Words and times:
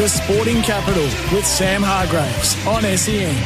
The 0.00 0.08
Sporting 0.08 0.62
Capital 0.62 1.02
with 1.30 1.44
Sam 1.44 1.82
Hargreaves 1.82 2.56
on 2.66 2.84
SEN. 2.96 3.36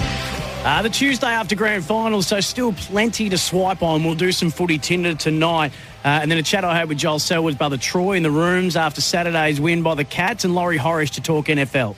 Uh, 0.65 0.83
the 0.83 0.89
Tuesday 0.89 1.27
after 1.27 1.57
grand 1.57 1.85
finals, 1.85 2.29
so 2.29 2.39
still 2.39 2.73
plenty 2.73 3.29
to 3.29 3.37
swipe 3.37 3.83
on. 3.83 4.05
We'll 4.05 4.15
do 4.15 4.31
some 4.31 4.51
footy 4.53 4.79
Tinder 4.79 5.17
tonight. 5.17 5.73
Uh, 6.05 6.21
and 6.23 6.31
then 6.31 6.39
a 6.39 6.45
chat 6.45 6.65
I 6.65 6.77
had 6.77 6.89
with 6.89 6.97
Joel 6.97 7.19
Selwood's 7.19 7.57
brother 7.57 7.77
Troy 7.77 8.13
in 8.13 8.23
the 8.23 8.31
rooms 8.31 8.77
after 8.77 9.01
Saturday's 9.01 9.61
win 9.61 9.83
by 9.83 9.97
the 9.97 10.05
Cats 10.05 10.45
and 10.45 10.55
Laurie 10.55 10.79
Horesh 10.79 11.11
to 11.15 11.21
talk 11.21 11.47
NFL. 11.47 11.97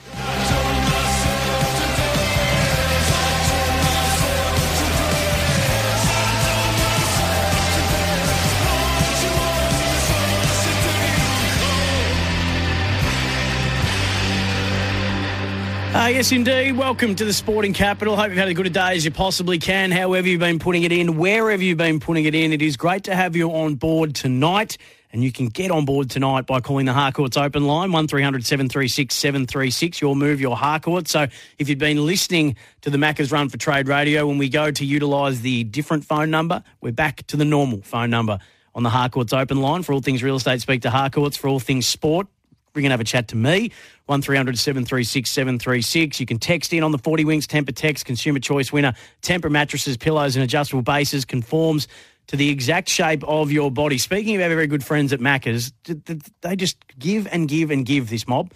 Uh, 16.07 16.11
yes, 16.11 16.31
indeed. 16.31 16.77
Welcome 16.77 17.15
to 17.15 17.25
the 17.25 17.33
Sporting 17.33 17.73
Capital. 17.73 18.15
Hope 18.15 18.29
you've 18.29 18.37
had 18.37 18.47
as 18.47 18.53
good 18.53 18.65
a 18.65 18.69
day 18.69 18.95
as 18.95 19.03
you 19.03 19.11
possibly 19.11 19.59
can, 19.59 19.91
however 19.91 20.25
you've 20.25 20.39
been 20.39 20.57
putting 20.57 20.83
it 20.83 20.93
in, 20.93 21.17
wherever 21.17 21.61
you've 21.61 21.77
been 21.77 21.99
putting 21.99 22.23
it 22.23 22.33
in. 22.33 22.53
It 22.53 22.61
is 22.61 22.77
great 22.77 23.03
to 23.03 23.13
have 23.13 23.35
you 23.35 23.51
on 23.51 23.75
board 23.75 24.15
tonight. 24.15 24.77
And 25.11 25.21
you 25.21 25.33
can 25.33 25.47
get 25.47 25.69
on 25.69 25.83
board 25.83 26.09
tonight 26.09 26.45
by 26.45 26.61
calling 26.61 26.85
the 26.85 26.93
Harcourts 26.93 27.35
open 27.35 27.67
line, 27.67 27.91
1300 27.91 28.45
736 28.45 29.13
736. 29.13 29.99
Your 29.99 30.15
move, 30.15 30.39
your 30.39 30.55
Harcourt. 30.55 31.09
So 31.09 31.27
if 31.59 31.67
you've 31.67 31.77
been 31.77 32.05
listening 32.05 32.55
to 32.83 32.89
the 32.89 32.97
Macca's 32.97 33.29
Run 33.29 33.49
for 33.49 33.57
Trade 33.57 33.89
radio, 33.89 34.27
when 34.27 34.37
we 34.37 34.47
go 34.47 34.71
to 34.71 34.85
utilise 34.85 35.41
the 35.41 35.65
different 35.65 36.05
phone 36.05 36.31
number, 36.31 36.63
we're 36.79 36.93
back 36.93 37.27
to 37.27 37.35
the 37.35 37.43
normal 37.43 37.81
phone 37.81 38.09
number 38.09 38.39
on 38.73 38.83
the 38.83 38.89
Harcourts 38.89 39.33
open 39.33 39.59
line. 39.59 39.83
For 39.83 39.91
all 39.91 39.99
things 39.99 40.23
real 40.23 40.37
estate, 40.37 40.61
speak 40.61 40.83
to 40.83 40.89
Harcourts. 40.89 41.35
For 41.35 41.49
all 41.49 41.59
things 41.59 41.85
sport, 41.85 42.27
ring 42.73 42.85
and 42.85 42.91
have 42.91 42.99
a 42.99 43.05
chat 43.05 43.27
to 43.29 43.35
me. 43.35 43.71
1300 44.05 44.57
736 44.57 45.29
736. 45.29 46.19
You 46.19 46.25
can 46.25 46.39
text 46.39 46.73
in 46.73 46.83
on 46.83 46.91
the 46.91 46.97
40 46.97 47.25
Winks 47.25 47.47
Tempur 47.47 47.75
Text 47.75 48.05
Consumer 48.05 48.39
Choice 48.39 48.71
winner. 48.71 48.93
Tempur 49.21 49.51
mattresses, 49.51 49.97
pillows, 49.97 50.35
and 50.35 50.43
adjustable 50.43 50.81
bases 50.81 51.25
conforms 51.25 51.87
to 52.27 52.35
the 52.35 52.49
exact 52.49 52.89
shape 52.89 53.23
of 53.23 53.51
your 53.51 53.71
body. 53.71 53.97
Speaking 53.97 54.35
of 54.35 54.41
our 54.41 54.49
very 54.49 54.67
good 54.67 54.83
friends 54.83 55.13
at 55.13 55.19
Macca's, 55.19 55.73
th- 55.83 56.03
th- 56.05 56.21
they 56.41 56.55
just 56.55 56.77
give 56.99 57.27
and 57.31 57.47
give 57.47 57.71
and 57.71 57.85
give 57.85 58.09
this 58.09 58.27
mob. 58.27 58.53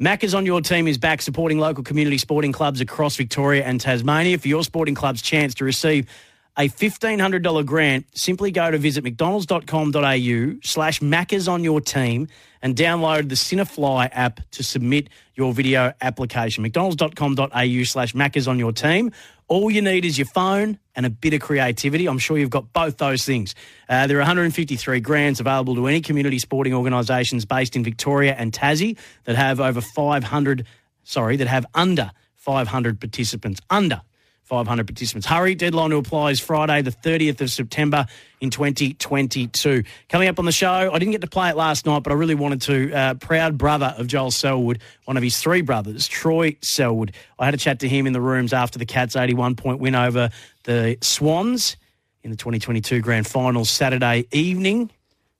Macca's 0.00 0.34
on 0.34 0.46
your 0.46 0.60
team 0.60 0.88
is 0.88 0.98
back 0.98 1.22
supporting 1.22 1.58
local 1.58 1.84
community 1.84 2.18
sporting 2.18 2.52
clubs 2.52 2.80
across 2.80 3.16
Victoria 3.16 3.64
and 3.64 3.80
Tasmania. 3.80 4.38
For 4.38 4.48
your 4.48 4.64
sporting 4.64 4.94
club's 4.94 5.22
chance 5.22 5.54
to 5.54 5.64
receive 5.64 6.08
a 6.58 6.68
$1,500 6.68 7.64
grant, 7.64 8.06
simply 8.16 8.50
go 8.50 8.70
to 8.70 8.76
visit 8.76 9.04
mcdonalds.com.au 9.04 10.60
slash 10.62 11.00
Maccas 11.00 11.50
on 11.50 11.64
your 11.64 11.80
team 11.80 12.28
and 12.60 12.76
download 12.76 13.30
the 13.30 13.34
Cinefly 13.34 14.10
app 14.12 14.40
to 14.50 14.62
submit 14.62 15.08
your 15.34 15.54
video 15.54 15.94
application. 16.02 16.62
mcdonalds.com.au 16.62 17.84
slash 17.84 18.12
Maccas 18.12 18.46
on 18.48 18.58
your 18.58 18.72
team. 18.72 19.10
All 19.48 19.70
you 19.70 19.80
need 19.80 20.04
is 20.04 20.18
your 20.18 20.26
phone 20.26 20.78
and 20.94 21.06
a 21.06 21.10
bit 21.10 21.32
of 21.32 21.40
creativity. 21.40 22.06
I'm 22.06 22.18
sure 22.18 22.36
you've 22.36 22.50
got 22.50 22.72
both 22.72 22.98
those 22.98 23.24
things. 23.24 23.54
Uh, 23.88 24.06
there 24.06 24.18
are 24.18 24.20
153 24.20 25.00
grants 25.00 25.40
available 25.40 25.74
to 25.76 25.86
any 25.86 26.02
community 26.02 26.38
sporting 26.38 26.74
organisations 26.74 27.46
based 27.46 27.76
in 27.76 27.82
Victoria 27.82 28.34
and 28.34 28.52
Tassie 28.52 28.98
that 29.24 29.36
have 29.36 29.58
over 29.58 29.80
500, 29.80 30.66
sorry, 31.02 31.36
that 31.36 31.48
have 31.48 31.64
under 31.74 32.10
500 32.36 33.00
participants. 33.00 33.60
Under 33.70 34.02
500 34.52 34.86
participants. 34.86 35.26
Hurry, 35.26 35.54
deadline 35.54 35.88
to 35.88 35.96
apply 35.96 36.30
is 36.30 36.38
Friday, 36.38 36.82
the 36.82 36.90
30th 36.90 37.40
of 37.40 37.50
September 37.50 38.04
in 38.42 38.50
2022. 38.50 39.82
Coming 40.10 40.28
up 40.28 40.38
on 40.38 40.44
the 40.44 40.52
show, 40.52 40.90
I 40.92 40.98
didn't 40.98 41.12
get 41.12 41.22
to 41.22 41.26
play 41.26 41.48
it 41.48 41.56
last 41.56 41.86
night, 41.86 42.02
but 42.02 42.12
I 42.12 42.16
really 42.16 42.34
wanted 42.34 42.60
to. 42.62 42.92
Uh, 42.92 43.14
proud 43.14 43.56
brother 43.56 43.94
of 43.96 44.08
Joel 44.08 44.30
Selwood, 44.30 44.80
one 45.06 45.16
of 45.16 45.22
his 45.22 45.40
three 45.40 45.62
brothers, 45.62 46.06
Troy 46.06 46.54
Selwood. 46.60 47.14
I 47.38 47.46
had 47.46 47.54
a 47.54 47.56
chat 47.56 47.80
to 47.80 47.88
him 47.88 48.06
in 48.06 48.12
the 48.12 48.20
rooms 48.20 48.52
after 48.52 48.78
the 48.78 48.84
Cats' 48.84 49.16
81 49.16 49.56
point 49.56 49.80
win 49.80 49.94
over 49.94 50.28
the 50.64 50.98
Swans 51.00 51.78
in 52.22 52.30
the 52.30 52.36
2022 52.36 53.00
grand 53.00 53.26
final 53.26 53.64
Saturday 53.64 54.26
evening. 54.32 54.90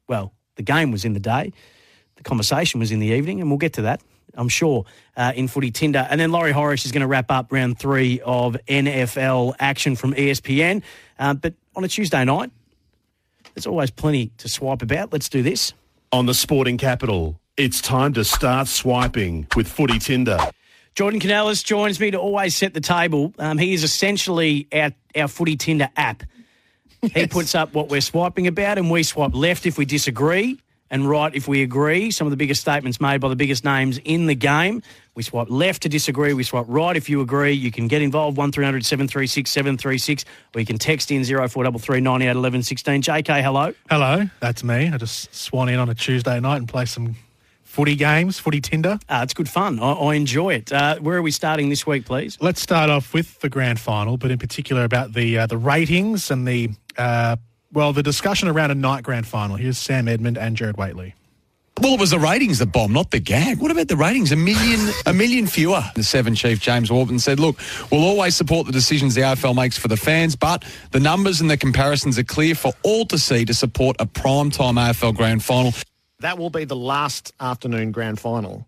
Well, 0.09 0.33
the 0.57 0.63
game 0.63 0.91
was 0.91 1.05
in 1.05 1.13
the 1.13 1.21
day, 1.21 1.53
the 2.17 2.23
conversation 2.23 2.81
was 2.81 2.91
in 2.91 2.99
the 2.99 3.09
evening, 3.09 3.43
and 3.43 3.51
we'll 3.51 3.59
get 3.59 3.75
to 3.75 3.83
that. 3.83 4.01
I'm 4.35 4.49
sure, 4.49 4.85
uh, 5.17 5.33
in 5.35 5.49
Footy 5.49 5.71
Tinder. 5.71 6.07
And 6.11 6.21
then 6.21 6.33
Laurie 6.33 6.53
Horesh 6.53 6.85
is 6.85 6.93
going 6.93 7.03
to 7.03 7.07
wrap 7.07 7.31
up 7.31 7.53
round 7.53 7.79
three 7.79 8.21
of 8.25 8.57
NFL 8.69 9.55
action 9.59 9.97
from 9.97 10.15
ESPN. 10.15 10.83
Uh, 11.19 11.35
but 11.35 11.55
on 11.77 11.85
a 11.85 11.89
Tuesday 11.89 12.25
night, 12.25 12.51
there's 13.55 13.67
always 13.67 13.91
plenty 13.91 14.33
to 14.39 14.49
swipe 14.49 14.83
about. 14.83 15.13
Let's 15.13 15.29
do 15.29 15.43
this. 15.43 15.73
On 16.11 16.27
the 16.27 16.35
Sporting 16.35 16.79
Capital, 16.79 17.39
it's 17.57 17.81
time 17.81 18.13
to 18.15 18.25
start 18.25 18.69
swiping 18.69 19.47
with 19.57 19.69
Footy 19.69 19.99
Tinder. 19.99 20.39
Jordan 20.95 21.21
Canellis 21.21 21.65
joins 21.65 21.99
me 21.99 22.11
to 22.11 22.19
always 22.19 22.55
set 22.55 22.75
the 22.75 22.81
table. 22.81 23.33
Um, 23.39 23.57
he 23.57 23.73
is 23.73 23.83
essentially 23.83 24.69
our, 24.73 24.93
our 25.17 25.29
Footy 25.29 25.57
Tinder 25.57 25.89
app. 25.97 26.23
He 27.01 27.27
puts 27.27 27.55
up 27.55 27.75
what 27.75 27.89
we're 27.89 28.03
swiping 28.03 28.47
about, 28.47 28.79
and 28.79 28.91
we 28.91 29.03
swipe 29.03 29.35
left 29.35 29.67
if 29.67 29.77
we 29.77 29.85
disagree 29.85 30.61
and 30.93 31.09
right 31.09 31.35
if 31.35 31.49
we 31.49 31.63
agree. 31.63 32.13
Some 32.13 32.29
of 32.29 32.31
the 32.31 32.37
biggest 32.37 32.61
statements 32.61 33.01
made 33.01 33.21
by 33.21 33.29
the 33.29 33.37
biggest 33.37 33.65
names 33.65 33.99
in 34.05 34.27
the 34.27 34.35
game. 34.37 34.83
We 35.15 35.23
swipe 35.23 35.51
left 35.51 35.83
to 35.83 35.89
disagree. 35.89 36.33
We 36.35 36.45
swipe 36.45 36.67
right 36.69 36.97
if 36.97 37.09
you 37.09 37.21
agree. 37.21 37.53
You 37.53 37.73
can 37.73 37.89
get 37.89 38.03
involved 38.03 38.37
1300 38.37 38.85
736 38.85 39.51
736 39.51 40.25
or 40.55 40.61
you 40.61 40.67
can 40.67 40.79
text 40.79 41.11
in 41.11 41.25
0433 41.25 42.01
98 42.01 42.31
11 42.31 42.63
16. 42.63 43.03
JK, 43.03 43.43
hello. 43.43 43.75
Hello, 43.91 44.29
that's 44.41 44.63
me. 44.63 44.91
I 44.91 44.97
just 44.99 45.35
swan 45.35 45.69
in 45.69 45.79
on 45.79 45.89
a 45.89 45.95
Tuesday 45.95 46.39
night 46.39 46.59
and 46.59 46.69
play 46.69 46.85
some 46.85 47.17
footy 47.65 47.97
games, 47.97 48.39
footy 48.39 48.61
Tinder. 48.61 48.99
Uh, 49.09 49.21
it's 49.23 49.33
good 49.33 49.49
fun. 49.49 49.81
I, 49.81 49.93
I 49.93 50.15
enjoy 50.15 50.55
it. 50.55 50.71
Uh, 50.71 50.99
where 50.99 51.17
are 51.17 51.23
we 51.23 51.31
starting 51.31 51.71
this 51.71 51.87
week, 51.87 52.05
please? 52.05 52.37
Let's 52.39 52.61
start 52.61 52.91
off 52.91 53.15
with 53.15 53.41
the 53.41 53.49
grand 53.49 53.81
final, 53.81 54.19
but 54.19 54.31
in 54.31 54.39
particular 54.39 54.85
about 54.85 55.15
the 55.15 55.39
uh, 55.39 55.47
the 55.47 55.57
ratings 55.57 56.31
and 56.31 56.47
the 56.47 56.71
uh, 56.99 57.37
well, 57.73 57.93
the 57.93 58.03
discussion 58.03 58.49
around 58.49 58.71
a 58.71 58.75
night 58.75 59.03
grand 59.03 59.27
final. 59.27 59.57
Here's 59.57 59.79
Sam 59.79 60.09
Edmund 60.09 60.39
and 60.39 60.57
Gerard 60.57 60.77
Whateley. 60.77 61.15
Well, 61.81 61.95
it 61.95 62.01
was 62.01 62.11
the 62.11 62.19
ratings 62.19 62.59
that 62.59 62.67
bombed, 62.67 62.93
not 62.93 63.11
the 63.11 63.19
gag. 63.19 63.59
What 63.59 63.71
about 63.71 63.89
the 63.89 63.97
ratings? 63.97 64.31
A 64.31 64.37
million, 64.37 64.93
a 65.07 65.13
million 65.13 65.47
fewer. 65.47 65.83
The 65.95 66.05
Seven 66.05 66.35
chief 66.35 66.61
James 66.61 66.93
Warburton 66.93 67.19
said, 67.19 67.41
"Look, 67.41 67.59
we'll 67.91 68.05
always 68.05 68.37
support 68.37 68.67
the 68.67 68.73
decisions 68.73 69.15
the 69.15 69.23
AFL 69.23 69.55
makes 69.55 69.79
for 69.79 69.89
the 69.89 69.97
fans, 69.97 70.37
but 70.37 70.65
the 70.91 71.01
numbers 71.01 71.41
and 71.41 71.51
the 71.51 71.57
comparisons 71.57 72.19
are 72.19 72.25
clear 72.25 72.55
for 72.55 72.73
all 72.83 73.07
to 73.07 73.19
see 73.19 73.45
to 73.47 73.55
support 73.55 73.97
a 73.99 74.07
prime 74.07 74.51
time 74.51 74.77
AFL 74.77 75.13
grand 75.15 75.43
final." 75.43 75.73
That 76.21 76.39
will 76.39 76.51
be 76.51 76.65
the 76.65 76.77
last 76.77 77.33
afternoon 77.41 77.91
grand 77.91 78.21
final. 78.21 78.67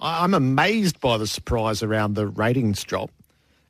I- 0.00 0.24
I'm 0.24 0.32
amazed 0.34 0.98
by 0.98 1.18
the 1.18 1.26
surprise 1.26 1.82
around 1.82 2.14
the 2.14 2.26
ratings 2.26 2.82
drop, 2.82 3.10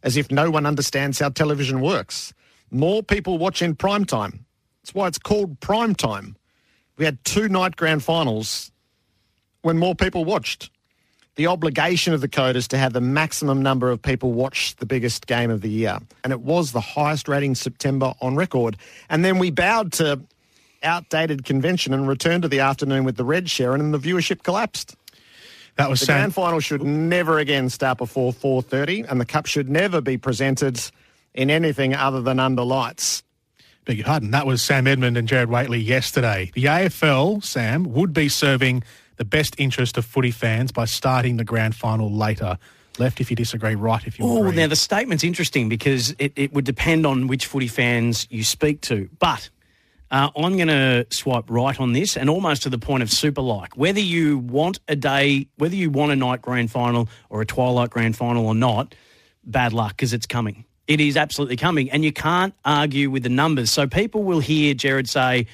as 0.05 0.17
if 0.17 0.31
no 0.31 0.49
one 0.49 0.65
understands 0.65 1.19
how 1.19 1.29
television 1.31 1.81
works. 1.81 2.33
More 2.71 3.03
people 3.03 3.37
watch 3.37 3.63
in 3.63 3.75
prime 3.75 4.05
time. 4.05 4.47
That's 4.83 4.95
why 4.95 5.09
it's 5.09 5.19
called 5.19 5.61
prime 5.61 5.95
time. 5.95 6.37
We 6.97 7.05
had 7.05 7.23
two 7.25 7.49
night 7.49 7.77
grand 7.77 8.03
finals 8.03 8.71
when 9.63 9.78
more 9.78 9.95
people 9.95 10.25
watched. 10.25 10.71
The 11.37 11.47
obligation 11.47 12.13
of 12.13 12.21
the 12.21 12.28
code 12.28 12.57
is 12.57 12.69
to 12.69 12.78
have 12.78 12.93
the 12.93 13.01
maximum 13.01 13.63
number 13.63 13.91
of 13.91 14.03
people 14.03 14.33
watch 14.33 14.77
the 14.77 14.87
biggest 14.87 15.27
game 15.27 15.51
of 15.51 15.60
the 15.63 15.71
year. 15.71 15.99
And 16.25 16.33
it 16.33 16.41
was 16.41 16.72
the 16.72 16.81
highest 16.81 17.28
rating 17.28 17.54
September 17.54 18.13
on 18.21 18.37
record. 18.37 18.77
And 19.09 19.25
then 19.25 19.39
we 19.39 19.51
bowed 19.51 19.93
to 19.95 20.21
outdated 20.83 21.45
convention 21.45 21.95
and 21.95 22.09
returned 22.09 22.43
to 22.43 22.49
the 22.49 22.60
afternoon 22.60 23.04
with 23.04 23.16
the 23.16 23.25
red 23.25 23.47
Sherrin 23.47 23.81
and 23.81 23.95
the 23.95 23.99
viewership 23.99 24.43
collapsed. 24.43 24.97
That 25.77 25.89
was 25.89 26.01
The 26.01 26.07
grand 26.07 26.34
final 26.34 26.60
should 26.60 26.83
never 26.83 27.39
again 27.39 27.71
start 27.71 27.99
before 27.99 28.33
4.30 28.33 29.10
and 29.10 29.21
the 29.21 29.25
cup 29.25 29.47
should 29.47 29.71
never 29.71 30.01
be 30.01 30.19
presented 30.19 30.81
in 31.33 31.49
anything 31.49 31.95
other 31.95 32.21
than 32.21 32.39
under 32.39 32.63
lights. 32.65 33.22
Beg 33.91 33.98
your 33.98 34.04
pardon. 34.07 34.31
That 34.31 34.47
was 34.47 34.63
Sam 34.63 34.87
Edmund 34.87 35.16
and 35.16 35.27
Gerard 35.27 35.51
Whateley 35.51 35.81
yesterday. 35.81 36.53
The 36.54 36.66
AFL, 36.66 37.42
Sam, 37.42 37.83
would 37.92 38.13
be 38.13 38.28
serving 38.28 38.84
the 39.16 39.25
best 39.25 39.57
interest 39.59 39.98
of 39.98 40.04
footy 40.04 40.31
fans 40.31 40.71
by 40.71 40.84
starting 40.84 41.39
the 41.39 41.42
grand 41.45 41.75
final 41.75 42.09
later. 42.09 42.57
Left 43.01 43.21
if 43.21 43.31
you 43.31 43.34
disagree, 43.37 43.75
right 43.75 44.07
if 44.07 44.16
you 44.16 44.25
Oh, 44.25 44.45
agree. 44.45 44.54
now 44.54 44.69
the 44.69 44.77
statement's 44.77 45.25
interesting 45.25 45.69
because 45.69 46.15
it, 46.21 46.33
it 46.37 46.53
would 46.53 46.65
depend 46.65 47.04
on 47.04 47.27
which 47.27 47.47
footy 47.47 47.66
fans 47.66 48.28
you 48.31 48.45
speak 48.45 48.81
to. 48.83 49.09
But 49.19 49.51
Uh, 50.13 50.31
I'm 50.37 50.54
going 50.57 50.69
to 50.69 51.04
swipe 51.10 51.51
right 51.51 51.81
on 51.81 51.92
this, 51.92 52.16
and 52.16 52.31
almost 52.31 52.63
to 52.63 52.69
the 52.71 52.78
point 52.78 53.03
of 53.03 53.10
super 53.10 53.41
like. 53.42 53.77
Whether 53.77 53.98
you 54.01 54.39
want 54.39 54.78
a 54.87 54.95
day, 54.95 55.48
whether 55.57 55.75
you 55.75 55.91
want 55.91 56.13
a 56.13 56.16
night 56.16 56.42
grand 56.42 56.71
final 56.71 57.09
or 57.28 57.41
a 57.42 57.47
twilight 57.47 57.91
grand 57.91 58.16
final 58.16 58.47
or 58.47 58.54
not, 58.54 58.95
bad 59.45 59.72
luck 59.72 59.97
because 59.97 60.13
it's 60.13 60.27
coming. 60.27 60.65
It 60.91 61.01
is 61.01 61.16
absolutely 61.16 61.57
coming, 61.57 61.89
and 61.92 62.04
you 62.04 62.13
can't 62.13 62.53
argue 62.65 63.10
with 63.13 63.22
the 63.22 63.28
numbers. 63.28 63.71
So 63.71 63.87
people 63.87 64.25
will 64.25 64.41
hear 64.41 64.75
Jared 64.75 65.09
say 65.09 65.47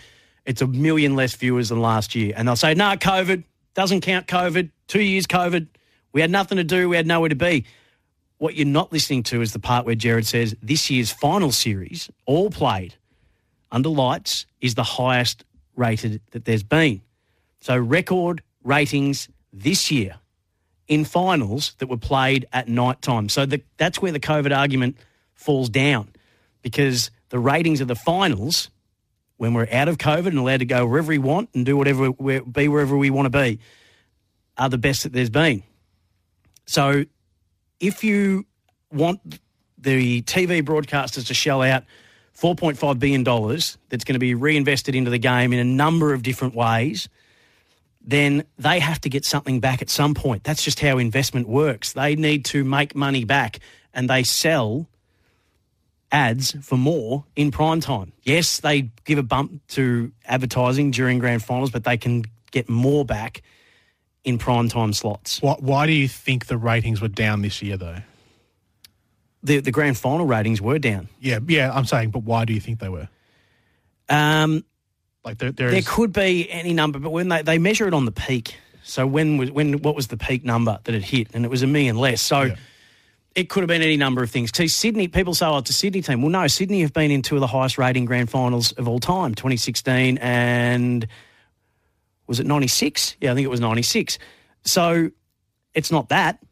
it's 0.46 0.62
a 0.62 0.66
million 0.66 1.14
less 1.14 1.34
viewers 1.34 1.68
than 1.68 1.78
last 1.78 2.14
year, 2.14 2.32
and 2.34 2.48
they'll 2.48 2.56
say, 2.56 2.72
"No, 2.72 2.88
nah, 2.88 2.96
COVID 2.96 3.44
doesn't 3.74 4.00
count. 4.00 4.28
COVID, 4.28 4.70
two 4.86 5.02
years 5.02 5.26
COVID, 5.26 5.66
we 6.14 6.22
had 6.22 6.30
nothing 6.30 6.56
to 6.56 6.64
do, 6.64 6.88
we 6.88 6.96
had 6.96 7.06
nowhere 7.06 7.28
to 7.28 7.34
be." 7.34 7.66
What 8.38 8.54
you're 8.54 8.64
not 8.64 8.94
listening 8.94 9.24
to 9.24 9.42
is 9.42 9.52
the 9.52 9.58
part 9.58 9.84
where 9.84 9.94
Jared 9.94 10.26
says 10.26 10.56
this 10.62 10.88
year's 10.88 11.12
final 11.12 11.52
series, 11.52 12.08
all 12.24 12.48
played 12.48 12.94
under 13.70 13.90
lights 13.90 14.46
is 14.62 14.74
the 14.74 14.84
highest 14.84 15.44
rated 15.74 16.22
that 16.30 16.46
there's 16.46 16.62
been. 16.62 17.02
So 17.60 17.76
record 17.76 18.42
ratings 18.64 19.28
this 19.52 19.90
year 19.90 20.16
in 20.88 21.04
finals 21.04 21.74
that 21.76 21.88
were 21.88 21.98
played 21.98 22.46
at 22.54 22.68
night 22.68 23.02
time. 23.02 23.28
So 23.28 23.44
the, 23.44 23.60
that's 23.76 24.00
where 24.00 24.12
the 24.12 24.20
COVID 24.20 24.56
argument 24.56 24.96
falls 25.36 25.68
down 25.68 26.08
because 26.62 27.10
the 27.28 27.38
ratings 27.38 27.80
of 27.80 27.88
the 27.88 27.94
finals, 27.94 28.70
when 29.36 29.54
we're 29.54 29.68
out 29.70 29.88
of 29.88 29.98
COVID 29.98 30.26
and 30.26 30.38
allowed 30.38 30.58
to 30.58 30.66
go 30.66 30.86
wherever 30.86 31.08
we 31.08 31.18
want 31.18 31.50
and 31.54 31.64
do 31.64 31.76
whatever, 31.76 32.12
be 32.12 32.68
wherever 32.68 32.96
we 32.96 33.10
want 33.10 33.26
to 33.26 33.30
be, 33.30 33.60
are 34.58 34.68
the 34.68 34.78
best 34.78 35.04
that 35.04 35.12
there's 35.12 35.30
been. 35.30 35.62
So 36.66 37.04
if 37.78 38.02
you 38.02 38.46
want 38.90 39.38
the 39.78 40.22
TV 40.22 40.62
broadcasters 40.62 41.28
to 41.28 41.34
shell 41.34 41.62
out– 41.62 41.84
$4.5 42.36 42.98
billion 42.98 43.24
that's 43.88 44.04
going 44.04 44.14
to 44.14 44.18
be 44.18 44.34
reinvested 44.34 44.94
into 44.94 45.10
the 45.10 45.18
game 45.18 45.52
in 45.52 45.58
a 45.58 45.64
number 45.64 46.12
of 46.12 46.22
different 46.22 46.54
ways, 46.54 47.08
then 48.02 48.44
they 48.58 48.78
have 48.78 49.00
to 49.00 49.08
get 49.08 49.24
something 49.24 49.58
back 49.58 49.80
at 49.82 49.88
some 49.88 50.14
point. 50.14 50.44
That's 50.44 50.62
just 50.62 50.80
how 50.80 50.98
investment 50.98 51.48
works. 51.48 51.94
They 51.94 52.14
need 52.14 52.44
to 52.46 52.62
make 52.62 52.94
money 52.94 53.24
back 53.24 53.60
and 53.94 54.08
they 54.08 54.22
sell 54.22 54.86
ads 56.12 56.56
for 56.62 56.76
more 56.76 57.24
in 57.34 57.50
prime 57.50 57.80
time. 57.80 58.12
Yes, 58.22 58.60
they 58.60 58.90
give 59.04 59.18
a 59.18 59.22
bump 59.22 59.66
to 59.68 60.12
advertising 60.24 60.90
during 60.90 61.18
grand 61.18 61.42
finals, 61.42 61.70
but 61.70 61.84
they 61.84 61.96
can 61.96 62.24
get 62.50 62.68
more 62.68 63.04
back 63.04 63.42
in 64.24 64.38
prime 64.38 64.68
time 64.68 64.92
slots. 64.92 65.40
Why, 65.42 65.56
why 65.58 65.86
do 65.86 65.92
you 65.92 66.08
think 66.08 66.46
the 66.46 66.56
ratings 66.56 67.00
were 67.00 67.08
down 67.08 67.42
this 67.42 67.62
year, 67.62 67.76
though? 67.76 67.98
the 69.46 69.60
the 69.60 69.70
grand 69.70 69.96
final 69.96 70.26
ratings 70.26 70.60
were 70.60 70.78
down. 70.78 71.08
Yeah, 71.20 71.38
yeah, 71.46 71.72
I'm 71.72 71.84
saying, 71.84 72.10
but 72.10 72.24
why 72.24 72.44
do 72.44 72.52
you 72.52 72.60
think 72.60 72.80
they 72.80 72.88
were? 72.88 73.08
Um, 74.08 74.64
like 75.24 75.38
there, 75.38 75.52
there, 75.52 75.70
there 75.70 75.82
could 75.82 76.12
be 76.12 76.50
any 76.50 76.72
number, 76.72 76.98
but 76.98 77.10
when 77.10 77.28
they, 77.28 77.42
they 77.42 77.58
measure 77.58 77.88
it 77.88 77.94
on 77.94 78.04
the 78.04 78.12
peak, 78.12 78.56
so 78.82 79.06
when 79.06 79.38
was 79.38 79.50
when 79.50 79.80
what 79.82 79.94
was 79.94 80.08
the 80.08 80.16
peak 80.16 80.44
number 80.44 80.78
that 80.84 80.94
it 80.94 81.02
hit, 81.02 81.28
and 81.32 81.44
it 81.44 81.48
was 81.48 81.62
a 81.62 81.66
million 81.66 81.96
less. 81.96 82.20
So. 82.20 82.42
Yeah. 82.42 82.56
It 83.36 83.48
could 83.48 83.60
have 83.60 83.68
been 83.68 83.82
any 83.82 83.96
number 83.96 84.22
of 84.22 84.30
things. 84.30 84.50
To 84.52 84.66
Sydney, 84.66 85.06
people 85.06 85.34
say, 85.34 85.46
"Oh, 85.46 85.58
it's 85.58 85.70
a 85.70 85.74
Sydney 85.74 86.02
team." 86.02 86.22
Well, 86.22 86.30
no, 86.30 86.46
Sydney 86.48 86.80
have 86.80 86.92
been 86.92 87.12
in 87.12 87.22
two 87.22 87.36
of 87.36 87.40
the 87.40 87.46
highest 87.46 87.78
rating 87.78 88.06
grand 88.06 88.30
finals 88.30 88.72
of 88.72 88.88
all 88.88 88.98
time, 88.98 89.34
2016 89.34 90.18
and 90.18 91.06
was 92.26 92.40
it 92.40 92.46
96? 92.46 93.16
Yeah, 93.20 93.32
I 93.32 93.34
think 93.34 93.44
it 93.44 93.50
was 93.50 93.60
96. 93.60 94.18
So 94.64 95.10
it's 95.74 95.92
not 95.92 96.08
that. 96.08 96.42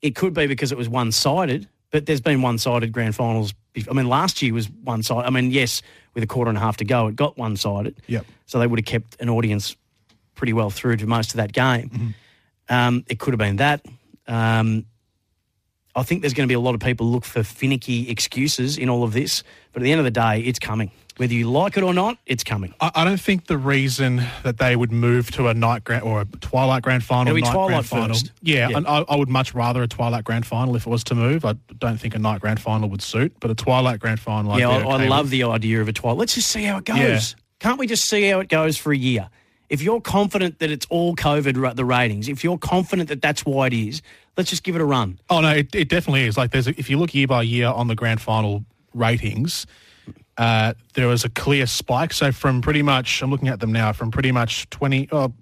It 0.00 0.16
could 0.16 0.34
be 0.34 0.46
because 0.46 0.72
it 0.72 0.78
was 0.78 0.88
one 0.88 1.12
sided, 1.12 1.68
but 1.90 2.06
there's 2.06 2.20
been 2.20 2.42
one-sided 2.42 2.92
grand 2.92 3.14
finals. 3.14 3.54
I 3.88 3.92
mean, 3.92 4.08
last 4.08 4.42
year 4.42 4.52
was 4.52 4.68
one-sided. 4.68 5.26
I 5.26 5.30
mean, 5.30 5.50
yes, 5.50 5.82
with 6.14 6.24
a 6.24 6.26
quarter 6.26 6.48
and 6.48 6.58
a 6.58 6.60
half 6.60 6.78
to 6.78 6.84
go, 6.84 7.08
it 7.08 7.16
got 7.16 7.36
one-sided. 7.36 8.00
Yep. 8.06 8.26
So 8.46 8.58
they 8.58 8.66
would 8.66 8.78
have 8.78 8.86
kept 8.86 9.20
an 9.20 9.28
audience 9.28 9.76
pretty 10.34 10.52
well 10.52 10.70
through 10.70 10.96
to 10.96 11.06
most 11.06 11.30
of 11.30 11.36
that 11.36 11.52
game. 11.52 11.90
Mm-hmm. 11.90 12.08
Um, 12.68 13.04
it 13.08 13.18
could 13.18 13.32
have 13.32 13.38
been 13.38 13.56
that. 13.56 13.84
Um, 14.26 14.86
I 15.94 16.02
think 16.02 16.22
there's 16.22 16.34
going 16.34 16.46
to 16.46 16.50
be 16.50 16.54
a 16.54 16.60
lot 16.60 16.74
of 16.74 16.80
people 16.80 17.06
look 17.06 17.24
for 17.24 17.42
finicky 17.42 18.08
excuses 18.08 18.78
in 18.78 18.88
all 18.88 19.04
of 19.04 19.12
this, 19.12 19.42
but 19.72 19.82
at 19.82 19.84
the 19.84 19.92
end 19.92 19.98
of 19.98 20.04
the 20.04 20.10
day, 20.10 20.40
it's 20.40 20.58
coming. 20.58 20.90
Whether 21.18 21.34
you 21.34 21.50
like 21.50 21.76
it 21.76 21.82
or 21.82 21.92
not, 21.92 22.16
it's 22.24 22.42
coming. 22.42 22.74
I, 22.80 22.90
I 22.94 23.04
don't 23.04 23.20
think 23.20 23.46
the 23.46 23.58
reason 23.58 24.22
that 24.44 24.56
they 24.56 24.74
would 24.74 24.90
move 24.90 25.30
to 25.32 25.48
a 25.48 25.54
night 25.54 25.84
grand 25.84 26.04
or 26.04 26.22
a 26.22 26.24
twilight 26.24 26.82
grand 26.82 27.04
final, 27.04 27.34
night 27.34 27.44
twilight 27.44 27.68
grand 27.68 27.86
final, 27.86 28.08
first. 28.08 28.32
yeah, 28.40 28.70
yeah. 28.70 28.80
I, 28.86 29.02
I, 29.02 29.16
would 29.16 29.28
much 29.28 29.52
rather 29.52 29.82
a 29.82 29.88
twilight 29.88 30.24
grand 30.24 30.46
final 30.46 30.74
if 30.74 30.86
it 30.86 30.90
was 30.90 31.04
to 31.04 31.14
move. 31.14 31.44
I 31.44 31.52
don't 31.78 31.98
think 31.98 32.14
a 32.14 32.18
night 32.18 32.40
grand 32.40 32.60
final 32.60 32.88
would 32.88 33.02
suit, 33.02 33.34
but 33.40 33.50
a 33.50 33.54
twilight 33.54 34.00
grand 34.00 34.20
final. 34.20 34.58
Yeah, 34.58 34.70
I, 34.70 34.76
okay 34.78 35.04
I, 35.04 35.08
love 35.08 35.26
with. 35.26 35.32
the 35.32 35.44
idea 35.44 35.82
of 35.82 35.88
a 35.88 35.92
twilight. 35.92 36.18
Let's 36.18 36.34
just 36.34 36.48
see 36.48 36.62
how 36.62 36.78
it 36.78 36.86
goes. 36.86 36.98
Yeah. 36.98 37.20
Can't 37.60 37.78
we 37.78 37.86
just 37.86 38.08
see 38.08 38.28
how 38.28 38.40
it 38.40 38.48
goes 38.48 38.78
for 38.78 38.92
a 38.92 38.96
year? 38.96 39.28
If 39.72 39.80
you're 39.80 40.02
confident 40.02 40.58
that 40.58 40.70
it's 40.70 40.86
all 40.90 41.16
COVID, 41.16 41.76
the 41.76 41.84
ratings, 41.86 42.28
if 42.28 42.44
you're 42.44 42.58
confident 42.58 43.08
that 43.08 43.22
that's 43.22 43.46
why 43.46 43.68
it 43.68 43.72
is, 43.72 44.02
let's 44.36 44.50
just 44.50 44.64
give 44.64 44.74
it 44.74 44.82
a 44.82 44.84
run. 44.84 45.18
Oh 45.30 45.40
no, 45.40 45.48
it, 45.48 45.74
it 45.74 45.88
definitely 45.88 46.26
is. 46.26 46.36
Like 46.36 46.50
there's, 46.50 46.68
a, 46.68 46.78
if 46.78 46.90
you 46.90 46.98
look 46.98 47.14
year 47.14 47.26
by 47.26 47.40
year 47.40 47.68
on 47.68 47.88
the 47.88 47.94
grand 47.94 48.20
final 48.20 48.66
ratings, 48.92 49.66
uh, 50.36 50.74
there 50.92 51.08
was 51.08 51.24
a 51.24 51.30
clear 51.30 51.64
spike. 51.64 52.12
So 52.12 52.32
from 52.32 52.60
pretty 52.60 52.82
much, 52.82 53.22
I'm 53.22 53.30
looking 53.30 53.48
at 53.48 53.60
them 53.60 53.72
now, 53.72 53.94
from 53.94 54.10
pretty 54.10 54.30
much 54.30 54.68
20, 54.68 55.08
oh, 55.10 55.32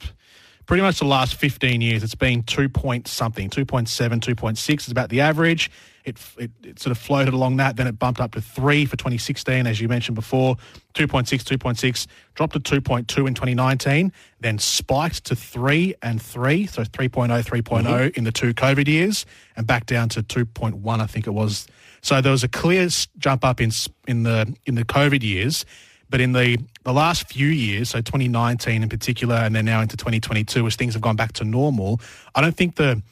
pretty 0.71 0.83
much 0.85 1.01
the 1.01 1.05
last 1.05 1.35
15 1.35 1.81
years, 1.81 2.05
it's 2.05 2.15
been 2.15 2.45
two 2.45 2.69
point 2.69 3.09
something, 3.09 3.51
2.7, 3.51 3.89
2.6 3.89 4.81
is 4.83 4.89
about 4.89 5.09
the 5.09 5.21
average. 5.21 5.69
It, 6.05 6.17
it, 6.39 6.51
it, 6.63 6.79
sort 6.79 6.93
of 6.93 6.99
floated 6.99 7.35
along 7.35 7.57
that. 7.57 7.75
Then 7.75 7.89
it 7.89 7.99
bumped 7.99 8.21
up 8.21 8.31
to 8.35 8.41
three 8.41 8.85
for 8.85 8.97
2016, 8.97 9.67
as 9.67 9.81
you 9.81 9.89
mentioned 9.89 10.15
before, 10.15 10.55
2.6, 10.95 11.25
2.6, 11.25 12.07
dropped 12.37 12.53
to 12.53 12.61
2.2 12.81 13.01
in 13.01 13.35
2019, 13.35 14.13
then 14.39 14.61
spiked 14.61 15.25
to 15.25 15.35
three 15.35 15.93
and 16.03 16.23
three, 16.23 16.67
so 16.67 16.85
3.0, 16.85 17.29
3.0 17.29 17.83
mm-hmm. 17.83 18.09
in 18.17 18.23
the 18.23 18.31
two 18.31 18.55
COVID 18.55 18.87
years, 18.87 19.27
and 19.57 19.67
back 19.67 19.87
down 19.87 20.09
to 20.11 20.23
2.1, 20.23 21.01
I 21.01 21.07
think 21.07 21.27
it 21.27 21.35
was 21.35 21.67
so 22.03 22.21
there 22.21 22.33
was 22.33 22.45
a 22.45 22.49
clear 22.49 22.89
jump 23.19 23.45
up 23.45 23.61
in 23.61 23.71
in 24.07 24.23
the 24.23 24.55
in 24.67 24.75
the 24.75 24.85
COVID 24.85 25.23
years, 25.23 25.65
but 26.11 26.21
in 26.21 26.33
the 26.33 26.59
the 26.83 26.93
last 26.93 27.29
few 27.29 27.47
years, 27.47 27.91
so 27.91 28.01
2019 28.01 28.83
in 28.83 28.89
particular, 28.89 29.37
and 29.37 29.55
then 29.55 29.65
now 29.65 29.81
into 29.81 29.97
2022, 29.97 30.67
as 30.67 30.77
things 30.77 30.95
have 30.95 31.03
gone 31.03 31.17
back 31.17 31.33
to 31.35 31.45
normal, 31.45 32.01
I 32.35 32.41
don't 32.41 32.57
think 32.57 32.77
the 32.77 33.03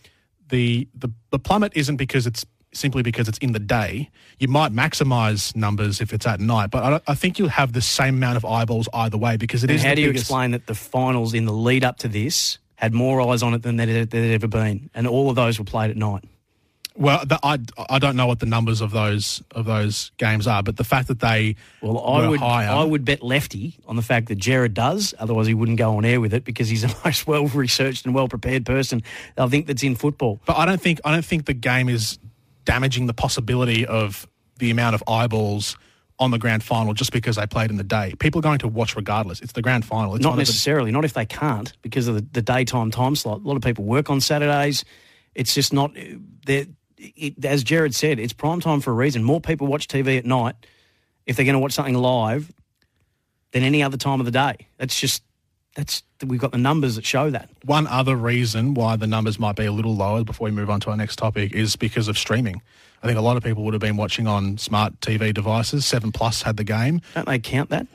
the 0.48 0.88
the, 0.94 1.08
the 1.30 1.38
plummet 1.38 1.72
isn't 1.76 1.96
because 1.96 2.26
it's 2.26 2.44
simply 2.74 3.02
because 3.02 3.28
it's 3.28 3.38
in 3.38 3.52
the 3.52 3.58
day. 3.58 4.10
You 4.38 4.48
might 4.48 4.72
maximise 4.72 5.56
numbers 5.56 6.00
if 6.00 6.12
it's 6.12 6.26
at 6.26 6.40
night, 6.40 6.70
but 6.70 6.82
I, 6.82 7.12
I, 7.12 7.14
think 7.14 7.38
you'll 7.38 7.48
have 7.48 7.72
the 7.72 7.80
same 7.80 8.16
amount 8.16 8.36
of 8.36 8.44
eyeballs 8.44 8.88
either 8.92 9.16
way 9.16 9.36
because 9.36 9.64
it 9.64 9.70
and 9.70 9.76
is. 9.78 9.84
How 9.84 9.94
do 9.94 10.02
you 10.02 10.08
biggest... 10.08 10.24
explain 10.24 10.50
that 10.50 10.66
the 10.66 10.74
finals 10.74 11.32
in 11.34 11.44
the 11.44 11.52
lead 11.52 11.84
up 11.84 11.98
to 11.98 12.08
this 12.08 12.58
had 12.76 12.92
more 12.92 13.20
eyes 13.20 13.42
on 13.42 13.54
it 13.54 13.62
than 13.62 13.76
there 13.76 13.86
had 13.86 14.14
ever 14.14 14.48
been, 14.48 14.90
and 14.94 15.06
all 15.06 15.30
of 15.30 15.36
those 15.36 15.58
were 15.58 15.64
played 15.64 15.90
at 15.90 15.96
night? 15.96 16.24
Well, 16.98 17.24
the, 17.24 17.38
I 17.42 17.58
I 17.88 17.98
don't 18.00 18.16
know 18.16 18.26
what 18.26 18.40
the 18.40 18.46
numbers 18.46 18.80
of 18.80 18.90
those 18.90 19.42
of 19.52 19.64
those 19.66 20.10
games 20.16 20.46
are, 20.46 20.62
but 20.62 20.76
the 20.76 20.84
fact 20.84 21.08
that 21.08 21.20
they 21.20 21.54
well, 21.80 22.04
I 22.04 22.26
would 22.26 22.40
higher, 22.40 22.68
I 22.68 22.82
would 22.82 23.04
bet 23.04 23.22
lefty 23.22 23.78
on 23.86 23.96
the 23.96 24.02
fact 24.02 24.26
that 24.28 24.34
Jared 24.34 24.74
does. 24.74 25.14
Otherwise, 25.18 25.46
he 25.46 25.54
wouldn't 25.54 25.78
go 25.78 25.96
on 25.96 26.04
air 26.04 26.20
with 26.20 26.34
it 26.34 26.44
because 26.44 26.68
he's 26.68 26.82
the 26.82 26.94
most 27.04 27.26
well 27.26 27.46
researched 27.46 28.04
and 28.04 28.14
well 28.14 28.28
prepared 28.28 28.66
person 28.66 29.02
I 29.36 29.46
think 29.48 29.66
that's 29.66 29.82
in 29.82 29.94
football. 29.94 30.40
But 30.44 30.56
I 30.56 30.66
don't 30.66 30.80
think 30.80 31.00
I 31.04 31.12
don't 31.12 31.24
think 31.24 31.46
the 31.46 31.54
game 31.54 31.88
is 31.88 32.18
damaging 32.64 33.06
the 33.06 33.14
possibility 33.14 33.86
of 33.86 34.26
the 34.58 34.70
amount 34.70 34.94
of 34.94 35.02
eyeballs 35.06 35.76
on 36.18 36.32
the 36.32 36.38
grand 36.38 36.64
final 36.64 36.94
just 36.94 37.12
because 37.12 37.36
they 37.36 37.46
played 37.46 37.70
in 37.70 37.76
the 37.76 37.84
day. 37.84 38.12
People 38.18 38.40
are 38.40 38.42
going 38.42 38.58
to 38.58 38.68
watch 38.68 38.96
regardless. 38.96 39.40
It's 39.40 39.52
the 39.52 39.62
grand 39.62 39.84
final. 39.84 40.16
It's 40.16 40.24
not 40.24 40.36
necessarily. 40.36 40.90
Not 40.90 41.04
if 41.04 41.12
they 41.12 41.26
can't 41.26 41.72
because 41.80 42.08
of 42.08 42.16
the, 42.16 42.26
the 42.32 42.42
daytime 42.42 42.90
time 42.90 43.14
slot. 43.14 43.40
A 43.40 43.46
lot 43.46 43.56
of 43.56 43.62
people 43.62 43.84
work 43.84 44.10
on 44.10 44.20
Saturdays. 44.20 44.84
It's 45.34 45.54
just 45.54 45.72
not. 45.72 45.96
They're, 46.44 46.66
it, 46.98 47.44
as 47.44 47.64
Jared 47.64 47.94
said, 47.94 48.18
it's 48.18 48.32
prime 48.32 48.60
time 48.60 48.80
for 48.80 48.90
a 48.90 48.94
reason. 48.94 49.22
More 49.22 49.40
people 49.40 49.66
watch 49.66 49.88
TV 49.88 50.18
at 50.18 50.26
night 50.26 50.54
if 51.26 51.36
they're 51.36 51.44
going 51.44 51.54
to 51.54 51.60
watch 51.60 51.72
something 51.72 51.94
live 51.94 52.52
than 53.52 53.62
any 53.62 53.82
other 53.82 53.96
time 53.96 54.20
of 54.20 54.26
the 54.26 54.32
day. 54.32 54.66
That's 54.78 54.98
just 54.98 55.22
that's 55.74 56.02
we've 56.26 56.40
got 56.40 56.52
the 56.52 56.58
numbers 56.58 56.96
that 56.96 57.04
show 57.04 57.30
that. 57.30 57.50
One 57.64 57.86
other 57.86 58.16
reason 58.16 58.74
why 58.74 58.96
the 58.96 59.06
numbers 59.06 59.38
might 59.38 59.56
be 59.56 59.64
a 59.64 59.72
little 59.72 59.94
lower 59.94 60.24
before 60.24 60.46
we 60.46 60.50
move 60.50 60.70
on 60.70 60.80
to 60.80 60.90
our 60.90 60.96
next 60.96 61.16
topic 61.16 61.52
is 61.52 61.76
because 61.76 62.08
of 62.08 62.18
streaming. 62.18 62.60
I 63.02 63.06
think 63.06 63.16
a 63.16 63.22
lot 63.22 63.36
of 63.36 63.44
people 63.44 63.62
would 63.64 63.74
have 63.74 63.80
been 63.80 63.96
watching 63.96 64.26
on 64.26 64.58
smart 64.58 65.00
TV 65.00 65.32
devices. 65.32 65.86
Seven 65.86 66.10
Plus 66.10 66.42
had 66.42 66.56
the 66.56 66.64
game. 66.64 67.00
Don't 67.14 67.26
they 67.26 67.38
count 67.38 67.70
that? 67.70 67.86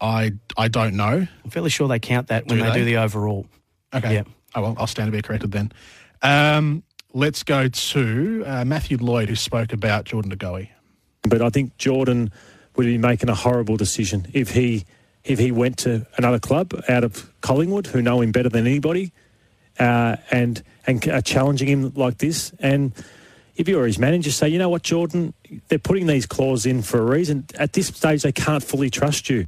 I 0.00 0.34
I 0.56 0.68
don't 0.68 0.94
know. 0.94 1.26
I'm 1.44 1.50
fairly 1.50 1.70
sure 1.70 1.88
they 1.88 1.98
count 1.98 2.28
that 2.28 2.46
when 2.46 2.58
they, 2.58 2.70
they, 2.70 2.78
do 2.78 2.84
the 2.84 2.98
overall. 2.98 3.46
Okay. 3.92 4.14
Yeah. 4.14 4.22
Oh 4.54 4.62
well, 4.62 4.76
I'll 4.78 4.86
stand 4.86 5.08
to 5.08 5.16
be 5.16 5.22
corrected 5.22 5.50
then. 5.50 5.72
Um, 6.22 6.82
let's 7.18 7.42
go 7.42 7.66
to 7.66 8.44
uh, 8.46 8.64
Matthew 8.64 8.96
Lloyd, 8.96 9.28
who 9.28 9.34
spoke 9.34 9.72
about 9.72 10.04
Jordan 10.04 10.30
De 10.30 10.36
Goey. 10.36 10.70
But 11.22 11.42
I 11.42 11.50
think 11.50 11.76
Jordan 11.76 12.30
would 12.76 12.86
be 12.86 12.96
making 12.96 13.28
a 13.28 13.34
horrible 13.34 13.76
decision 13.76 14.28
if 14.32 14.50
he 14.50 14.84
if 15.24 15.38
he 15.38 15.50
went 15.50 15.76
to 15.78 16.06
another 16.16 16.38
club 16.38 16.72
out 16.88 17.02
of 17.04 17.30
Collingwood, 17.40 17.88
who 17.88 18.00
know 18.00 18.20
him 18.20 18.30
better 18.30 18.48
than 18.48 18.66
anybody, 18.66 19.12
uh, 19.80 20.16
and 20.30 20.62
and 20.86 21.06
are 21.08 21.20
challenging 21.20 21.66
him 21.66 21.92
like 21.96 22.18
this. 22.18 22.52
And 22.60 22.92
if 23.56 23.68
you're 23.68 23.84
his 23.84 23.98
manager, 23.98 24.30
say, 24.30 24.48
you 24.48 24.58
know 24.58 24.68
what, 24.68 24.82
Jordan, 24.82 25.34
they're 25.66 25.80
putting 25.80 26.06
these 26.06 26.24
clauses 26.24 26.66
in 26.66 26.82
for 26.82 27.00
a 27.00 27.04
reason. 27.04 27.46
At 27.58 27.72
this 27.72 27.88
stage, 27.88 28.22
they 28.22 28.32
can't 28.32 28.62
fully 28.62 28.90
trust 28.90 29.28
you. 29.28 29.46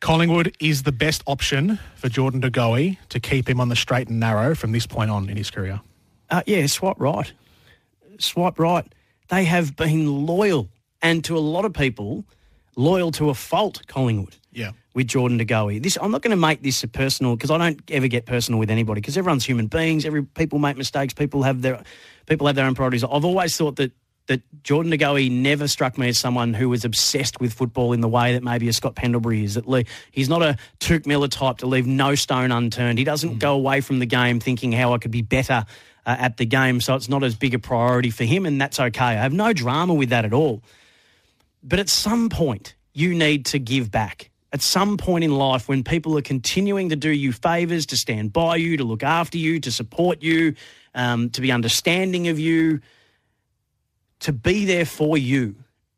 Collingwood 0.00 0.54
is 0.60 0.82
the 0.82 0.92
best 0.92 1.22
option 1.26 1.78
for 1.94 2.10
Jordan 2.10 2.40
De 2.40 2.50
Goey 2.50 2.98
to 3.08 3.18
keep 3.18 3.48
him 3.48 3.58
on 3.58 3.70
the 3.70 3.76
straight 3.76 4.08
and 4.08 4.20
narrow 4.20 4.54
from 4.54 4.72
this 4.72 4.86
point 4.86 5.10
on 5.10 5.30
in 5.30 5.38
his 5.38 5.50
career. 5.50 5.80
Uh, 6.30 6.42
yeah, 6.46 6.66
swipe 6.66 6.96
right. 6.98 7.32
Swipe 8.18 8.58
right. 8.58 8.86
They 9.28 9.44
have 9.44 9.76
been 9.76 10.26
loyal, 10.26 10.68
and 11.02 11.24
to 11.24 11.36
a 11.36 11.40
lot 11.40 11.64
of 11.64 11.72
people, 11.72 12.24
loyal 12.76 13.10
to 13.12 13.30
a 13.30 13.34
fault, 13.34 13.82
Collingwood. 13.86 14.36
Yeah. 14.52 14.72
With 14.94 15.08
Jordan 15.08 15.36
De 15.36 15.44
Goey. 15.44 15.82
This 15.82 15.98
I'm 16.00 16.10
not 16.10 16.22
going 16.22 16.30
to 16.30 16.36
make 16.36 16.62
this 16.62 16.82
a 16.82 16.88
personal 16.88 17.36
because 17.36 17.50
I 17.50 17.58
don't 17.58 17.80
ever 17.90 18.08
get 18.08 18.24
personal 18.24 18.58
with 18.58 18.70
anybody 18.70 19.02
because 19.02 19.18
everyone's 19.18 19.44
human 19.44 19.66
beings. 19.66 20.06
Every 20.06 20.24
people 20.24 20.58
make 20.58 20.78
mistakes. 20.78 21.12
People 21.12 21.42
have 21.42 21.60
their 21.60 21.82
people 22.24 22.46
have 22.46 22.56
their 22.56 22.64
own 22.64 22.74
priorities. 22.74 23.04
I've 23.04 23.24
always 23.24 23.54
thought 23.56 23.76
that 23.76 23.92
that 24.28 24.40
Jordan 24.62 24.90
De 24.90 24.96
Goey 24.96 25.30
never 25.30 25.68
struck 25.68 25.98
me 25.98 26.08
as 26.08 26.18
someone 26.18 26.54
who 26.54 26.68
was 26.68 26.84
obsessed 26.84 27.40
with 27.40 27.52
football 27.52 27.92
in 27.92 28.00
the 28.00 28.08
way 28.08 28.32
that 28.32 28.42
maybe 28.42 28.68
a 28.68 28.72
Scott 28.72 28.94
Pendlebury 28.94 29.44
is. 29.44 29.54
That 29.54 29.86
he's 30.10 30.28
not 30.28 30.42
a 30.42 30.56
Tuke 30.80 31.06
Miller 31.06 31.28
type 31.28 31.58
to 31.58 31.66
leave 31.66 31.86
no 31.86 32.14
stone 32.14 32.50
unturned. 32.50 32.98
He 32.98 33.04
doesn't 33.04 33.38
go 33.38 33.54
away 33.54 33.82
from 33.82 33.98
the 33.98 34.06
game 34.06 34.40
thinking 34.40 34.72
how 34.72 34.94
I 34.94 34.98
could 34.98 35.10
be 35.10 35.22
better 35.22 35.66
uh, 36.06 36.16
at 36.18 36.36
the 36.36 36.46
game, 36.46 36.80
so 36.80 36.94
it's 36.94 37.08
not 37.08 37.24
as 37.24 37.34
big 37.34 37.52
a 37.52 37.58
priority 37.58 38.10
for 38.10 38.24
him, 38.24 38.46
and 38.46 38.60
that's 38.60 38.78
okay. 38.78 39.04
I 39.04 39.14
have 39.14 39.32
no 39.32 39.52
drama 39.52 39.92
with 39.92 40.10
that 40.10 40.24
at 40.24 40.32
all. 40.32 40.62
But 41.62 41.80
at 41.80 41.88
some 41.88 42.28
point, 42.28 42.74
you 42.94 43.12
need 43.12 43.44
to 43.46 43.58
give 43.58 43.90
back. 43.90 44.30
At 44.52 44.62
some 44.62 44.96
point 44.96 45.24
in 45.24 45.32
life, 45.32 45.68
when 45.68 45.82
people 45.82 46.16
are 46.16 46.22
continuing 46.22 46.88
to 46.90 46.96
do 46.96 47.10
you 47.10 47.32
favours, 47.32 47.84
to 47.86 47.96
stand 47.96 48.32
by 48.32 48.56
you, 48.56 48.76
to 48.76 48.84
look 48.84 49.02
after 49.02 49.36
you, 49.36 49.58
to 49.60 49.72
support 49.72 50.22
you, 50.22 50.54
um, 50.94 51.28
to 51.30 51.40
be 51.40 51.50
understanding 51.50 52.28
of 52.28 52.38
you, 52.38 52.80
to 54.20 54.32
be 54.32 54.64
there 54.64 54.86
for 54.86 55.18
you, 55.18 55.56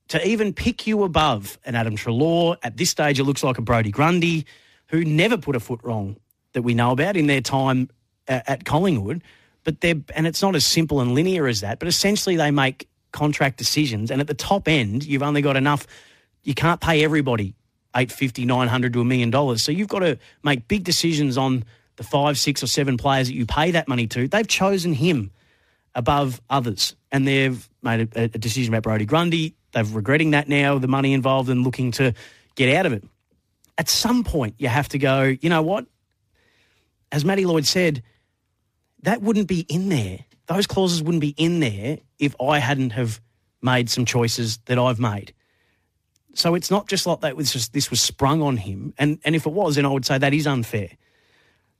to 0.09 0.27
even 0.27 0.55
pick 0.55 0.87
you 0.87 1.05
above 1.05 1.59
an 1.67 1.75
Adam 1.75 1.97
Treloar. 1.97 2.57
At 2.62 2.79
this 2.79 2.91
stage, 2.91 3.21
it 3.21 3.25
looks 3.25 3.45
like 3.45 3.59
a 3.59 3.62
Brodie 3.62 3.91
Grundy, 3.91 4.47
who 4.87 5.05
never 5.05 5.37
put 5.37 5.55
a 5.55 5.61
foot 5.61 5.81
wrong 5.83 6.17
that 6.55 6.62
we 6.62 6.73
know 6.73 6.93
about 6.93 7.17
in 7.17 7.27
their 7.27 7.43
time 7.43 7.91
uh, 8.27 8.41
at 8.47 8.65
Collingwood. 8.65 9.23
But 9.68 9.82
they're, 9.82 10.00
and 10.16 10.26
it's 10.26 10.40
not 10.40 10.56
as 10.56 10.64
simple 10.64 10.98
and 11.02 11.12
linear 11.12 11.46
as 11.46 11.60
that, 11.60 11.78
but 11.78 11.88
essentially 11.88 12.37
they 12.37 12.50
make 12.50 12.88
contract 13.12 13.58
decisions. 13.58 14.10
And 14.10 14.18
at 14.18 14.26
the 14.26 14.32
top 14.32 14.66
end, 14.66 15.04
you've 15.04 15.22
only 15.22 15.42
got 15.42 15.58
enough, 15.58 15.87
you 16.42 16.54
can't 16.54 16.80
pay 16.80 17.04
everybody 17.04 17.54
850 17.94 18.46
900 18.46 18.94
to 18.94 19.02
a 19.02 19.04
million 19.04 19.28
dollars. 19.28 19.62
So 19.62 19.70
you've 19.70 19.88
got 19.88 19.98
to 19.98 20.18
make 20.42 20.68
big 20.68 20.84
decisions 20.84 21.37
on 21.37 21.66
the 21.96 22.02
five, 22.02 22.38
six, 22.38 22.62
or 22.62 22.66
seven 22.66 22.96
players 22.96 23.28
that 23.28 23.34
you 23.34 23.44
pay 23.44 23.72
that 23.72 23.88
money 23.88 24.06
to. 24.06 24.26
They've 24.26 24.48
chosen 24.48 24.94
him 24.94 25.32
above 25.94 26.40
others. 26.48 26.96
And 27.12 27.28
they've 27.28 27.68
made 27.82 28.08
a, 28.16 28.22
a 28.22 28.28
decision 28.28 28.72
about 28.72 28.84
Brodie 28.84 29.04
Grundy. 29.04 29.54
They're 29.72 29.84
regretting 29.84 30.30
that 30.30 30.48
now, 30.48 30.78
the 30.78 30.88
money 30.88 31.12
involved, 31.12 31.50
and 31.50 31.62
looking 31.62 31.90
to 31.92 32.14
get 32.54 32.75
out 32.75 32.87
of 32.87 32.94
it. 32.94 33.04
At 33.76 33.90
some 33.90 34.25
point, 34.25 34.54
you 34.56 34.68
have 34.68 34.88
to 34.88 34.98
go, 34.98 35.37
you 35.42 35.50
know 35.50 35.60
what? 35.60 35.84
As 37.12 37.22
Matty 37.22 37.44
Lloyd 37.44 37.66
said, 37.66 38.02
that 39.02 39.23
wouldn't 39.23 39.49
be 39.49 39.61
in 39.61 39.88
there. 39.88 40.21
Those 40.47 40.67
clauses 40.67 41.02
wouldn't 41.02 41.21
be 41.21 41.35
in 41.37 41.61
there 41.61 41.99
if 42.19 42.35
I 42.40 42.59
hadn't 42.59 42.90
have 42.90 43.21
made 43.62 43.90
some 43.90 44.05
choices 44.05 44.59
that 44.67 44.78
I've 44.78 44.99
made. 44.99 45.35
So 46.35 46.55
it's 46.55 46.71
not 46.71 46.88
just 46.88 47.07
like 47.07 47.21
that 47.21 47.37
was 47.37 47.52
just 47.52 47.73
this 47.73 47.90
was 47.90 48.00
sprung 48.00 48.43
on 48.43 48.57
him. 48.57 48.95
And 48.99 49.19
and 49.25 49.35
if 49.35 49.47
it 49.47 49.52
was, 49.52 49.76
then 49.76 49.85
I 49.85 49.88
would 49.88 50.07
say 50.07 50.19
that 50.19 50.35
is 50.35 50.47
unfair. 50.47 50.90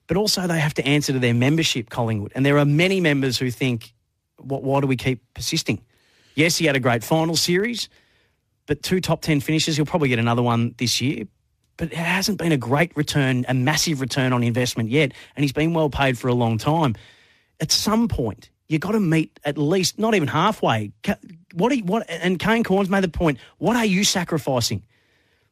But 0.07 0.17
also 0.17 0.47
they 0.47 0.59
have 0.59 0.75
to 0.75 0.87
answer 0.87 1.13
to 1.13 1.19
their 1.19 1.35
membership, 1.35 1.91
Collingwood. 1.91 2.33
And 2.35 2.45
there 2.45 2.59
are 2.59 2.65
many 2.65 3.01
members 3.01 3.39
who 3.39 3.51
think, 3.51 3.95
what, 4.39 4.63
why 4.63 4.81
do 4.81 4.87
we 4.87 4.97
keep 4.97 5.23
persisting? 5.35 5.83
Yes, 6.35 6.57
he 6.57 6.67
had 6.67 6.77
a 6.77 6.81
great 6.81 7.05
final 7.05 7.37
series, 7.37 7.89
but 8.67 8.83
two 8.83 9.01
top 9.01 9.21
10 9.21 9.41
finishes. 9.41 9.77
He'll 9.77 9.87
probably 9.87 10.09
get 10.09 10.19
another 10.19 10.43
one 10.43 10.75
this 10.79 11.01
year. 11.01 11.25
But 11.79 11.93
it 11.93 11.97
hasn't 11.97 12.37
been 12.39 12.53
a 12.53 12.59
great 12.59 12.95
return, 12.97 13.47
a 13.49 13.55
massive 13.55 14.03
return 14.03 14.35
on 14.35 14.43
investment 14.43 14.91
yet. 14.91 15.13
And 15.35 15.45
he's 15.45 15.53
been 15.53 15.73
well 15.73 15.89
paid 15.89 16.19
for 16.19 16.29
a 16.29 16.35
long 16.35 16.59
time. 16.59 16.95
At 17.61 17.73
some 17.73 18.09
point, 18.09 18.51
you've 18.69 18.83
got 18.83 18.93
to 18.93 19.01
meet 19.01 19.41
at 19.45 19.57
least, 19.57 19.99
not 19.99 20.15
even 20.15 20.29
halfway. 20.29 20.93
What, 21.55 21.75
you, 21.75 21.85
what 21.85 22.05
And 22.11 22.39
Kane 22.39 22.65
Cornes 22.65 22.91
made 22.91 23.05
the 23.05 23.09
point 23.09 23.39
what 23.57 23.77
are 23.77 23.87
you 23.87 24.05
sacrificing? 24.05 24.83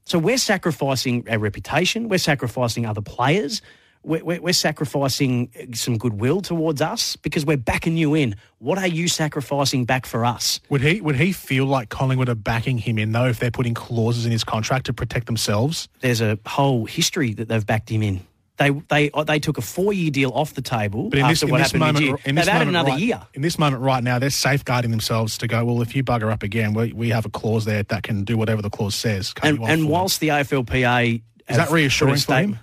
So 0.05 0.19
we're 0.19 0.39
sacrificing 0.39 1.27
our 1.29 1.39
reputation, 1.39 2.09
we're 2.09 2.19
sacrificing 2.19 2.87
other 2.87 3.01
players, 3.01 3.63
we're, 4.07 4.25
we're, 4.25 4.41
we're 4.41 4.53
sacrificing 4.53 5.51
some 5.75 5.99
goodwill 5.99 6.41
towards 6.41 6.81
us 6.81 7.17
because 7.17 7.45
we're 7.45 7.57
backing 7.57 7.97
you 7.97 8.15
in. 8.15 8.37
What 8.59 8.79
are 8.79 8.87
you 8.87 9.09
sacrificing 9.09 9.85
back 9.85 10.07
for 10.07 10.25
us? 10.25 10.61
Would 10.71 10.81
he 10.81 11.01
would 11.01 11.17
he 11.17 11.33
feel 11.33 11.67
like 11.67 11.89
Collingwood 11.89 12.29
are 12.29 12.35
backing 12.35 12.79
him 12.79 12.99
in 12.99 13.13
though 13.13 13.27
if 13.27 13.39
they're 13.39 13.51
putting 13.51 13.75
clauses 13.75 14.25
in 14.25 14.33
his 14.33 14.45
contract 14.45 14.87
to 14.87 14.93
protect 14.93 15.27
themselves? 15.27 15.89
There's 16.01 16.21
a 16.21 16.39
whole 16.47 16.87
history 16.87 17.35
that 17.35 17.49
they've 17.49 17.67
backed 17.67 17.91
him 17.91 18.03
in. 18.03 18.25
They 18.59 18.71
they 18.71 19.11
uh, 19.11 19.25
they 19.25 19.39
took 19.39 19.59
a 19.59 19.63
four 19.63 19.93
year 19.93 20.11
deal 20.11 20.31
off 20.31 20.55
the 20.55 20.63
table 20.63 21.11
But 21.11 21.19
in 21.19 21.25
after 21.27 21.33
this, 21.33 21.43
in 21.43 21.51
what 21.51 21.59
this 21.59 21.67
happened 21.73 21.81
moment, 21.81 22.21
in 22.25 22.35
They've 22.37 22.47
moment 22.47 22.69
another 22.71 22.91
right, 22.91 23.01
year. 23.01 23.23
In 23.35 23.43
this 23.43 23.59
moment 23.59 23.83
right 23.83 24.03
now, 24.03 24.19
they're 24.19 24.31
safeguarding 24.31 24.91
themselves 24.91 25.37
to 25.39 25.47
go. 25.47 25.65
Well, 25.65 25.83
if 25.83 25.95
you 25.95 26.03
bugger 26.03 26.33
up 26.33 26.43
again, 26.43 26.73
we, 26.73 26.93
we 26.93 27.11
have 27.11 27.27
a 27.27 27.29
clause 27.29 27.67
there 27.67 27.83
that 27.83 28.03
can 28.03 28.25
do 28.25 28.39
whatever 28.39 28.63
the 28.63 28.71
clause 28.71 28.95
says. 28.95 29.35
And, 29.43 29.59
and 29.61 29.91
whilst 29.91 30.21
the 30.21 30.29
AFLPA 30.29 31.21
is 31.49 31.57
that 31.57 31.71
reassuring 31.71 32.17
for 32.17 32.35
him? 32.35 32.59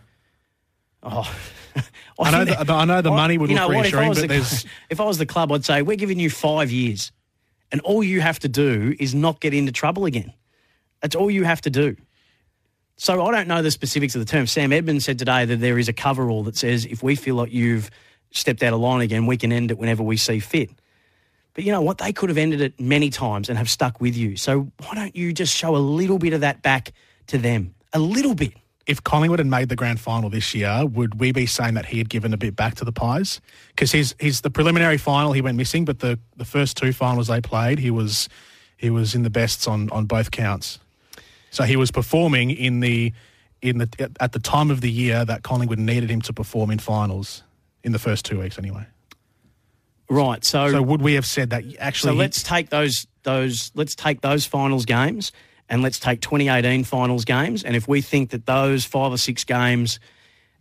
Oh, 1.04 1.30
I 2.20 2.32
know 2.32 2.46
think 2.46 2.66
the- 2.68 2.74
I 2.74 2.86
know 2.86 3.02
the 3.02 3.12
money 3.12 3.38
would 3.38 3.50
look 3.50 3.58
know 3.58 3.68
reassuring, 3.70 4.10
but 4.10 4.22
the, 4.22 4.28
there's- 4.28 4.66
if 4.90 5.00
I 5.02 5.04
was 5.06 5.18
the 5.18 5.26
club, 5.26 5.52
I'd 5.52 5.66
say 5.66 5.82
we're 5.82 5.98
giving 5.98 6.20
you 6.20 6.30
five 6.30 6.72
years, 6.72 7.12
and 7.72 7.82
all 7.82 8.04
you 8.04 8.22
have 8.22 8.40
to 8.40 8.48
do 8.50 8.96
is 9.00 9.14
not 9.14 9.40
get 9.42 9.54
into 9.54 9.72
trouble 9.72 10.06
again. 10.06 10.34
That's 11.02 11.16
all 11.16 11.30
you 11.30 11.44
have 11.44 11.62
to 11.62 11.70
do. 11.70 11.96
So 12.96 13.26
I 13.26 13.32
don't 13.32 13.48
know 13.48 13.62
the 13.62 13.72
specifics 13.72 14.16
of 14.16 14.20
the 14.20 14.26
term. 14.32 14.46
Sam 14.48 14.72
Edmund 14.72 15.02
said 15.04 15.18
today 15.20 15.46
that 15.46 15.58
there 15.58 15.78
is 15.80 15.90
a 15.90 15.94
coverall 15.94 16.44
that 16.44 16.56
says 16.56 16.86
if 16.86 17.02
we 17.04 17.16
feel 17.16 17.36
like 17.36 17.52
you've 17.52 17.90
stepped 18.32 18.62
out 18.64 18.72
of 18.74 18.80
line 18.80 19.02
again, 19.02 19.26
we 19.26 19.36
can 19.36 19.52
end 19.52 19.72
it 19.72 19.78
whenever 19.78 20.04
we 20.04 20.16
see 20.16 20.40
fit. 20.40 20.70
But 21.56 21.64
you 21.66 21.72
know 21.72 21.82
what? 21.82 21.98
They 21.98 22.14
could 22.14 22.30
have 22.30 22.38
ended 22.38 22.62
it 22.62 22.80
many 22.80 23.10
times 23.10 23.50
and 23.50 23.58
have 23.58 23.70
stuck 23.70 24.00
with 24.00 24.16
you. 24.16 24.38
So 24.38 24.72
why 24.86 24.96
don't 24.96 25.16
you 25.16 25.34
just 25.34 25.56
show 25.56 25.76
a 25.76 25.78
little 25.78 26.18
bit 26.20 26.34
of 26.34 26.42
that 26.42 26.62
back 26.62 26.94
to 27.28 27.38
them? 27.38 27.74
A 27.94 28.00
little 28.00 28.36
bit. 28.36 28.54
If 28.86 29.04
Collingwood 29.04 29.40
had 29.40 29.48
made 29.48 29.70
the 29.70 29.76
grand 29.76 30.00
final 30.00 30.30
this 30.30 30.54
year, 30.54 30.86
would 30.86 31.20
we 31.20 31.32
be 31.32 31.46
saying 31.46 31.76
that 31.76 31.86
he 31.86 31.98
had 32.00 32.10
given 32.10 32.34
a 32.34 32.38
bit 32.38 32.56
back 32.56 32.76
to 32.76 32.86
the 32.86 32.92
Pies? 32.92 33.40
Because 33.70 33.92
he's 33.92 34.14
he's 34.20 34.42
the 34.42 34.50
preliminary 34.50 34.98
final 34.98 35.32
he 35.32 35.42
went 35.42 35.58
missing, 35.58 35.86
but 35.86 36.00
the, 36.00 36.20
the 36.36 36.46
first 36.46 36.76
two 36.78 36.92
finals 36.92 37.28
they 37.28 37.40
played, 37.42 37.80
he 37.80 37.92
was 37.92 38.28
he 38.78 38.90
was 38.90 39.16
in 39.16 39.24
the 39.24 39.30
bests 39.30 39.68
on, 39.68 39.90
on 39.92 40.06
both 40.06 40.32
counts. 40.32 40.80
So 41.52 41.64
he 41.64 41.76
was 41.78 41.92
performing 41.92 42.52
in 42.52 42.82
the 42.82 43.14
in 43.62 43.78
the 43.78 44.12
at 44.20 44.34
the 44.34 44.40
time 44.40 44.70
of 44.70 44.82
the 44.82 44.92
year 44.92 45.24
that 45.24 45.44
Collingwood 45.44 45.80
needed 45.80 46.10
him 46.12 46.22
to 46.24 46.34
perform 46.34 46.70
in 46.70 46.80
finals 46.80 47.44
in 47.84 47.94
the 47.94 48.00
first 48.00 48.26
two 48.26 48.40
weeks 48.40 48.58
anyway. 48.58 48.86
Right. 50.10 50.44
So, 50.44 50.70
So 50.70 50.82
would 50.82 51.02
we 51.02 51.14
have 51.14 51.26
said 51.26 51.52
that 51.52 51.64
actually? 51.80 52.14
he- 52.14 52.20
let's 52.20 52.44
take 52.44 52.70
those 52.70 53.08
those 53.24 53.72
let's 53.76 53.96
take 53.96 54.20
those 54.22 54.46
finals 54.46 54.86
games 54.86 55.32
and 55.70 55.82
let's 55.82 56.00
take 56.00 56.22
2018 56.22 56.84
finals 56.84 57.26
games. 57.26 57.64
And 57.64 57.76
if 57.76 57.88
we 57.88 58.02
think 58.02 58.32
that 58.32 58.46
those 58.46 58.86
five 58.86 59.12
or 59.12 59.18
six 59.18 59.44
games 59.44 60.00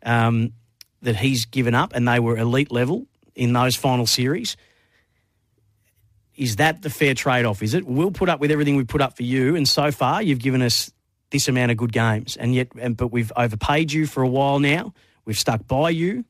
um, 0.04 0.52
that 1.02 1.16
he's 1.16 1.46
given 1.46 1.74
up 1.74 1.92
and 1.94 2.06
they 2.06 2.20
were 2.20 2.36
elite 2.36 2.70
level 2.70 3.06
in 3.34 3.52
those 3.52 3.76
final 3.76 4.06
series, 4.06 4.56
is 6.36 6.56
that 6.56 6.82
the 6.82 6.90
fair 6.90 7.14
trade 7.14 7.44
off? 7.44 7.62
Is 7.62 7.74
it? 7.74 7.84
We'll 7.84 8.10
put 8.10 8.28
up 8.28 8.40
with 8.40 8.50
everything 8.50 8.76
we 8.76 8.84
put 8.84 9.00
up 9.00 9.16
for 9.16 9.22
you, 9.22 9.54
and 9.54 9.68
so 9.68 9.90
far 9.90 10.22
you've 10.22 10.38
given 10.38 10.62
us 10.62 10.90
this 11.30 11.48
amount 11.48 11.70
of 11.70 11.76
good 11.76 11.92
games, 11.92 12.36
and 12.36 12.54
yet, 12.54 12.68
and, 12.78 12.96
but 12.96 13.08
we've 13.08 13.32
overpaid 13.36 13.92
you 13.92 14.06
for 14.06 14.22
a 14.22 14.28
while 14.28 14.58
now. 14.58 14.92
We've 15.24 15.38
stuck 15.38 15.66
by 15.66 15.90
you. 15.90 16.24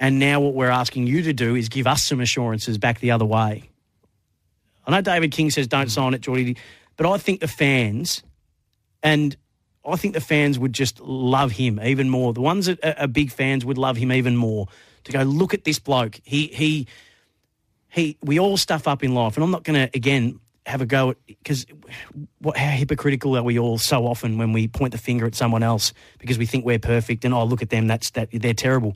And 0.00 0.18
now 0.18 0.40
what 0.40 0.54
we're 0.54 0.70
asking 0.70 1.06
you 1.06 1.22
to 1.22 1.32
do 1.32 1.56
is 1.56 1.68
give 1.68 1.86
us 1.86 2.02
some 2.02 2.20
assurances 2.20 2.78
back 2.78 3.00
the 3.00 3.10
other 3.10 3.24
way. 3.24 3.68
I 4.86 4.92
know 4.92 5.00
David 5.00 5.32
King 5.32 5.50
says 5.50 5.66
don't 5.66 5.90
sign 5.90 6.14
it, 6.14 6.20
Geordie, 6.20 6.56
but 6.98 7.10
I 7.10 7.16
think 7.16 7.40
the 7.40 7.48
fans, 7.48 8.22
and 9.02 9.34
I 9.86 9.96
think 9.96 10.12
the 10.12 10.20
fans 10.20 10.58
would 10.58 10.74
just 10.74 11.00
love 11.00 11.52
him 11.52 11.80
even 11.82 12.10
more. 12.10 12.34
The 12.34 12.42
ones 12.42 12.66
that 12.66 13.00
are 13.00 13.06
big 13.06 13.30
fans 13.30 13.64
would 13.64 13.78
love 13.78 13.96
him 13.96 14.12
even 14.12 14.36
more. 14.36 14.66
To 15.04 15.12
go 15.12 15.22
look 15.22 15.54
at 15.54 15.64
this 15.64 15.78
bloke. 15.78 16.20
He 16.24 16.48
he 16.48 16.86
he. 17.88 18.18
We 18.20 18.38
all 18.38 18.58
stuff 18.58 18.86
up 18.86 19.02
in 19.02 19.14
life, 19.14 19.36
and 19.36 19.44
I'm 19.44 19.50
not 19.50 19.62
going 19.62 19.88
to 19.88 19.96
again 19.96 20.40
have 20.66 20.82
a 20.82 20.86
go 20.86 21.10
at 21.10 21.16
because 21.26 21.64
what 22.40 22.58
how 22.58 22.68
hypocritical 22.68 23.36
are 23.36 23.42
we 23.42 23.58
all 23.58 23.78
so 23.78 24.06
often 24.06 24.36
when 24.36 24.52
we 24.52 24.68
point 24.68 24.92
the 24.92 24.98
finger 24.98 25.24
at 25.24 25.34
someone 25.34 25.62
else 25.62 25.94
because 26.18 26.36
we 26.36 26.44
think 26.44 26.66
we're 26.66 26.78
perfect 26.78 27.24
and 27.24 27.32
oh 27.32 27.44
look 27.44 27.62
at 27.62 27.70
them 27.70 27.86
that's 27.86 28.10
that 28.10 28.28
they're 28.32 28.52
terrible. 28.52 28.94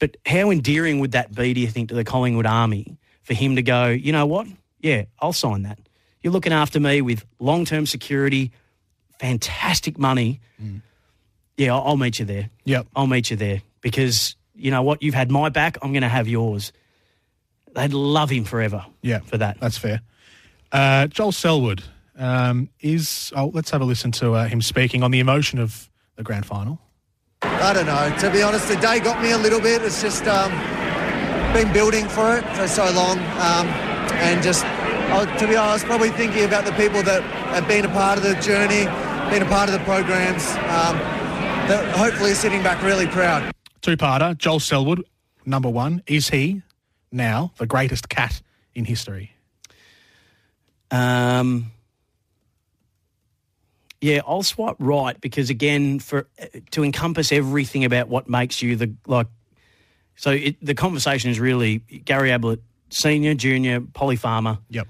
But 0.00 0.16
how 0.26 0.50
endearing 0.50 1.00
would 1.00 1.12
that 1.12 1.34
be, 1.34 1.54
do 1.54 1.60
you 1.60 1.68
think, 1.68 1.88
to 1.88 1.94
the 1.94 2.04
Collingwood 2.04 2.46
Army 2.46 2.98
for 3.22 3.34
him 3.34 3.56
to 3.56 3.62
go, 3.62 3.86
you 3.86 4.12
know 4.12 4.26
what? 4.26 4.46
Yeah, 4.80 5.04
I'll 5.18 5.32
sign 5.32 5.62
that. 5.62 5.78
You're 6.28 6.34
looking 6.34 6.52
after 6.52 6.78
me 6.78 7.00
with 7.00 7.24
long 7.38 7.64
term 7.64 7.86
security, 7.86 8.52
fantastic 9.18 9.96
money. 9.96 10.42
Yeah, 11.56 11.74
I'll, 11.74 11.86
I'll 11.86 11.96
meet 11.96 12.18
you 12.18 12.26
there. 12.26 12.50
Yep. 12.66 12.86
I'll 12.94 13.06
meet 13.06 13.30
you 13.30 13.36
there 13.38 13.62
because 13.80 14.36
you 14.54 14.70
know 14.70 14.82
what? 14.82 15.02
You've 15.02 15.14
had 15.14 15.30
my 15.30 15.48
back. 15.48 15.78
I'm 15.80 15.90
going 15.94 16.02
to 16.02 16.08
have 16.08 16.28
yours. 16.28 16.70
They'd 17.74 17.94
love 17.94 18.28
him 18.28 18.44
forever. 18.44 18.84
Yeah, 19.00 19.20
for 19.20 19.38
that. 19.38 19.58
That's 19.58 19.78
fair. 19.78 20.02
Uh, 20.70 21.06
Joel 21.06 21.32
Selwood 21.32 21.82
um, 22.18 22.68
is. 22.80 23.32
Oh, 23.34 23.50
let's 23.54 23.70
have 23.70 23.80
a 23.80 23.86
listen 23.86 24.12
to 24.12 24.34
uh, 24.34 24.48
him 24.48 24.60
speaking 24.60 25.02
on 25.02 25.10
the 25.10 25.20
emotion 25.20 25.58
of 25.58 25.88
the 26.16 26.22
grand 26.22 26.44
final. 26.44 26.78
I 27.40 27.72
don't 27.72 27.86
know. 27.86 28.14
To 28.20 28.30
be 28.30 28.42
honest, 28.42 28.68
the 28.68 28.76
day 28.76 29.00
got 29.00 29.22
me 29.22 29.30
a 29.30 29.38
little 29.38 29.62
bit. 29.62 29.80
It's 29.80 30.02
just 30.02 30.26
um, 30.26 30.52
been 31.54 31.72
building 31.72 32.06
for 32.06 32.36
it 32.36 32.44
for 32.54 32.68
so 32.68 32.84
long, 32.90 33.16
um, 33.16 33.66
and 34.20 34.42
just 34.42 34.66
to 35.38 35.46
be 35.48 35.56
honest, 35.56 35.84
probably 35.86 36.10
thinking 36.10 36.44
about 36.44 36.64
the 36.64 36.72
people 36.72 37.02
that 37.02 37.22
have 37.22 37.66
been 37.66 37.84
a 37.84 37.88
part 37.88 38.18
of 38.18 38.24
the 38.24 38.34
journey, 38.36 38.84
been 39.30 39.42
a 39.42 39.48
part 39.48 39.68
of 39.68 39.72
the 39.72 39.84
programs. 39.84 40.44
Um, 40.68 41.18
that 41.68 41.94
hopefully 41.96 42.32
sitting 42.32 42.62
back 42.62 42.82
really 42.82 43.06
proud. 43.06 43.52
Two-parter. 43.82 44.36
Joel 44.38 44.58
Selwood, 44.58 45.04
number 45.44 45.68
one. 45.68 46.02
Is 46.06 46.30
he 46.30 46.62
now 47.12 47.52
the 47.58 47.66
greatest 47.66 48.08
cat 48.08 48.40
in 48.74 48.86
history? 48.86 49.32
Um, 50.90 51.72
yeah, 54.00 54.22
I'll 54.26 54.42
swipe 54.42 54.76
right 54.78 55.20
because 55.20 55.50
again, 55.50 55.98
for 55.98 56.26
to 56.70 56.84
encompass 56.84 57.32
everything 57.32 57.84
about 57.84 58.08
what 58.08 58.30
makes 58.30 58.62
you 58.62 58.76
the 58.76 58.94
like. 59.06 59.26
So 60.16 60.30
it, 60.30 60.56
the 60.64 60.74
conversation 60.74 61.30
is 61.30 61.38
really 61.38 61.78
Gary 61.78 62.32
Ablett, 62.32 62.60
senior, 62.88 63.34
junior, 63.34 63.80
Polly 63.80 64.16
Farmer, 64.16 64.58
Yep. 64.70 64.88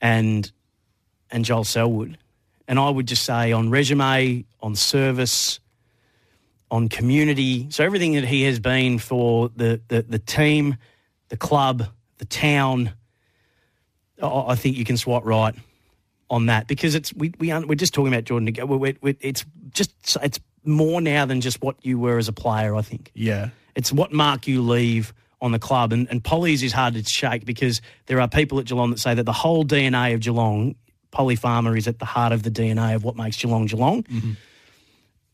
And 0.00 0.50
and 1.30 1.44
Joel 1.44 1.64
Selwood. 1.64 2.18
And 2.68 2.78
I 2.78 2.88
would 2.88 3.06
just 3.06 3.24
say 3.24 3.52
on 3.52 3.70
resume, 3.70 4.44
on 4.60 4.74
service, 4.76 5.58
on 6.70 6.88
community, 6.88 7.66
so 7.70 7.84
everything 7.84 8.14
that 8.14 8.24
he 8.24 8.42
has 8.44 8.60
been 8.60 8.98
for 8.98 9.50
the 9.56 9.80
the, 9.88 10.02
the 10.02 10.18
team, 10.18 10.76
the 11.28 11.36
club, 11.36 11.84
the 12.18 12.24
town. 12.26 12.92
I 14.22 14.26
I 14.26 14.54
think 14.54 14.76
you 14.76 14.84
can 14.84 14.96
swipe 14.96 15.24
right 15.24 15.54
on 16.28 16.46
that 16.46 16.68
because 16.68 16.94
it's 16.94 17.12
we 17.14 17.32
we 17.38 17.50
aren't, 17.50 17.66
we're 17.68 17.74
just 17.74 17.92
talking 17.94 18.12
about 18.12 18.24
Jordan. 18.24 18.54
We're, 18.68 18.76
we're- 19.00 19.16
it's 19.20 19.44
just 19.72 19.92
it's 20.22 20.38
more 20.64 21.00
now 21.00 21.24
than 21.26 21.40
just 21.40 21.60
what 21.62 21.76
you 21.84 21.98
were 21.98 22.18
as 22.18 22.28
a 22.28 22.32
player. 22.32 22.74
I 22.76 22.82
think 22.82 23.10
Yeah. 23.14 23.48
it's 23.74 23.92
what 23.92 24.12
mark 24.12 24.46
you 24.46 24.60
leave 24.62 25.12
on 25.40 25.52
the 25.52 25.58
club. 25.58 25.92
And, 25.92 26.08
and 26.10 26.22
Polly's 26.22 26.62
is 26.62 26.72
hard 26.72 26.94
to 26.94 27.02
shake 27.02 27.44
because 27.44 27.80
there 28.06 28.20
are 28.20 28.28
people 28.28 28.58
at 28.58 28.66
Geelong 28.66 28.90
that 28.90 28.98
say 28.98 29.14
that 29.14 29.24
the 29.24 29.32
whole 29.32 29.64
DNA 29.64 30.14
of 30.14 30.20
Geelong, 30.20 30.74
Polly 31.10 31.36
Farmer, 31.36 31.76
is 31.76 31.88
at 31.88 31.98
the 31.98 32.04
heart 32.04 32.32
of 32.32 32.42
the 32.42 32.50
DNA 32.50 32.94
of 32.94 33.04
what 33.04 33.16
makes 33.16 33.36
Geelong 33.36 33.66
Geelong. 33.66 34.02
Mm-hmm. 34.04 34.32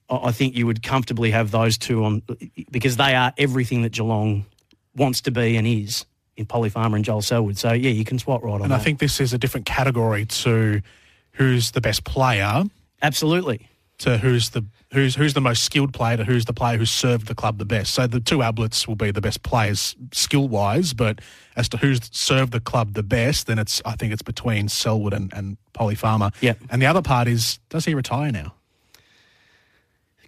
I, 0.08 0.28
I 0.28 0.32
think 0.32 0.56
you 0.56 0.66
would 0.66 0.82
comfortably 0.82 1.32
have 1.32 1.50
those 1.50 1.76
two 1.78 2.04
on 2.04 2.22
because 2.70 2.96
they 2.96 3.14
are 3.14 3.32
everything 3.36 3.82
that 3.82 3.92
Geelong 3.92 4.46
wants 4.94 5.20
to 5.22 5.30
be 5.30 5.56
and 5.56 5.66
is 5.66 6.06
in 6.36 6.46
Polly 6.46 6.68
Farmer 6.68 6.96
and 6.96 7.04
Joel 7.04 7.22
Selwood. 7.22 7.58
So, 7.58 7.72
yeah, 7.72 7.90
you 7.90 8.04
can 8.04 8.18
swat 8.18 8.42
right 8.42 8.52
on 8.52 8.62
And 8.62 8.70
that. 8.70 8.80
I 8.80 8.82
think 8.82 8.98
this 8.98 9.20
is 9.20 9.32
a 9.32 9.38
different 9.38 9.66
category 9.66 10.26
to 10.26 10.82
who's 11.32 11.72
the 11.72 11.80
best 11.80 12.04
player 12.04 12.64
Absolutely. 13.02 13.68
to 13.98 14.18
who's 14.18 14.50
the 14.50 14.64
who's 14.96 15.14
who's 15.14 15.34
the 15.34 15.40
most 15.40 15.62
skilled 15.62 15.92
player 15.92 16.16
to 16.16 16.24
who's 16.24 16.46
the 16.46 16.52
player 16.52 16.78
who's 16.78 16.90
served 16.90 17.26
the 17.26 17.34
club 17.34 17.58
the 17.58 17.64
best. 17.64 17.94
So 17.94 18.06
the 18.06 18.18
two 18.18 18.38
Abletts 18.38 18.88
will 18.88 18.96
be 18.96 19.10
the 19.10 19.20
best 19.20 19.42
players 19.42 19.94
skill 20.12 20.48
wise, 20.48 20.94
but 20.94 21.20
as 21.54 21.68
to 21.68 21.76
who's 21.76 22.00
served 22.10 22.52
the 22.52 22.60
club 22.60 22.94
the 22.94 23.02
best, 23.02 23.46
then 23.46 23.58
it's 23.58 23.82
I 23.84 23.92
think 23.92 24.12
it's 24.12 24.22
between 24.22 24.68
Selwood 24.68 25.12
and, 25.12 25.32
and 25.34 25.58
Polly 25.74 25.94
Farmer. 25.94 26.30
Yep. 26.40 26.58
And 26.70 26.80
the 26.80 26.86
other 26.86 27.02
part 27.02 27.28
is 27.28 27.58
does 27.68 27.84
he 27.84 27.94
retire 27.94 28.32
now? 28.32 28.54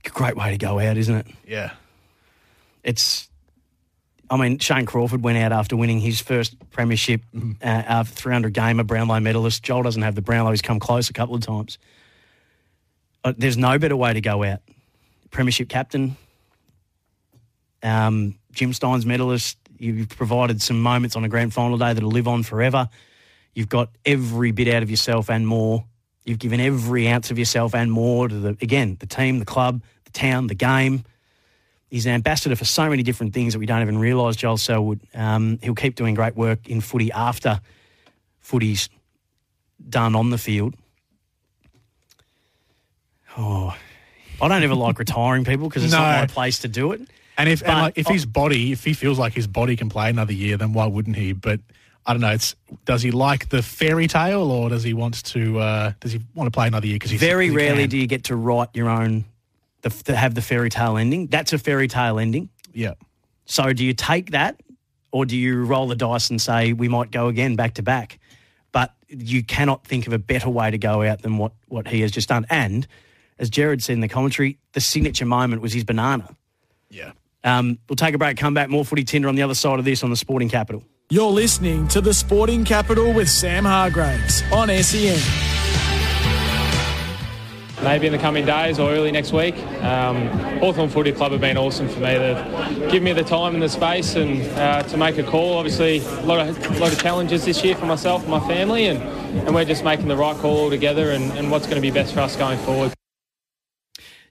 Great 0.05 0.37
way 0.37 0.51
to 0.53 0.59
go 0.59 0.79
out, 0.79 0.97
isn't 0.97 1.15
it? 1.15 1.27
Yeah. 1.47 1.73
it's 2.83 3.29
I 4.31 4.37
mean, 4.37 4.59
Shane 4.59 4.85
Crawford 4.85 5.23
went 5.23 5.39
out 5.39 5.53
after 5.53 5.77
winning 5.77 6.01
his 6.01 6.21
first 6.21 6.55
premiership, 6.71 7.23
uh, 7.35 7.65
after 7.65 8.15
300 8.15 8.53
gamer 8.53 8.85
Brownlow 8.85 9.21
medalist. 9.21 9.63
Joel 9.63 9.83
doesn't 9.83 10.03
have 10.03 10.15
the 10.15 10.23
Brownlow; 10.23 10.51
he's 10.51 10.63
come 10.63 10.79
close 10.79 11.09
a 11.09 11.15
couple 11.15 11.35
of 11.35 11.41
times. 11.41 11.79
Uh, 13.25 13.33
there's 13.37 13.57
no 13.57 13.79
better 13.79 13.97
way 13.97 14.13
to 14.13 14.21
go 14.21 14.45
out. 14.45 14.61
Premiership 15.31 15.69
captain, 15.69 16.17
um, 17.83 18.39
Jim 18.53 18.73
Stynes 18.73 19.05
medalist. 19.05 19.59
You've 19.79 20.09
provided 20.09 20.61
some 20.61 20.83
moments 20.83 21.15
on 21.15 21.25
a 21.25 21.29
grand 21.29 21.55
final 21.55 21.79
day 21.79 21.93
that'll 21.93 22.11
live 22.11 22.27
on 22.27 22.43
forever. 22.43 22.89
You've 23.55 23.69
got 23.69 23.91
every 24.05 24.51
bit 24.51 24.69
out 24.69 24.83
of 24.83 24.91
yourself 24.91 25.31
and 25.31 25.47
more. 25.47 25.85
You've 26.25 26.39
given 26.39 26.61
every 26.61 27.09
ounce 27.09 27.31
of 27.31 27.39
yourself 27.39 27.75
and 27.75 27.91
more 27.91 28.29
to 28.29 28.35
the 28.35 28.49
again 28.61 28.97
the 29.01 29.07
team, 29.07 29.39
the 29.39 29.45
club, 29.45 29.83
the 30.05 30.11
town, 30.11 30.47
the 30.47 30.55
game. 30.55 31.05
He's 31.91 32.05
an 32.05 32.13
ambassador 32.13 32.55
for 32.55 32.67
so 32.67 32.91
many 32.91 33.03
different 33.03 33.33
things 33.33 33.55
that 33.55 33.59
we 33.61 33.67
don't 33.67 33.81
even 33.81 33.99
realise. 33.99 34.37
Joel 34.37 34.59
Selwood. 34.59 35.01
Um, 35.15 35.59
he'll 35.63 35.75
keep 35.75 35.95
doing 35.95 36.15
great 36.15 36.37
work 36.37 36.69
in 36.69 36.81
footy 36.81 37.11
after 37.13 37.61
footy's 38.41 38.91
done 39.89 40.15
on 40.15 40.31
the 40.31 40.39
field. 40.39 40.75
Oh, 43.37 43.77
I 44.41 44.49
don't 44.49 44.63
ever 44.63 44.75
like 44.75 44.99
retiring 44.99 45.45
people 45.45 45.69
because 45.69 45.85
it's 45.85 45.93
not 45.93 46.15
No. 46.15 46.21
my 46.21 46.27
place 46.27 46.61
to 46.61 46.69
do 46.69 46.93
it. 46.93 47.03
And 47.37 47.49
if 47.49 47.63
and 47.63 47.73
like, 47.79 47.99
if 47.99 48.07
his 48.09 48.27
body, 48.27 48.73
if 48.73 48.83
he 48.85 48.93
feels 48.95 49.19
like 49.19 49.33
his 49.33 49.47
body 49.47 49.77
can 49.77 49.89
play 49.89 50.11
another 50.11 50.33
year, 50.33 50.57
then 50.57 50.73
why 50.73 50.87
wouldn't 50.87 51.17
he? 51.17 51.33
But 51.33 51.61
I 52.05 52.13
don't 52.13 52.21
know. 52.21 52.33
It's 52.33 52.57
does 52.85 53.03
he 53.03 53.11
like 53.13 53.49
the 53.51 53.63
fairy 53.63 54.09
tale, 54.09 54.51
or 54.51 54.69
does 54.71 54.83
he 54.83 54.93
want 54.93 55.23
to? 55.25 55.59
Uh, 55.59 55.93
does 56.01 56.13
he 56.13 56.21
want 56.35 56.49
to 56.49 56.51
play 56.51 56.67
another 56.67 56.87
year? 56.87 56.97
Because 56.97 57.13
Very 57.13 57.51
rarely 57.51 57.83
can? 57.83 57.91
do 57.91 57.99
you 57.99 58.07
get 58.09 58.25
to 58.25 58.37
write 58.37 58.71
your 58.75 58.89
own, 58.89 59.25
the, 59.83 59.91
to 59.91 60.17
have 60.17 60.35
the 60.35 60.43
fairy 60.43 60.69
tale 60.69 60.97
ending. 60.97 61.29
That's 61.29 61.53
a 61.53 61.59
fairy 61.59 61.87
tale 61.87 62.19
ending. 62.19 62.49
Yeah. 62.73 62.95
So 63.45 63.73
do 63.73 63.85
you 63.85 63.95
take 63.95 64.31
that 64.33 64.61
or 65.13 65.25
do 65.25 65.37
you 65.37 65.63
roll 65.65 65.87
the 65.87 65.97
dice 65.97 66.31
and 66.31 66.41
say 66.41 66.73
we 66.73 66.89
might 66.89 67.11
go 67.13 67.29
again 67.29 67.55
back 67.55 67.75
to 67.75 67.83
back? 67.83 68.19
But 68.73 68.95
you 69.09 69.43
cannot 69.45 69.87
think 69.87 70.07
of 70.07 70.13
a 70.13 70.19
better 70.19 70.51
way 70.51 70.71
to 70.71 70.79
go 70.79 71.03
out 71.03 71.23
than 71.23 71.39
what, 71.39 71.53
what 71.69 71.87
he 71.87 72.01
has 72.01 72.11
just 72.11 72.29
done. 72.29 72.47
And 72.51 72.87
as 73.39 73.51
Jared 73.51 73.83
said 73.83 73.95
in 73.95 74.01
the 74.01 74.09
commentary, 74.09 74.59
the 74.73 74.81
signature 74.81 75.27
moment 75.27 75.63
was 75.63 75.73
his 75.73 75.85
banana. 75.85 76.29
Yeah. 76.91 77.13
Um, 77.45 77.79
we'll 77.89 77.97
take 77.97 78.15
a 78.15 78.19
break, 78.19 78.37
come 78.37 78.55
back, 78.55 78.69
more 78.69 78.85
footy 78.85 79.05
tinder 79.05 79.29
on 79.29 79.35
the 79.35 79.43
other 79.43 79.55
side 79.55 79.79
of 79.79 79.85
this 79.85 80.03
on 80.03 80.11
the 80.11 80.17
Sporting 80.17 80.49
Capital. 80.49 80.83
You're 81.11 81.31
listening 81.31 81.89
to 81.89 82.01
the 82.01 82.13
Sporting 82.13 82.65
Capital 82.65 83.13
with 83.13 83.31
Sam 83.31 83.65
Hargreaves 83.65 84.43
on 84.53 84.69
SEN. 84.69 85.19
maybe 87.83 88.07
in 88.07 88.13
the 88.13 88.19
coming 88.19 88.45
days 88.45 88.79
or 88.79 88.91
early 88.91 89.13
next 89.13 89.33
week. 89.33 89.57
Um, 89.83 90.27
Hawthorn 90.59 90.91
Footy 90.91 91.13
Club 91.13 91.33
have 91.33 91.41
been 91.41 91.57
awesome 91.57 91.89
for 91.89 92.01
me. 92.01 92.19
They've 92.19 92.91
given 92.91 93.05
me 93.05 93.13
the 93.13 93.23
time 93.23 93.55
and 93.55 93.63
the 93.63 93.69
space 93.69 94.17
and 94.17 94.43
uh, 94.59 94.83
to 94.83 94.97
make 94.97 95.17
a 95.17 95.23
call. 95.23 95.57
Obviously, 95.57 95.99
a 95.99 96.23
lot 96.23 96.47
of, 96.47 96.81
lot 96.81 96.93
of 96.93 97.01
challenges 97.01 97.45
this 97.45 97.65
year 97.65 97.77
for 97.77 97.87
myself 97.87 98.23
and 98.23 98.31
my 98.31 98.41
family, 98.41 98.87
and, 98.87 99.01
and 99.47 99.55
we're 99.55 99.65
just 99.65 99.85
making 99.85 100.09
the 100.09 100.17
right 100.17 100.37
call 100.37 100.59
all 100.59 100.71
together 100.71 101.13
and, 101.13 101.33
and 101.39 101.51
what's 101.51 101.67
going 101.67 101.77
to 101.77 101.83
be 101.83 101.93
best 101.93 102.13
for 102.13 102.21
us 102.21 102.37
going 102.37 102.59
forward. 102.59 102.93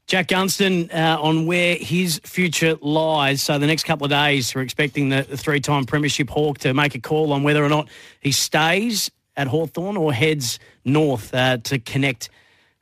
Jack 0.07 0.29
Gunston 0.29 0.89
uh, 0.93 1.21
on 1.21 1.47
where 1.47 1.75
his 1.75 2.21
future 2.23 2.77
lies. 2.79 3.43
So 3.43 3.59
the 3.59 3.67
next 3.67 3.83
couple 3.83 4.05
of 4.05 4.09
days, 4.09 4.55
we're 4.55 4.61
expecting 4.61 5.09
the, 5.09 5.27
the 5.29 5.35
three-time 5.35 5.83
Premiership 5.83 6.29
Hawk 6.29 6.59
to 6.59 6.73
make 6.73 6.95
a 6.95 7.01
call 7.01 7.33
on 7.33 7.43
whether 7.43 7.61
or 7.61 7.67
not 7.67 7.89
he 8.21 8.31
stays 8.31 9.11
at 9.35 9.47
Hawthorn 9.47 9.97
or 9.97 10.13
heads 10.13 10.59
north 10.85 11.33
uh, 11.33 11.57
to 11.57 11.77
connect 11.79 12.29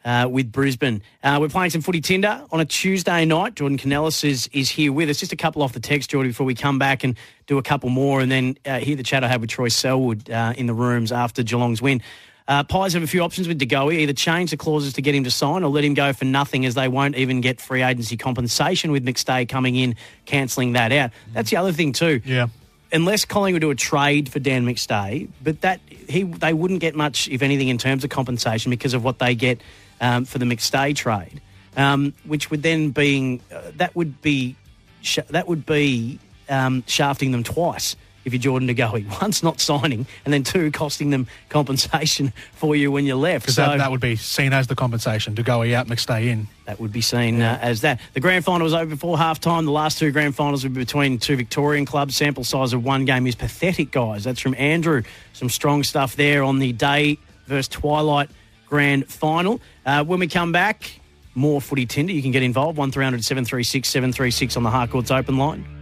uh, 0.06 0.28
with 0.30 0.52
Brisbane. 0.52 1.02
Uh, 1.24 1.40
we're 1.42 1.50
playing 1.50 1.72
some 1.72 1.82
footy 1.82 2.00
tinder 2.00 2.46
on 2.52 2.60
a 2.60 2.66
Tuesday 2.66 3.26
night. 3.26 3.56
Jordan 3.56 3.80
Canellis 3.80 4.24
is, 4.24 4.48
is 4.54 4.70
here 4.70 4.94
with 4.94 5.10
us. 5.10 5.20
Just 5.20 5.34
a 5.34 5.36
couple 5.36 5.64
off 5.64 5.74
the 5.74 5.80
text, 5.80 6.12
Jordan, 6.12 6.30
before 6.30 6.46
we 6.46 6.54
come 6.54 6.78
back 6.78 7.04
and 7.04 7.18
do 7.48 7.58
a 7.58 7.64
couple 7.64 7.90
more 7.90 8.22
and 8.22 8.32
then 8.32 8.56
uh, 8.68 8.78
hear 8.78 8.96
the 8.96 9.02
chat 9.02 9.24
I 9.24 9.30
had 9.30 9.42
with 9.42 9.50
Troy 9.50 9.70
Selwood 9.70 10.30
uh, 10.30 10.54
in 10.56 10.68
the 10.68 10.76
rooms 10.76 11.12
after 11.12 11.42
Geelong's 11.42 11.82
win. 11.82 12.04
Uh, 12.48 12.64
Pies 12.64 12.94
have 12.94 13.02
a 13.02 13.08
few 13.08 13.22
options 13.22 13.48
with 13.48 13.60
DeGoey. 13.60 13.96
Either 14.00 14.14
change 14.14 14.52
the 14.52 14.58
clauses 14.58 14.94
to 14.94 15.02
get 15.02 15.16
him 15.16 15.24
to 15.24 15.32
sign 15.32 15.64
or 15.64 15.70
let 15.70 15.84
him 15.84 15.96
go 15.96 16.14
for 16.14 16.26
nothing 16.26 16.66
as 16.66 16.76
they 16.76 16.88
won't 16.88 17.16
even 17.16 17.42
get 17.42 17.60
free 17.60 17.82
agency 17.82 18.18
compensation 18.18 18.92
with 18.92 19.04
McStay 19.04 19.50
coming 19.50 19.76
in, 19.76 19.96
cancelling 20.26 20.74
that 20.74 20.92
out. 20.92 21.12
That's 21.34 21.50
the 21.50 21.58
other 21.58 21.72
thing 21.72 21.92
too. 21.92 22.22
Yeah. 22.24 22.48
Unless 22.92 23.26
Collingwood 23.26 23.62
do 23.62 23.72
a 23.72 23.76
trade 23.76 24.30
for 24.30 24.40
Dan 24.40 24.66
McStay, 24.66 25.28
but 25.44 25.62
that 25.62 25.80
he 25.90 26.22
they 26.22 26.54
wouldn't 26.54 26.82
get 26.82 26.96
much, 26.96 27.28
if 27.30 27.42
anything, 27.42 27.68
in 27.68 27.80
terms 27.80 28.04
of 28.04 28.12
compensation 28.12 28.70
because 28.70 28.94
of 28.94 29.04
what 29.04 29.18
they 29.18 29.34
get 29.34 29.60
um, 30.00 30.26
for 30.26 30.38
the 30.38 30.46
McStay 30.46 30.96
trade, 30.96 31.42
um, 31.76 32.14
which 32.26 32.52
would 32.52 32.62
then 32.62 32.92
being 32.92 33.42
uh, 33.52 33.72
that 33.78 33.96
would 33.96 34.22
be 34.22 34.56
sh- 35.02 35.18
that 35.32 35.48
would 35.48 35.66
be 35.66 36.20
um, 36.48 36.84
shafting 36.86 37.32
them 37.32 37.44
twice 37.44 37.96
if 38.26 38.34
you're 38.34 38.42
Jordan 38.42 38.68
DeGoey. 38.68 39.22
Once 39.22 39.42
not 39.44 39.62
signing, 39.62 40.06
and 40.26 40.34
then 40.34 40.44
two 40.44 40.72
costing 40.72 41.12
them 41.12 41.28
compensation 41.50 42.34
for 42.54 42.76
you 42.76 42.92
when 42.92 43.06
you 43.06 43.16
left. 43.16 43.46
Because 43.46 43.56
So 43.56 43.62
that, 43.62 43.78
that 43.78 43.92
would 43.92 44.02
be 44.02 44.16
seen 44.16 44.52
as 44.52 44.68
the 44.68 44.76
compensation 44.76 45.36
to 45.36 45.44
go 45.44 45.62
out, 45.62 45.88
McStay 45.88 46.28
in. 46.28 46.48
that 46.66 46.80
would 46.80 46.92
be 46.92 47.02
seen 47.02 47.42
uh, 47.42 47.58
as 47.62 47.82
that. 47.82 48.02
The 48.14 48.20
grand 48.20 48.44
final 48.44 48.66
was 48.66 48.74
over 48.74 48.88
before 48.88 49.18
half 49.18 49.40
time. 49.40 49.66
The 49.66 49.72
last 49.72 50.00
two 50.00 50.12
grand 50.12 50.36
finals 50.36 50.64
were 50.64 50.70
between 50.70 51.20
two 51.20 51.36
Victorian 51.36 51.86
clubs. 51.86 52.16
Sample 52.18 52.44
size 52.44 52.74
of 52.74 52.84
one 52.84 53.06
game 53.06 53.28
is 53.28 53.36
pathetic, 53.36 53.92
guys. 53.92 54.24
That's 54.24 54.40
from 54.40 54.56
Andrew. 54.56 55.04
Some 55.34 55.50
strong 55.50 55.84
stuff 55.84 56.16
there 56.16 56.44
on 56.44 56.60
the 56.60 56.74
day 56.74 57.18
versus 57.46 57.68
Twilight 57.68 58.30
grand 58.68 59.08
final. 59.08 59.62
Uh, 59.86 60.04
when 60.04 60.20
we 60.20 60.28
come 60.28 60.52
back, 60.52 61.00
more 61.36 61.62
footy 61.62 61.86
tinder. 61.86 62.14
You 62.14 62.22
can 62.22 62.32
get 62.32 62.44
involved. 62.44 62.78
1300 62.78 63.24
736 63.24 63.88
736 63.88 64.58
on 64.58 64.64
the 64.64 64.70
Harcourts 64.70 65.12
open 65.12 65.38
line. 65.38 65.75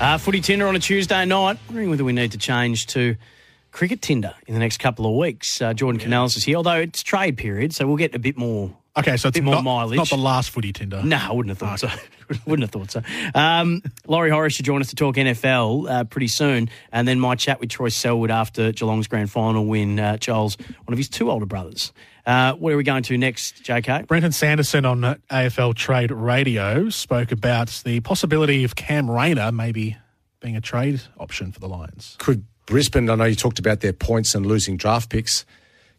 Uh, 0.00 0.16
footy 0.16 0.40
tinder 0.40 0.68
on 0.68 0.76
a 0.76 0.78
Tuesday 0.78 1.24
night. 1.24 1.58
Wondering 1.66 1.90
whether 1.90 2.04
we 2.04 2.12
need 2.12 2.30
to 2.30 2.38
change 2.38 2.86
to 2.88 3.16
cricket 3.72 4.00
Tinder 4.00 4.32
in 4.46 4.54
the 4.54 4.60
next 4.60 4.78
couple 4.78 5.06
of 5.06 5.16
weeks. 5.16 5.60
Uh, 5.60 5.74
Jordan 5.74 6.00
Canales 6.00 6.36
is 6.36 6.44
here, 6.44 6.56
although 6.56 6.78
it's 6.78 7.02
trade 7.02 7.36
period, 7.36 7.74
so 7.74 7.84
we'll 7.86 7.96
get 7.96 8.14
a 8.14 8.18
bit 8.20 8.36
more. 8.36 8.76
Okay, 8.98 9.16
so 9.16 9.28
it's 9.28 9.36
bit 9.36 9.44
more 9.44 9.54
not, 9.56 9.64
mileage. 9.64 9.96
not 9.96 10.08
the 10.08 10.16
last 10.16 10.50
footy 10.50 10.72
Tinder. 10.72 11.02
No, 11.02 11.16
I 11.16 11.32
wouldn't 11.32 11.50
have 11.50 11.58
thought 11.58 11.80
so. 11.80 11.88
wouldn't 12.46 12.64
have 12.64 12.70
thought 12.70 12.90
so. 12.90 13.02
Um, 13.34 13.82
Laurie 14.06 14.30
Horesh 14.30 14.56
should 14.56 14.64
join 14.64 14.80
us 14.80 14.88
to 14.90 14.96
talk 14.96 15.16
NFL 15.16 15.88
uh, 15.88 16.04
pretty 16.04 16.28
soon, 16.28 16.68
and 16.92 17.06
then 17.06 17.20
my 17.20 17.34
chat 17.34 17.60
with 17.60 17.70
Troy 17.70 17.88
Selwood 17.88 18.30
after 18.30 18.72
Geelong's 18.72 19.06
grand 19.06 19.30
final 19.30 19.66
win. 19.66 20.00
Uh, 20.00 20.16
Joel's 20.16 20.56
one 20.84 20.92
of 20.92 20.98
his 20.98 21.08
two 21.08 21.30
older 21.30 21.46
brothers. 21.46 21.92
Uh, 22.26 22.52
where 22.54 22.74
are 22.74 22.76
we 22.76 22.82
going 22.82 23.02
to 23.04 23.16
next, 23.16 23.62
JK? 23.64 24.06
Brenton 24.06 24.32
Sanderson 24.32 24.84
on 24.84 25.02
uh, 25.02 25.14
AFL 25.30 25.74
Trade 25.74 26.10
Radio 26.10 26.90
spoke 26.90 27.32
about 27.32 27.68
the 27.84 28.00
possibility 28.00 28.64
of 28.64 28.74
Cam 28.74 29.10
Rayner 29.10 29.50
maybe 29.50 29.96
being 30.40 30.56
a 30.56 30.60
trade 30.60 31.00
option 31.18 31.52
for 31.52 31.60
the 31.60 31.68
Lions. 31.68 32.16
Could 32.18 32.44
Brisbane, 32.66 33.08
I 33.08 33.14
know 33.14 33.24
you 33.24 33.34
talked 33.34 33.58
about 33.58 33.80
their 33.80 33.94
points 33.94 34.34
and 34.34 34.44
losing 34.44 34.76
draft 34.76 35.08
picks, 35.08 35.46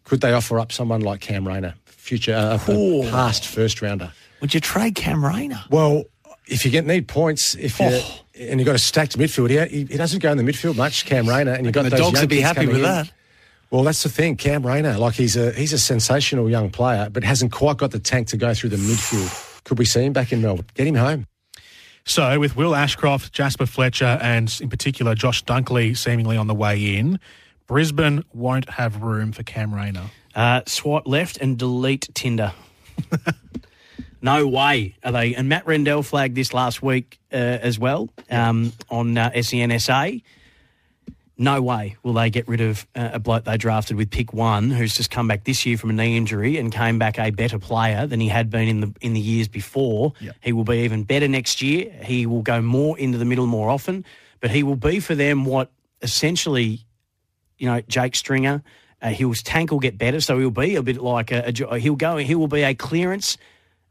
could 0.03 0.21
they 0.21 0.31
offer 0.33 0.59
up 0.59 0.71
someone 0.71 1.01
like 1.01 1.19
Cam 1.19 1.47
Rayner, 1.47 1.73
future, 2.09 2.33
uh, 2.35 2.55
a 2.67 3.09
past 3.11 3.45
first 3.47 3.81
rounder? 3.81 4.11
Would 4.41 4.53
you 4.53 4.59
trade 4.59 4.95
Cam 4.95 5.23
Rayner? 5.23 5.63
Well, 5.69 6.03
if 6.47 6.65
you 6.65 6.71
get 6.71 6.85
need 6.85 7.07
points, 7.07 7.55
if 7.55 7.79
you 7.79 7.87
Oh. 7.91 8.19
and 8.39 8.59
you've 8.59 8.65
got 8.65 8.75
a 8.75 8.79
stacked 8.79 9.17
midfield, 9.17 9.49
he, 9.69 9.85
he 9.85 9.97
doesn't 9.97 10.19
go 10.19 10.31
in 10.31 10.37
the 10.37 10.43
midfield 10.43 10.75
much, 10.75 11.05
Cam 11.05 11.27
Rayner, 11.27 11.53
and 11.53 11.65
you've 11.65 11.73
got 11.73 11.83
the 11.83 11.89
those 11.91 11.99
Dogs 11.99 12.19
would 12.21 12.29
be 12.29 12.41
happy 12.41 12.65
with 12.67 12.77
in. 12.77 12.81
that. 12.83 13.11
Well, 13.71 13.83
that's 13.83 14.01
the 14.01 14.09
thing, 14.09 14.35
Cam 14.35 14.65
Rayner. 14.65 14.97
Like 14.97 15.13
he's 15.13 15.37
a 15.37 15.51
he's 15.51 15.73
a 15.73 15.77
sensational 15.79 16.49
young 16.49 16.69
player, 16.71 17.09
but 17.11 17.23
hasn't 17.23 17.51
quite 17.51 17.77
got 17.77 17.91
the 17.91 17.99
tank 17.99 18.27
to 18.29 18.37
go 18.37 18.53
through 18.53 18.71
the 18.71 18.77
midfield. 18.77 19.63
Could 19.63 19.77
we 19.77 19.85
see 19.85 20.03
him 20.05 20.13
back 20.13 20.31
in 20.33 20.41
Melbourne? 20.41 20.65
Get 20.73 20.87
him 20.87 20.95
home. 20.95 21.27
So, 22.05 22.39
with 22.39 22.55
Will 22.55 22.73
Ashcroft, 22.75 23.31
Jasper 23.33 23.67
Fletcher, 23.67 24.17
and 24.21 24.57
in 24.61 24.69
particular 24.69 25.13
Josh 25.13 25.43
Dunkley 25.43 25.95
seemingly 25.95 26.37
on 26.37 26.47
the 26.47 26.55
way 26.55 26.95
in, 26.97 27.19
Brisbane 27.67 28.23
won't 28.33 28.67
have 28.69 29.03
room 29.03 29.31
for 29.31 29.43
Cam 29.43 29.75
Rayner. 29.75 30.05
Uh, 30.35 30.61
swipe 30.65 31.07
left 31.07 31.37
and 31.37 31.57
delete 31.57 32.09
Tinder. 32.13 32.53
no 34.21 34.47
way 34.47 34.95
are 35.03 35.11
they. 35.11 35.35
And 35.35 35.49
Matt 35.49 35.65
Rendell 35.65 36.03
flagged 36.03 36.35
this 36.35 36.53
last 36.53 36.81
week 36.81 37.19
uh, 37.31 37.35
as 37.35 37.79
well 37.79 38.09
um, 38.29 38.73
on 38.89 39.17
uh, 39.17 39.31
SENSA. 39.31 40.21
No 41.41 41.61
way 41.61 41.95
will 42.03 42.13
they 42.13 42.29
get 42.29 42.49
rid 42.49 42.59
of 42.59 42.85
uh, 42.95 43.11
a 43.13 43.19
bloke 43.19 43.45
they 43.45 43.57
drafted 43.57 43.95
with 43.95 44.11
pick 44.11 44.33
one, 44.33 44.71
who's 44.71 44.93
just 44.93 45.09
come 45.09 45.27
back 45.29 45.45
this 45.45 45.65
year 45.65 45.77
from 45.77 45.89
a 45.89 45.93
knee 45.93 46.17
injury 46.17 46.57
and 46.57 46.69
came 46.69 46.99
back 46.99 47.17
a 47.17 47.31
better 47.31 47.57
player 47.57 48.05
than 48.05 48.19
he 48.19 48.27
had 48.27 48.49
been 48.49 48.67
in 48.67 48.81
the 48.81 48.93
in 48.99 49.13
the 49.13 49.21
years 49.21 49.47
before. 49.47 50.13
He 50.41 50.51
will 50.51 50.65
be 50.65 50.79
even 50.79 51.03
better 51.05 51.29
next 51.29 51.61
year. 51.61 51.89
He 52.03 52.25
will 52.25 52.41
go 52.41 52.61
more 52.61 52.99
into 52.99 53.17
the 53.17 53.23
middle 53.23 53.47
more 53.47 53.69
often, 53.69 54.03
but 54.41 54.51
he 54.51 54.63
will 54.63 54.75
be 54.75 54.99
for 54.99 55.15
them 55.15 55.45
what 55.45 55.71
essentially 56.01 56.85
you 57.59 57.67
know, 57.67 57.81
Jake 57.81 58.15
Stringer. 58.15 58.63
Uh, 59.01 59.09
his 59.09 59.41
tank 59.41 59.71
will 59.71 59.79
get 59.79 59.97
better, 59.97 60.19
so 60.19 60.37
he'll 60.39 60.51
be 60.51 60.75
a 60.75 60.83
bit 60.83 60.97
like 61.01 61.31
a, 61.31 61.53
a 61.69 61.79
he'll 61.79 61.95
go. 61.95 62.17
He 62.17 62.35
will 62.35 62.47
be 62.47 62.63
a 62.63 62.73
clearance 62.75 63.37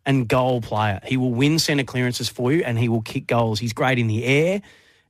and 0.04 0.28
goal 0.28 0.60
player. 0.60 1.00
He 1.04 1.16
will 1.16 1.32
win 1.32 1.58
centre 1.58 1.84
clearances 1.84 2.28
for 2.28 2.52
you, 2.52 2.62
and 2.64 2.78
he 2.78 2.88
will 2.88 3.02
kick 3.02 3.26
goals. 3.26 3.58
He's 3.58 3.72
great 3.72 3.98
in 3.98 4.06
the 4.06 4.24
air. 4.24 4.62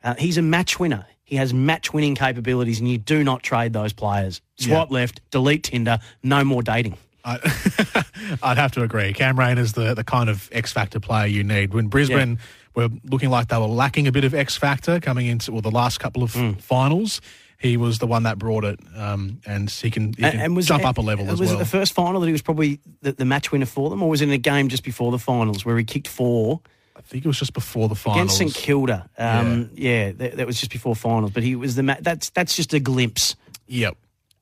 Uh, 0.02 0.14
he's 0.16 0.38
a 0.38 0.42
match 0.42 0.78
winner. 0.78 1.06
He 1.24 1.36
has 1.36 1.52
match 1.52 1.92
winning 1.92 2.14
capabilities, 2.14 2.78
and 2.80 2.88
you 2.88 2.96
do 2.98 3.22
not 3.24 3.42
trade 3.42 3.72
those 3.72 3.92
players. 3.92 4.40
Swipe 4.56 4.90
left, 4.90 5.20
delete 5.30 5.64
Tinder, 5.64 5.98
no 6.22 6.42
more 6.44 6.62
dating. 6.62 6.96
I, 7.24 7.38
I'd 8.42 8.56
have 8.56 8.72
to 8.72 8.82
agree. 8.82 9.12
Cam 9.12 9.38
Rain 9.38 9.58
is 9.58 9.72
the, 9.74 9.94
the 9.94 10.04
kind 10.04 10.30
of 10.30 10.48
X 10.52 10.72
Factor 10.72 11.00
player 11.00 11.26
you 11.26 11.44
need. 11.44 11.74
When 11.74 11.88
Brisbane 11.88 12.38
were 12.74 12.88
looking 13.04 13.28
like 13.30 13.48
they 13.48 13.58
were 13.58 13.66
lacking 13.66 14.06
a 14.06 14.12
bit 14.12 14.24
of 14.24 14.32
X 14.34 14.56
Factor 14.56 15.00
coming 15.00 15.26
into 15.26 15.52
well, 15.52 15.60
the 15.60 15.70
last 15.70 15.98
couple 16.00 16.22
of 16.22 16.32
Hmm. 16.32 16.52
finals, 16.52 17.20
he 17.58 17.76
was 17.76 17.98
the 17.98 18.06
one 18.06 18.22
that 18.22 18.38
brought 18.38 18.64
it, 18.64 18.78
um, 18.96 19.40
and 19.44 19.68
he 19.68 19.90
can, 19.90 20.12
he 20.12 20.22
can 20.22 20.54
was 20.54 20.66
jump 20.66 20.82
it- 20.82 20.86
up 20.86 20.98
a 20.98 21.00
level 21.00 21.28
as 21.30 21.40
was 21.40 21.48
well. 21.50 21.56
it 21.56 21.58
the 21.58 21.68
first 21.68 21.92
final 21.92 22.20
that 22.20 22.26
he 22.26 22.32
was 22.32 22.42
probably 22.42 22.78
the, 23.02 23.12
the 23.12 23.24
match 23.24 23.50
winner 23.52 23.66
for 23.66 23.90
them, 23.90 24.02
or 24.02 24.08
was 24.08 24.20
it 24.22 24.28
in 24.28 24.30
a 24.32 24.38
game 24.38 24.68
just 24.68 24.84
before 24.84 25.10
the 25.10 25.18
finals 25.18 25.64
where 25.64 25.76
he 25.76 25.84
kicked 25.84 26.08
four? 26.08 26.60
I 26.96 27.00
think 27.00 27.24
it 27.24 27.28
was 27.28 27.38
just 27.38 27.52
before 27.54 27.88
the 27.88 27.94
finals. 27.94 28.38
against 28.40 28.56
St 28.56 28.64
Kilda. 28.64 29.08
Um, 29.18 29.70
yeah, 29.74 30.12
that, 30.12 30.36
that 30.36 30.46
was 30.46 30.58
just 30.58 30.70
before 30.72 30.94
finals, 30.96 31.30
but 31.32 31.42
he 31.42 31.54
was 31.56 31.74
the 31.76 31.82
ma- 31.82 31.96
that's 32.00 32.30
that's 32.30 32.54
just 32.56 32.72
a 32.74 32.80
glimpse. 32.80 33.34
Yep. 33.66 33.96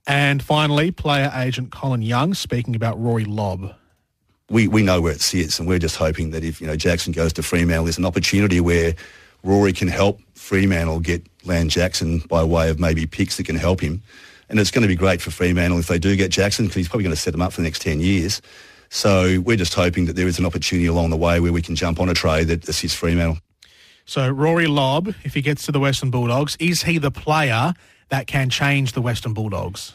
And 0.07 0.43
finally, 0.43 0.91
player 0.91 1.31
agent 1.35 1.71
Colin 1.73 2.01
Young 2.03 2.33
speaking 2.35 2.77
about 2.77 3.01
Rory 3.01 3.25
Lobb. 3.25 3.75
we, 4.49 4.69
we 4.69 4.83
know 4.83 5.01
where 5.01 5.13
it 5.13 5.21
sits, 5.21 5.59
and 5.59 5.67
we're 5.67 5.79
just 5.81 5.97
hoping 5.97 6.31
that 6.31 6.45
if 6.45 6.61
you 6.61 6.67
know 6.67 6.77
Jackson 6.77 7.13
goes 7.13 7.33
to 7.35 7.43
Fremantle, 7.43 7.85
there's 7.85 7.99
an 7.99 8.05
opportunity 8.05 8.61
where 8.61 8.95
Rory 9.43 9.73
can 9.73 9.89
help 9.89 10.21
Fremantle 10.35 11.01
get 11.01 11.27
Land 11.45 11.71
Jackson 11.71 12.19
by 12.29 12.43
way 12.45 12.71
of 12.71 12.81
maybe 12.81 13.07
picks 13.07 13.37
that 13.37 13.47
can 13.47 13.57
help 13.57 13.81
him, 13.81 14.03
and 14.49 14.59
it's 14.59 14.71
going 14.71 14.83
to 14.83 14.89
be 14.89 14.97
great 14.97 15.21
for 15.21 15.31
Fremantle 15.31 15.79
if 15.79 15.87
they 15.87 15.99
do 15.99 16.17
get 16.17 16.31
Jackson 16.31 16.67
because 16.67 16.77
he's 16.77 16.89
probably 16.89 17.05
going 17.05 17.15
to 17.15 17.21
set 17.21 17.33
them 17.33 17.43
up 17.43 17.53
for 17.53 17.61
the 17.61 17.67
next 17.67 17.83
ten 17.83 18.01
years. 18.01 18.43
So 18.89 19.41
we're 19.41 19.57
just 19.57 19.75
hoping 19.75 20.07
that 20.07 20.15
there 20.15 20.29
is 20.29 20.39
an 20.39 20.47
opportunity 20.47 20.87
along 20.87 21.11
the 21.11 21.17
way 21.17 21.41
where 21.41 21.53
we 21.53 21.63
can 21.63 21.75
jump 21.75 21.99
on 22.01 22.09
a 22.09 22.15
trade 22.15 22.49
that 22.49 22.69
assists 22.69 22.97
Fremantle. 22.97 23.39
So 24.05 24.29
Rory 24.31 24.69
Lobb, 24.69 25.13
if 25.25 25.35
he 25.35 25.43
gets 25.43 25.67
to 25.67 25.73
the 25.73 25.81
Western 25.81 26.11
Bulldogs, 26.11 26.57
is 26.61 26.85
he 26.85 26.99
the 26.99 27.11
player 27.11 27.75
that 28.09 28.29
can 28.29 28.51
change 28.51 28.93
the 28.93 29.03
Western 29.03 29.35
Bulldogs? 29.35 29.95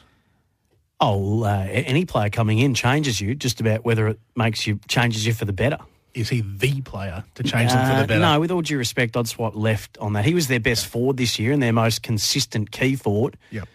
Oh, 1.00 1.44
uh, 1.44 1.68
any 1.70 2.06
player 2.06 2.30
coming 2.30 2.60
in 2.60 2.74
changes 2.74 3.22
you 3.22 3.34
just 3.34 3.62
about 3.62 3.86
whether 3.86 4.08
it 4.10 4.20
makes 4.36 4.68
you 4.68 4.80
changes 4.88 5.26
you 5.26 5.34
for 5.34 5.46
the 5.46 5.54
better. 5.54 5.78
Is 6.14 6.30
he 6.30 6.42
the 6.42 6.82
player 6.82 7.24
to 7.36 7.44
change 7.44 7.72
them 7.72 7.86
for 7.86 7.94
Uh, 7.94 8.02
the 8.02 8.08
better? 8.08 8.20
No, 8.20 8.40
with 8.40 8.52
all 8.52 8.62
due 8.62 8.78
respect, 8.78 9.16
I'd 9.16 9.28
swipe 9.28 9.56
left 9.56 9.98
on 10.00 10.14
that. 10.14 10.26
He 10.26 10.34
was 10.34 10.48
their 10.48 10.60
best 10.60 10.86
forward 10.88 11.18
this 11.18 11.40
year 11.40 11.52
and 11.54 11.62
their 11.64 11.72
most 11.74 12.04
consistent 12.04 12.72
key 12.72 12.96
forward. 12.96 13.38
Yep. 13.52 13.68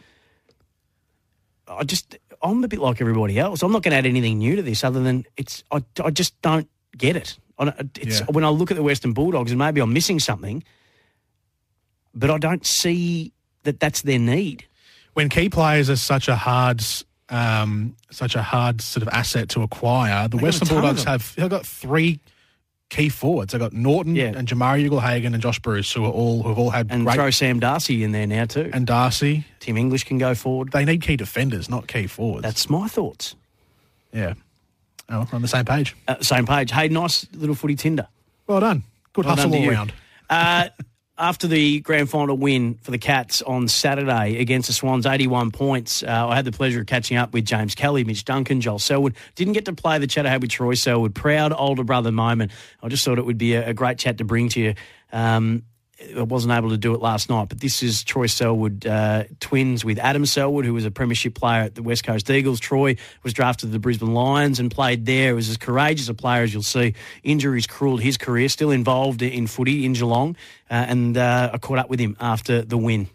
I 1.68 1.85
just, 1.85 2.16
I'm 2.42 2.62
a 2.62 2.68
bit 2.68 2.79
like 2.79 3.01
everybody 3.01 3.38
else. 3.38 3.62
I'm 3.62 3.72
not 3.72 3.83
going 3.83 3.92
to 3.92 3.96
add 3.99 4.07
anything 4.07 4.38
new 4.38 4.57
to 4.57 4.62
this 4.62 4.85
other 4.85 5.03
than 5.03 5.25
it's, 5.37 5.64
I, 5.70 5.83
I 6.05 6.11
just 6.11 6.40
don't 6.42 6.68
get 6.96 7.16
it. 7.16 7.38
I 7.59 7.72
It's, 7.99 8.20
Yeah. 8.20 8.27
When 8.31 8.44
I 8.44 8.51
look 8.51 8.70
at 8.70 8.77
the 8.77 8.83
Western 8.83 9.12
Bulldogs, 9.12 9.51
and 9.51 9.59
maybe 9.59 9.81
I'm 9.81 9.92
missing 9.92 10.20
something, 10.20 10.62
but 12.14 12.31
I 12.31 12.38
don't 12.38 12.64
see 12.66 13.33
that 13.64 13.81
that's 13.81 14.03
their 14.03 14.18
need. 14.18 14.64
When 15.14 15.29
key 15.29 15.49
players 15.49 15.88
are 15.90 15.96
such 15.96 16.29
a 16.29 16.37
hard, 16.37 16.85
um, 17.29 17.97
such 18.11 18.35
a 18.37 18.43
hard 18.43 18.81
sort 18.81 19.03
of 19.03 19.09
asset 19.12 19.49
to 19.51 19.62
acquire, 19.62 20.29
the 20.29 20.37
They 20.37 20.43
Western 20.45 20.69
Bulldogs 20.69 21.05
have 21.05 21.35
they've 21.37 21.51
got 21.51 21.67
three 21.67 22.21
key 22.89 23.09
forwards. 23.09 23.51
They've 23.53 23.61
got 23.61 23.73
Naughton 23.73 24.15
Yeah. 24.15 24.33
and 24.37 24.47
Jamarra 24.47 24.85
Ugle-Hagan 24.87 25.35
and 25.35 25.43
Josh 25.43 25.59
Bruce, 25.59 25.93
who 25.93 26.05
are 26.05 26.11
all 26.11 26.43
who 26.45 26.49
have 26.51 26.59
all 26.59 26.71
had 26.71 26.87
And 26.91 27.05
great 27.05 27.15
throw 27.17 27.31
Sam 27.31 27.59
Darcy 27.59 28.05
in 28.05 28.12
there 28.12 28.27
now 28.29 28.45
too. 28.45 28.71
and 28.73 28.87
Darcy. 28.87 29.45
Tim 29.59 29.77
English 29.77 30.05
can 30.05 30.19
go 30.19 30.35
forward. 30.37 30.71
They 30.71 30.85
need 30.85 31.03
key 31.03 31.17
defenders, 31.17 31.69
not 31.69 31.89
key 31.89 32.07
forwards. 32.07 32.43
That's 32.45 32.71
my 32.71 32.87
thoughts. 32.89 33.35
yeah. 34.12 34.35
Oh, 35.09 35.21
we're 35.31 35.37
on 35.37 35.43
the 35.43 35.47
same 35.49 35.65
page. 35.65 35.95
Uh, 36.09 36.17
same 36.21 36.47
page. 36.47 36.73
Hey, 36.73 36.89
nice 36.89 37.27
little 37.33 37.55
footy 37.55 37.77
Tinder. 37.77 38.09
Well 38.49 38.59
done. 38.61 38.83
Good 39.12 39.25
Well 39.25 39.37
hustle 39.37 39.51
done 39.53 39.62
all 39.62 39.71
round. 39.71 39.93
Uh, 40.29 40.69
after 41.18 41.46
the 41.46 41.81
grand 41.81 42.11
final 42.11 42.37
win 42.37 42.74
for 42.83 42.90
the 42.90 42.98
Cats 42.98 43.42
on 43.42 43.68
Saturday 43.68 44.38
against 44.38 44.68
the 44.68 44.72
Swans, 44.72 45.07
81 45.07 45.50
points, 45.50 46.02
uh, 46.02 46.29
I 46.29 46.37
had 46.37 46.44
the 46.44 46.52
pleasure 46.52 46.81
of 46.81 46.87
catching 46.87 47.16
up 47.16 47.33
with 47.33 47.44
James 47.44 47.74
Kelly, 47.74 48.05
Mitch 48.05 48.24
Duncan, 48.24 48.61
Joel 48.61 48.79
Selwood. 48.79 49.16
Didn't 49.35 49.55
get 49.55 49.64
to 49.66 49.72
play 49.72 49.98
the 49.98 50.07
chat 50.07 50.26
I 50.26 50.31
had 50.31 50.42
with 50.42 50.50
Troy 50.50 50.74
Selwood. 50.74 51.14
Proud 51.14 51.52
older 51.57 51.85
brother 51.85 52.12
moment. 52.12 52.52
I 52.83 52.88
just 52.88 53.05
thought 53.05 53.18
it 53.18 53.24
would 53.24 53.38
be 53.38 53.55
a, 53.55 53.70
a 53.70 53.74
great 53.74 53.98
chat 53.98 54.18
to 54.18 54.24
bring 54.24 54.48
to 54.50 54.61
you. 54.61 54.74
Um, 55.12 55.62
I 56.16 56.22
wasn't 56.22 56.52
able 56.52 56.70
to 56.70 56.76
do 56.76 56.94
it 56.94 57.00
last 57.00 57.30
night, 57.30 57.48
but 57.48 57.61
this 57.61 57.82
is 57.82 58.04
Troy 58.04 58.26
Selwood, 58.26 58.87
uh, 58.87 59.24
twins 59.40 59.82
with 59.82 59.98
Adam 59.98 60.26
Selwood, 60.26 60.66
who 60.66 60.74
was 60.74 60.85
a 60.85 60.90
premiership 60.90 61.35
player 61.35 61.62
at 61.62 61.74
the 61.74 61.82
West 61.82 62.04
Coast 62.04 62.28
Eagles. 62.28 62.61
Troy 62.61 62.96
was 63.22 63.32
drafted 63.32 63.68
to 63.68 63.72
the 63.72 63.78
Brisbane 63.78 64.12
Lions 64.12 64.61
and 64.61 64.70
played 64.70 65.06
there. 65.06 65.28
He 65.28 65.32
Was 65.32 65.48
as 65.48 65.56
courageous 65.56 66.09
a 66.11 66.14
player 66.14 66.42
as 66.42 66.52
you'll 66.52 66.62
see. 66.62 66.94
Injuries 67.22 67.66
cruelled 67.66 68.02
his 68.02 68.18
career, 68.18 68.50
still 68.50 68.70
involved 68.70 69.22
in 69.22 69.46
footy 69.46 69.87
in 69.87 69.94
Geelong, 69.94 70.37
uh, 70.70 70.74
and 70.74 71.16
uh, 71.16 71.50
I 71.54 71.59
caught 71.59 71.78
up 71.78 71.88
with 71.88 71.98
him 71.98 72.14
after 72.20 72.61
the 72.61 72.76
win. 72.76 73.09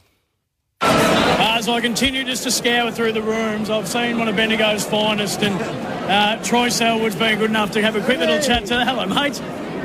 As 0.82 1.70
I 1.70 1.82
continue 1.82 2.24
just 2.24 2.44
to 2.44 2.52
scour 2.52 2.92
through 2.92 3.12
the 3.12 3.22
rooms, 3.22 3.70
I've 3.70 3.88
seen 3.88 4.18
one 4.18 4.28
of 4.28 4.36
Bendigo's 4.36 4.84
finest, 4.84 5.44
and 5.44 5.62
uh, 6.10 6.44
Troy 6.44 6.70
Selwood's 6.70 7.16
been 7.16 7.38
good 7.38 7.52
enough 7.52 7.72
to 7.72 7.82
have 7.84 7.96
a 7.96 8.02
quick 8.02 8.18
little 8.18 8.40
chat 8.40 8.66
to. 8.68 8.84
Hello, 8.84 9.06
mate. 9.06 9.38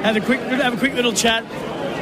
Have 0.03 0.17
a 0.17 0.21
quick, 0.21 0.41
have 0.41 0.75
a 0.75 0.77
quick 0.77 0.95
little 0.95 1.13
chat, 1.13 1.45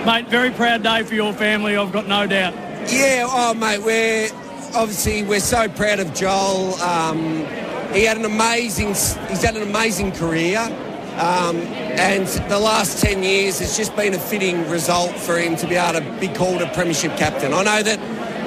mate. 0.04 0.28
Very 0.28 0.50
proud 0.50 0.82
day 0.82 1.02
for 1.02 1.14
your 1.14 1.32
family. 1.32 1.76
I've 1.76 1.92
got 1.92 2.06
no 2.06 2.26
doubt. 2.26 2.52
Yeah, 2.90 3.26
oh 3.28 3.54
mate, 3.54 3.82
we're 3.82 4.28
obviously 4.74 5.22
we're 5.22 5.40
so 5.40 5.68
proud 5.68 5.98
of 5.98 6.12
Joel. 6.14 6.74
Um, 6.74 7.46
he 7.92 8.04
had 8.04 8.16
an 8.16 8.24
amazing, 8.24 8.88
he's 8.88 9.42
had 9.42 9.56
an 9.56 9.62
amazing 9.62 10.12
career, 10.12 10.58
um, 10.58 11.56
and 11.96 12.26
the 12.50 12.58
last 12.58 13.02
ten 13.02 13.22
years 13.22 13.60
it's 13.60 13.76
just 13.76 13.96
been 13.96 14.14
a 14.14 14.18
fitting 14.18 14.68
result 14.68 15.12
for 15.12 15.38
him 15.38 15.56
to 15.56 15.66
be 15.66 15.76
able 15.76 16.00
to 16.00 16.20
be 16.20 16.28
called 16.28 16.60
a 16.60 16.70
premiership 16.74 17.16
captain. 17.16 17.54
I 17.54 17.62
know 17.62 17.82
that 17.82 17.98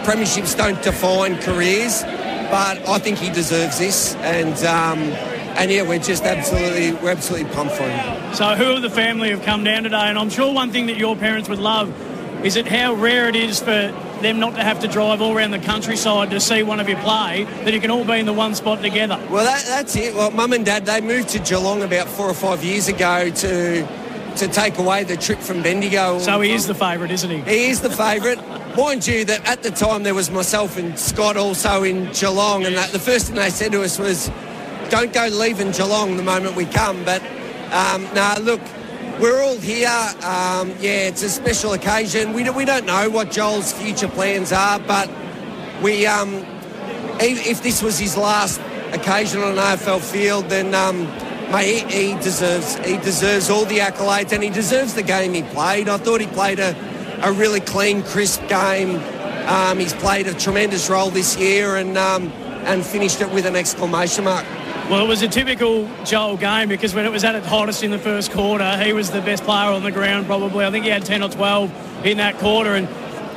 premierships 0.06 0.56
don't 0.56 0.82
define 0.84 1.38
careers, 1.42 2.04
but 2.04 2.88
I 2.88 3.00
think 3.00 3.18
he 3.18 3.32
deserves 3.32 3.80
this, 3.80 4.16
and 4.16 4.58
um, 4.66 5.00
and 5.58 5.72
yeah, 5.72 5.82
we're 5.82 6.00
just 6.00 6.24
absolutely 6.24 6.94
we're 6.94 7.12
absolutely 7.12 7.52
pumped 7.54 7.76
for 7.76 7.84
him. 7.84 8.34
So, 8.34 8.56
who 8.56 8.76
of 8.76 8.82
the 8.82 8.90
family 8.90 9.30
have 9.32 9.44
come 9.44 9.64
down 9.64 9.84
today? 9.84 9.96
And 9.96 10.18
I'm 10.18 10.30
sure 10.30 10.54
one 10.54 10.72
thing 10.72 10.86
that 10.88 10.98
your 10.98 11.16
parents 11.16 11.50
would 11.50 11.60
love 11.60 11.92
is 12.46 12.56
it 12.56 12.68
how 12.68 12.94
rare 12.94 13.28
it 13.28 13.36
is 13.36 13.60
for 13.60 13.92
them 14.22 14.40
not 14.40 14.56
to 14.56 14.64
have 14.64 14.80
to 14.82 14.88
drive 14.88 15.22
all 15.22 15.36
around 15.36 15.52
the 15.52 15.60
countryside 15.60 16.30
to 16.30 16.40
see 16.40 16.64
one 16.64 16.80
of 16.80 16.88
you 16.88 16.96
play, 16.98 17.46
that 17.64 17.74
you 17.74 17.82
can 17.82 17.92
all 17.92 18.06
be 18.06 18.20
in 18.20 18.26
the 18.26 18.34
one 18.34 18.54
spot 18.54 18.82
together? 18.82 19.20
Well, 19.30 19.44
that, 19.44 19.66
that's 19.66 19.96
it. 19.96 20.14
Well, 20.14 20.32
mum 20.32 20.54
and 20.54 20.66
dad, 20.66 20.86
they 20.86 21.02
moved 21.02 21.30
to 21.30 21.40
Geelong 21.40 21.82
about 21.82 22.08
four 22.08 22.28
or 22.28 22.34
five 22.34 22.64
years 22.64 22.88
ago 22.88 23.30
to 23.30 24.08
to 24.38 24.48
take 24.48 24.78
away 24.78 25.04
the 25.04 25.18
trip 25.18 25.40
from 25.40 25.64
Bendigo. 25.64 26.20
So 26.20 26.40
he 26.42 26.52
is 26.52 26.68
the 26.68 26.76
favourite, 26.76 27.12
isn't 27.12 27.30
he? 27.30 27.42
He 27.42 27.70
is 27.70 27.82
the 27.82 27.90
favourite. 27.90 28.38
Mind 28.78 29.08
you, 29.08 29.26
that 29.26 29.44
at 29.50 29.64
the 29.64 29.72
time 29.72 30.04
there 30.04 30.14
was 30.14 30.30
myself 30.30 30.78
and 30.78 30.98
Scott 31.00 31.38
also 31.38 31.82
in 31.82 32.12
Geelong, 32.14 32.64
and 32.64 32.78
that, 32.78 32.92
the 32.92 33.00
first 33.00 33.26
thing 33.26 33.36
they 33.36 33.50
said 33.50 33.72
to 33.72 33.82
us 33.82 33.98
was, 33.98 34.30
"Don't 34.90 35.14
go 35.14 35.28
leaving 35.28 35.72
Geelong 35.72 36.18
the 36.18 36.24
moment 36.24 36.56
we 36.56 36.66
come." 36.66 37.04
But 37.06 37.22
um, 37.72 38.08
no, 38.16 38.36
look, 38.42 38.62
we're 39.20 39.42
all 39.44 39.58
here. 39.60 39.90
Um, 40.24 40.70
yeah, 40.80 41.08
it's 41.10 41.24
a 41.24 41.30
special 41.30 41.74
occasion. 41.74 42.34
We, 42.34 42.44
don't- 42.44 42.56
we 42.56 42.66
don't 42.66 42.86
know 42.86 43.10
what 43.10 43.32
Joel's 43.32 43.74
future 43.74 44.08
plans 44.10 44.52
are, 44.54 44.80
but 44.80 45.10
we, 45.84 46.08
um, 46.08 46.46
if, 47.20 47.48
this 47.64 47.82
was 47.84 48.00
his 48.00 48.18
last 48.18 48.62
occasion 48.94 49.42
on 49.42 49.54
an 49.54 49.58
AFL 49.58 50.02
field, 50.02 50.50
then 50.50 50.76
um, 50.76 51.06
mate, 51.52 51.90
he, 51.92 52.14
he 52.14 52.16
deserves 52.22 52.76
he 52.86 52.98
deserves 52.98 53.50
all 53.50 53.66
the 53.66 53.80
accolades 53.80 54.32
and 54.34 54.44
he 54.44 54.50
deserves 54.50 54.94
the 54.96 55.04
game 55.04 55.34
he 55.34 55.44
played. 55.44 55.90
I 55.90 55.98
thought 55.98 56.22
he 56.22 56.28
played 56.28 56.60
a, 56.60 56.76
a 57.24 57.32
really 57.34 57.62
clean, 57.62 58.04
crisp 58.04 58.48
game. 58.48 58.98
Um, 59.48 59.80
he's 59.80 59.94
played 59.94 60.28
a 60.28 60.34
tremendous 60.34 60.90
role 60.90 61.10
this 61.12 61.38
year 61.38 61.78
and 61.78 61.98
um, 61.98 62.30
and 62.66 62.86
finished 62.86 63.22
it 63.22 63.32
with 63.32 63.46
an 63.46 63.56
exclamation 63.56 64.26
mark. 64.26 64.46
Well, 64.90 65.04
it 65.04 65.08
was 65.10 65.22
a 65.22 65.28
typical 65.28 65.86
Joel 66.06 66.38
game 66.38 66.70
because 66.70 66.96
when 66.96 67.06
it 67.06 67.12
was 67.12 67.26
at 67.26 67.36
its 67.36 67.46
hottest 67.46 67.84
in 67.84 67.92
the 67.92 68.00
first 68.00 68.32
quarter, 68.32 68.78
he 68.78 68.94
was 68.94 69.12
the 69.12 69.20
best 69.20 69.44
player 69.44 69.70
on 69.70 69.84
the 69.84 69.92
ground 69.92 70.28
probably. 70.28 70.64
I 70.64 70.72
think 70.72 70.86
he 70.86 70.90
had 70.90 71.04
10 71.04 71.24
or 71.24 71.30
12 71.30 72.06
in 72.06 72.16
that 72.20 72.38
quarter. 72.38 72.74
And 72.74 72.88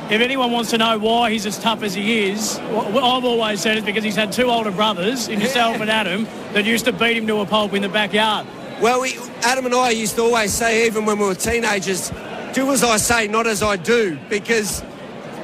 if 0.09 0.21
anyone 0.21 0.51
wants 0.51 0.69
to 0.69 0.77
know 0.77 0.97
why 0.97 1.29
he's 1.29 1.45
as 1.45 1.59
tough 1.59 1.83
as 1.83 1.93
he 1.93 2.29
is, 2.29 2.57
I've 2.57 3.25
always 3.25 3.59
said 3.59 3.75
it's 3.75 3.85
because 3.85 4.01
he's 4.01 4.15
had 4.15 4.31
two 4.31 4.49
older 4.49 4.71
brothers, 4.71 5.27
yourself 5.27 5.81
and 5.81 5.89
Adam, 5.89 6.23
that 6.53 6.63
used 6.63 6.85
to 6.85 6.93
beat 6.93 7.17
him 7.17 7.27
to 7.27 7.41
a 7.41 7.45
pulp 7.45 7.73
in 7.73 7.81
the 7.81 7.89
backyard. 7.89 8.47
Well, 8.79 9.01
we, 9.01 9.17
Adam 9.41 9.65
and 9.65 9.75
I 9.75 9.89
used 9.89 10.15
to 10.15 10.21
always 10.21 10.53
say, 10.53 10.85
even 10.85 11.03
when 11.03 11.19
we 11.19 11.25
were 11.25 11.35
teenagers, 11.35 12.13
do 12.53 12.71
as 12.71 12.81
I 12.81 12.95
say, 12.95 13.27
not 13.27 13.45
as 13.45 13.61
I 13.61 13.75
do, 13.75 14.17
because 14.29 14.85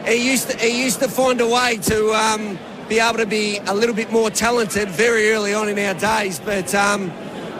he 0.06 0.32
used 0.32 0.52
to, 0.52 0.58
he 0.58 0.86
used 0.86 1.02
to 1.02 1.10
find 1.10 1.42
a 1.42 1.48
way 1.48 1.80
to 1.80 2.14
um, 2.14 2.58
be 2.88 3.00
able 3.00 3.18
to 3.18 3.26
be 3.26 3.58
a 3.68 3.76
little 3.76 3.96
bit 3.96 4.12
more 4.12 4.30
talented 4.30 4.90
very 4.90 5.32
early 5.32 5.54
on 5.54 5.70
in 5.70 5.78
our 5.80 5.94
days. 5.94 6.40
But 6.40 6.74
um, 6.74 7.12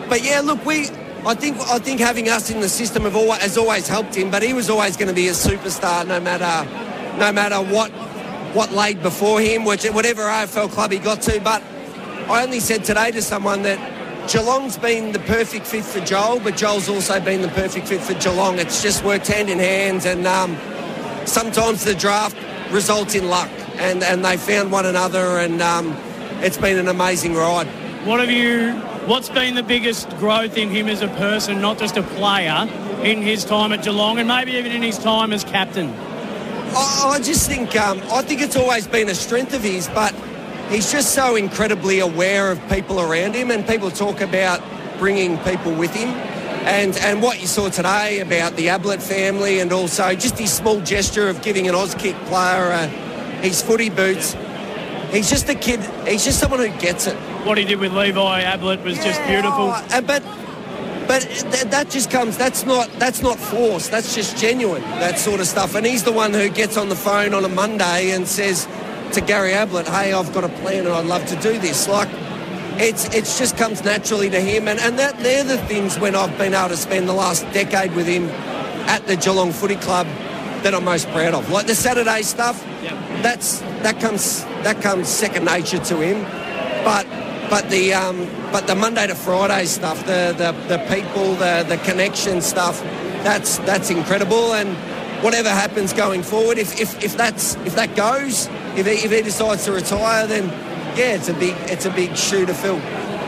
but 0.08 0.24
yeah, 0.24 0.40
look, 0.40 0.64
we 0.64 0.88
I 1.26 1.34
think 1.34 1.58
I 1.60 1.78
think 1.78 2.00
having 2.00 2.28
us 2.28 2.50
in 2.50 2.60
the 2.60 2.68
system 2.68 3.02
have 3.02 3.16
always, 3.16 3.40
has 3.40 3.58
always 3.58 3.88
helped 3.88 4.14
him. 4.14 4.30
But 4.30 4.42
he 4.42 4.52
was 4.52 4.70
always 4.70 4.96
going 4.96 5.08
to 5.08 5.14
be 5.14 5.28
a 5.28 5.32
superstar, 5.32 6.06
no 6.06 6.20
matter 6.20 6.68
no 7.18 7.32
matter 7.32 7.56
what 7.56 7.90
what 8.54 8.72
laid 8.72 9.02
before 9.02 9.40
him, 9.40 9.64
which 9.64 9.84
whatever 9.86 10.22
AFL 10.22 10.70
club 10.70 10.92
he 10.92 10.98
got 10.98 11.20
to. 11.22 11.40
But 11.40 11.62
I 12.28 12.42
only 12.42 12.60
said 12.60 12.84
today 12.84 13.10
to 13.10 13.22
someone 13.22 13.62
that 13.62 13.78
Geelong's 14.30 14.76
been 14.76 15.12
the 15.12 15.18
perfect 15.20 15.66
fit 15.66 15.84
for 15.84 16.00
Joel, 16.00 16.40
but 16.40 16.56
Joel's 16.56 16.88
also 16.88 17.20
been 17.20 17.42
the 17.42 17.48
perfect 17.48 17.88
fit 17.88 18.00
for 18.00 18.14
Geelong. 18.14 18.58
It's 18.58 18.82
just 18.82 19.04
worked 19.04 19.26
hand 19.26 19.48
in 19.50 19.58
hand, 19.58 20.06
and 20.06 20.26
um, 20.26 20.56
sometimes 21.26 21.84
the 21.84 21.94
draft 21.94 22.36
results 22.70 23.14
in 23.14 23.28
luck, 23.28 23.50
and, 23.76 24.02
and 24.02 24.24
they 24.24 24.36
found 24.36 24.70
one 24.72 24.86
another, 24.86 25.38
and 25.38 25.62
um, 25.62 25.96
it's 26.40 26.58
been 26.58 26.78
an 26.78 26.88
amazing 26.88 27.34
ride. 27.34 27.66
What 28.06 28.20
have 28.20 28.30
you? 28.30 28.72
What's 29.06 29.28
been 29.28 29.54
the 29.54 29.62
biggest 29.62 30.08
growth 30.18 30.56
in 30.56 30.68
him 30.68 30.88
as 30.88 31.02
a 31.02 31.08
person, 31.08 31.60
not 31.60 31.78
just 31.78 31.96
a 31.96 32.02
player, 32.02 32.68
in 33.02 33.22
his 33.22 33.44
time 33.44 33.72
at 33.72 33.82
Geelong 33.82 34.18
and 34.18 34.28
maybe 34.28 34.52
even 34.52 34.72
in 34.72 34.82
his 34.82 34.98
time 34.98 35.32
as 35.32 35.44
captain? 35.44 35.88
I, 36.76 37.14
I 37.14 37.20
just 37.20 37.48
think 37.48 37.74
um, 37.76 38.02
I 38.10 38.22
think 38.22 38.42
it's 38.42 38.56
always 38.56 38.86
been 38.86 39.08
a 39.08 39.14
strength 39.14 39.54
of 39.54 39.62
his, 39.62 39.88
but 39.88 40.14
he's 40.68 40.92
just 40.92 41.14
so 41.14 41.36
incredibly 41.36 42.00
aware 42.00 42.50
of 42.50 42.60
people 42.68 43.00
around 43.00 43.34
him, 43.34 43.50
and 43.50 43.66
people 43.66 43.90
talk 43.90 44.20
about 44.20 44.60
bringing 44.98 45.38
people 45.38 45.72
with 45.72 45.94
him. 45.94 46.08
And, 46.66 46.96
and 46.98 47.22
what 47.22 47.40
you 47.40 47.46
saw 47.46 47.68
today 47.68 48.20
about 48.20 48.56
the 48.56 48.68
Ablett 48.68 49.02
family 49.02 49.60
and 49.60 49.72
also 49.72 50.14
just 50.14 50.38
his 50.38 50.52
small 50.52 50.80
gesture 50.80 51.28
of 51.28 51.42
giving 51.42 51.68
an 51.68 51.74
Auskick 51.74 52.14
player 52.26 52.72
uh, 52.72 52.88
his 53.40 53.62
footy 53.62 53.90
boots. 53.90 54.34
He's 55.10 55.30
just 55.30 55.48
a 55.48 55.54
kid. 55.54 55.80
He's 56.06 56.24
just 56.24 56.38
someone 56.38 56.60
who 56.60 56.68
gets 56.78 57.06
it. 57.06 57.16
What 57.46 57.56
he 57.56 57.64
did 57.64 57.78
with 57.78 57.94
Levi 57.94 58.40
Ablett 58.42 58.82
was 58.82 58.96
just 58.98 59.24
beautiful. 59.26 59.70
Uh, 59.70 60.00
but 60.02 60.22
but 61.06 61.22
th- 61.22 61.64
that 61.70 61.88
just 61.88 62.10
comes. 62.10 62.36
That's 62.36 62.66
not 62.66 62.90
that's 62.98 63.22
not 63.22 63.38
forced. 63.38 63.90
That's 63.90 64.14
just 64.14 64.36
genuine. 64.36 64.82
That 64.82 65.18
sort 65.18 65.40
of 65.40 65.46
stuff. 65.46 65.74
And 65.74 65.86
he's 65.86 66.04
the 66.04 66.12
one 66.12 66.34
who 66.34 66.50
gets 66.50 66.76
on 66.76 66.90
the 66.90 66.96
phone 66.96 67.32
on 67.32 67.44
a 67.44 67.48
Monday 67.48 68.10
and 68.10 68.28
says 68.28 68.68
to 69.14 69.22
Gary 69.22 69.54
Ablett, 69.54 69.88
"Hey, 69.88 70.12
I've 70.12 70.32
got 70.34 70.44
a 70.44 70.50
plan 70.60 70.84
and 70.84 70.94
I'd 70.94 71.06
love 71.06 71.24
to 71.26 71.36
do 71.36 71.58
this." 71.58 71.88
Like 71.88 72.08
it's 72.80 73.06
it's 73.14 73.38
just 73.38 73.56
comes 73.56 73.84
naturally 73.84 74.30
to 74.30 74.40
him. 74.40 74.68
And 74.68 74.78
and 74.80 74.98
that 74.98 75.18
they're 75.18 75.44
the 75.44 75.58
things 75.58 75.98
when 75.98 76.14
I've 76.14 76.36
been 76.38 76.54
able 76.54 76.68
to 76.70 76.76
spend 76.76 77.08
the 77.08 77.12
last 77.14 77.42
decade 77.52 77.94
with 77.94 78.06
him 78.06 78.24
at 78.88 79.06
the 79.06 79.16
Geelong 79.16 79.52
Footy 79.52 79.76
Club 79.76 80.06
that 80.62 80.74
I'm 80.74 80.84
most 80.84 81.08
proud 81.08 81.34
of. 81.34 81.50
Like 81.50 81.66
the 81.66 81.74
Saturday 81.74 82.22
stuff. 82.22 82.64
That's 83.22 83.60
that 83.82 84.00
comes 84.00 84.44
that 84.62 84.80
comes 84.80 85.08
second 85.08 85.44
nature 85.44 85.78
to 85.78 86.00
him. 86.00 86.22
But 86.84 87.06
but 87.50 87.68
the 87.70 87.94
um, 87.94 88.28
but 88.52 88.66
the 88.66 88.74
Monday 88.74 89.06
to 89.06 89.14
Friday 89.14 89.64
stuff, 89.66 90.04
the 90.06 90.34
the, 90.36 90.52
the 90.68 90.78
people, 90.94 91.34
the 91.34 91.64
the 91.68 91.78
connection 91.78 92.40
stuff, 92.40 92.80
that's 93.24 93.58
that's 93.58 93.90
incredible. 93.90 94.54
And 94.54 94.76
whatever 95.22 95.48
happens 95.48 95.92
going 95.92 96.22
forward, 96.22 96.58
if 96.58 96.80
if, 96.80 97.02
if 97.02 97.16
that's 97.16 97.56
if 97.66 97.74
that 97.74 97.96
goes, 97.96 98.46
if 98.76 98.86
he, 98.86 99.04
if 99.04 99.10
he 99.10 99.22
decides 99.22 99.64
to 99.64 99.72
retire, 99.72 100.26
then 100.26 100.48
yeah, 100.98 101.14
it's 101.14 101.28
a 101.28 101.34
big 101.34 101.54
it's 101.70 101.86
a 101.86 101.90
big 101.90 102.16
shoe 102.16 102.44
to 102.44 102.54
fill. 102.54 102.80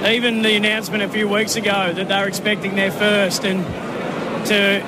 Even 0.05 0.43
the 0.43 0.57
announcement 0.57 1.03
a 1.03 1.09
few 1.09 1.29
weeks 1.29 1.57
ago 1.57 1.93
that 1.93 2.09
they 2.09 2.17
were 2.21 2.27
expecting 2.27 2.75
their 2.75 2.91
first, 2.91 3.45
and 3.45 3.65
to 4.47 4.83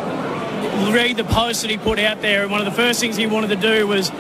read 0.93 1.17
the 1.17 1.25
post 1.25 1.63
that 1.63 1.71
he 1.71 1.79
put 1.79 1.99
out 1.99 2.21
there, 2.23 2.43
and 2.43 2.51
one 2.51 2.61
of 2.61 2.67
the 2.67 2.73
first 2.73 2.99
things 2.99 3.17
he 3.17 3.27
wanted 3.27 3.49
to 3.49 3.57
do 3.57 3.87
was 3.87 4.11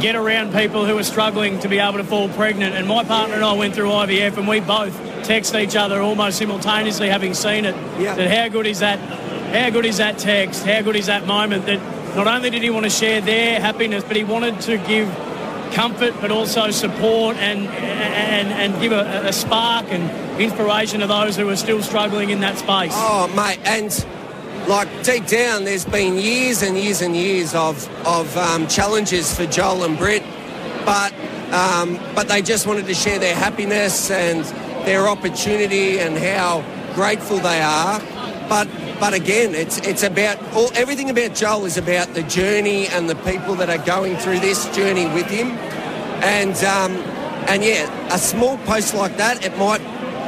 get 0.00 0.16
around 0.16 0.52
people 0.52 0.84
who 0.84 0.94
were 0.94 1.04
struggling 1.04 1.58
to 1.60 1.68
be 1.68 1.78
able 1.78 1.98
to 1.98 2.04
fall 2.04 2.28
pregnant. 2.30 2.74
And 2.74 2.86
my 2.88 3.04
partner 3.04 3.36
and 3.36 3.44
I 3.44 3.52
went 3.52 3.74
through 3.74 3.88
IVF, 3.88 4.36
and 4.36 4.48
we 4.48 4.60
both 4.60 4.94
text 5.22 5.54
each 5.54 5.76
other 5.76 6.00
almost 6.00 6.38
simultaneously, 6.38 7.08
having 7.08 7.34
seen 7.34 7.64
it. 7.64 7.74
Yeah. 8.00 8.14
That 8.14 8.30
how 8.30 8.48
good 8.48 8.66
is 8.66 8.80
that? 8.80 8.98
How 8.98 9.70
good 9.70 9.86
is 9.86 9.98
that 9.98 10.18
text? 10.18 10.64
How 10.64 10.82
good 10.82 10.96
is 10.96 11.06
that 11.06 11.26
moment? 11.26 11.66
That 11.66 11.80
not 12.16 12.26
only 12.26 12.50
did 12.50 12.62
he 12.62 12.70
want 12.70 12.84
to 12.84 12.90
share 12.90 13.20
their 13.20 13.60
happiness, 13.60 14.02
but 14.02 14.16
he 14.16 14.24
wanted 14.24 14.60
to 14.62 14.76
give 14.78 15.08
comfort, 15.72 16.14
but 16.20 16.30
also 16.30 16.70
support 16.70 17.36
and 17.36 17.66
and, 17.68 18.48
and 18.48 18.80
give 18.80 18.92
a, 18.92 19.26
a 19.26 19.32
spark 19.32 19.86
and 19.90 20.40
inspiration 20.40 21.00
to 21.00 21.06
those 21.06 21.36
who 21.36 21.48
are 21.48 21.56
still 21.56 21.82
struggling 21.82 22.30
in 22.30 22.40
that 22.40 22.58
space. 22.58 22.92
Oh, 22.94 23.28
mate, 23.34 23.60
and 23.64 24.06
like 24.68 24.88
deep 25.04 25.26
down, 25.26 25.64
there's 25.64 25.84
been 25.84 26.16
years 26.16 26.62
and 26.62 26.76
years 26.76 27.02
and 27.02 27.16
years 27.16 27.54
of 27.54 27.88
of 28.06 28.36
um, 28.36 28.66
challenges 28.66 29.34
for 29.34 29.46
Joel 29.46 29.84
and 29.84 29.96
Britt, 29.98 30.22
but 30.84 31.12
um, 31.52 31.98
but 32.14 32.28
they 32.28 32.42
just 32.42 32.66
wanted 32.66 32.86
to 32.86 32.94
share 32.94 33.18
their 33.18 33.34
happiness 33.34 34.10
and 34.10 34.44
their 34.86 35.08
opportunity 35.08 35.98
and 35.98 36.16
how 36.16 36.64
grateful 36.94 37.38
they 37.38 37.60
are. 37.60 38.00
But 38.48 38.68
but 39.00 39.12
again, 39.12 39.54
it's 39.54 39.78
it's 39.78 40.02
about 40.02 40.38
all 40.54 40.70
everything 40.74 41.10
about 41.10 41.34
Joel 41.34 41.64
is 41.66 41.76
about 41.76 42.14
the 42.14 42.22
journey 42.22 42.86
and 42.88 43.08
the 43.10 43.16
people 43.16 43.54
that 43.56 43.68
are 43.68 43.84
going 43.84 44.16
through 44.16 44.40
this 44.40 44.68
journey 44.74 45.06
with 45.06 45.26
him, 45.26 45.48
and 46.22 46.56
um, 46.64 46.92
and 47.48 47.64
yeah, 47.64 48.14
a 48.14 48.18
small 48.18 48.58
post 48.58 48.94
like 48.94 49.16
that, 49.16 49.44
it 49.44 49.56
might 49.58 49.82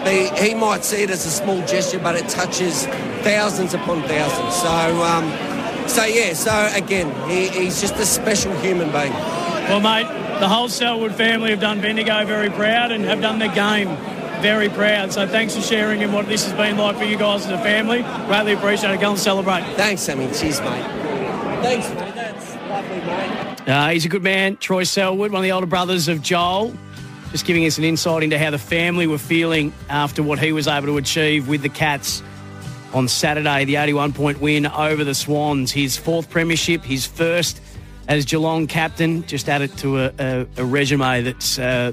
be 0.05 0.31
he 0.43 0.55
might 0.55 0.85
see 0.85 1.03
it 1.03 1.11
as 1.11 1.27
a 1.27 1.31
small 1.31 1.65
gesture, 1.67 1.99
but 1.99 2.17
it 2.17 2.29
touches 2.29 2.87
thousands 3.23 3.75
upon 3.75 4.03
thousands. 4.03 4.55
So 4.57 4.69
um, 5.03 5.89
so 5.89 6.05
yeah, 6.05 6.35
so 6.35 6.71
again, 6.75 7.09
he, 7.31 7.49
he's 7.49 7.81
just 7.81 7.95
a 7.97 8.07
special 8.07 8.53
human 8.59 8.91
being. 8.93 9.13
Well, 9.13 9.81
mate, 9.81 10.07
the 10.41 10.49
whole 10.49 10.69
Selwood 10.69 11.15
family 11.15 11.51
have 11.51 11.61
done 11.61 11.81
Bendigo 11.81 12.25
very 12.25 12.51
proud 12.51 12.91
and 12.91 13.05
have 13.05 13.21
done 13.21 13.39
the 13.39 13.49
game 13.49 13.89
very 14.41 14.69
proud. 14.69 15.13
So 15.13 15.27
thanks 15.27 15.55
for 15.55 15.63
sharing 15.63 16.03
and 16.03 16.13
what 16.13 16.27
this 16.27 16.45
has 16.45 16.53
been 16.55 16.77
like 16.77 16.97
for 16.97 17.05
you 17.05 17.17
guys 17.17 17.47
as 17.47 17.53
a 17.53 17.59
family. 17.59 18.03
Greatly 18.27 18.53
appreciate 18.53 18.95
it. 18.95 19.01
Go 19.01 19.11
and 19.11 19.19
celebrate. 19.19 19.63
Thanks, 19.75 20.03
Sammy. 20.03 20.27
Cheers, 20.33 20.61
mate. 20.61 20.83
Thanks, 21.63 21.89
mate. 21.91 22.15
That's 22.15 22.55
lovely, 22.69 23.01
mate. 23.01 23.69
Uh, 23.69 23.89
he's 23.91 24.05
a 24.05 24.09
good 24.09 24.23
man, 24.23 24.57
Troy 24.57 24.85
Selwood, 24.85 25.31
one 25.31 25.41
of 25.41 25.43
the 25.43 25.53
older 25.53 25.67
brothers 25.67 26.09
of 26.09 26.23
Joel. 26.23 26.75
Just 27.33 27.45
giving 27.45 27.67
us 27.67 27.77
an 27.77 27.85
insight 27.85 28.23
into 28.23 28.39
how 28.39 28.51
the 28.51 28.59
family 28.59 29.07
were 29.07 29.19
feeling 29.19 29.75
after 29.91 30.23
what 30.23 30.39
he 30.39 30.53
was 30.53 30.67
able 30.67 30.87
to 30.87 30.97
achieve 30.97 31.49
with 31.49 31.61
the 31.61 31.69
Cats 31.69 32.23
on 32.95 33.09
Saturday. 33.09 33.67
The 33.67 33.77
81 33.77 34.15
point 34.15 34.41
win 34.41 34.67
over 34.67 35.05
the 35.05 35.15
Swans. 35.15 35.71
His 35.71 35.97
fourth 35.97 36.31
premiership, 36.31 36.83
his 36.83 37.07
first 37.07 37.61
as 38.09 38.25
Geelong 38.25 38.67
captain. 38.67 39.27
Just 39.27 39.49
added 39.49 39.77
to 39.79 39.99
a, 39.99 40.13
a, 40.19 40.47
a 40.57 40.65
resume 40.65 41.23
that's, 41.23 41.59
uh, 41.59 41.93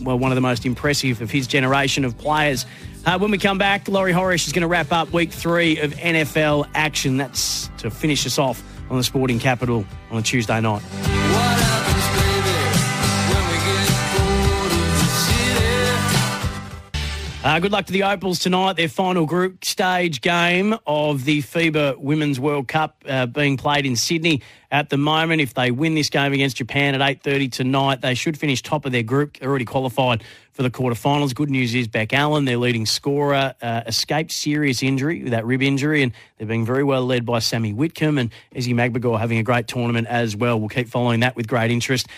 well, 0.00 0.18
one 0.18 0.30
of 0.30 0.36
the 0.36 0.40
most 0.42 0.66
impressive 0.66 1.20
of 1.20 1.30
his 1.30 1.46
generation 1.46 2.04
of 2.04 2.16
players. 2.18 2.66
Uh, 3.06 3.18
when 3.18 3.30
we 3.30 3.38
come 3.38 3.58
back, 3.58 3.88
Laurie 3.88 4.12
Horesh 4.12 4.46
is 4.46 4.52
going 4.52 4.62
to 4.62 4.68
wrap 4.68 4.92
up 4.92 5.12
week 5.12 5.32
three 5.32 5.78
of 5.80 5.92
NFL 5.94 6.68
action. 6.74 7.16
That's 7.16 7.68
to 7.78 7.90
finish 7.90 8.26
us 8.26 8.38
off 8.38 8.62
on 8.90 8.96
the 8.96 9.04
Sporting 9.04 9.38
Capital 9.38 9.84
on 10.10 10.18
a 10.18 10.22
Tuesday 10.22 10.60
night. 10.60 10.82
Uh, 17.44 17.60
good 17.60 17.70
luck 17.70 17.86
to 17.86 17.92
the 17.92 18.02
Opals 18.02 18.40
tonight. 18.40 18.72
Their 18.72 18.88
final 18.88 19.24
group 19.24 19.64
stage 19.64 20.20
game 20.22 20.74
of 20.88 21.24
the 21.24 21.40
FIBA 21.40 21.96
Women's 21.98 22.40
World 22.40 22.66
Cup 22.66 23.04
uh, 23.08 23.26
being 23.26 23.56
played 23.56 23.86
in 23.86 23.94
Sydney 23.94 24.42
at 24.72 24.90
the 24.90 24.96
moment. 24.96 25.40
If 25.40 25.54
they 25.54 25.70
win 25.70 25.94
this 25.94 26.10
game 26.10 26.32
against 26.32 26.56
Japan 26.56 27.00
at 27.00 27.22
8.30 27.22 27.52
tonight, 27.52 28.00
they 28.00 28.14
should 28.14 28.36
finish 28.36 28.60
top 28.60 28.84
of 28.86 28.90
their 28.90 29.04
group. 29.04 29.38
They're 29.38 29.48
already 29.48 29.66
qualified 29.66 30.24
for 30.50 30.64
the 30.64 30.70
quarterfinals. 30.70 31.32
Good 31.32 31.48
news 31.48 31.76
is 31.76 31.86
Bec 31.86 32.12
Allen, 32.12 32.44
their 32.44 32.56
leading 32.56 32.86
scorer, 32.86 33.54
uh, 33.62 33.82
escaped 33.86 34.32
serious 34.32 34.82
injury 34.82 35.22
with 35.22 35.30
that 35.30 35.46
rib 35.46 35.62
injury, 35.62 36.02
and 36.02 36.10
they're 36.38 36.48
being 36.48 36.66
very 36.66 36.82
well 36.82 37.06
led 37.06 37.24
by 37.24 37.38
Sami 37.38 37.72
Whitcomb 37.72 38.18
and 38.18 38.32
Ezi 38.52 38.74
Magbegor 38.74 39.16
having 39.16 39.38
a 39.38 39.44
great 39.44 39.68
tournament 39.68 40.08
as 40.08 40.34
well. 40.34 40.58
We'll 40.58 40.70
keep 40.70 40.88
following 40.88 41.20
that 41.20 41.36
with 41.36 41.46
great 41.46 41.70
interest. 41.70 42.08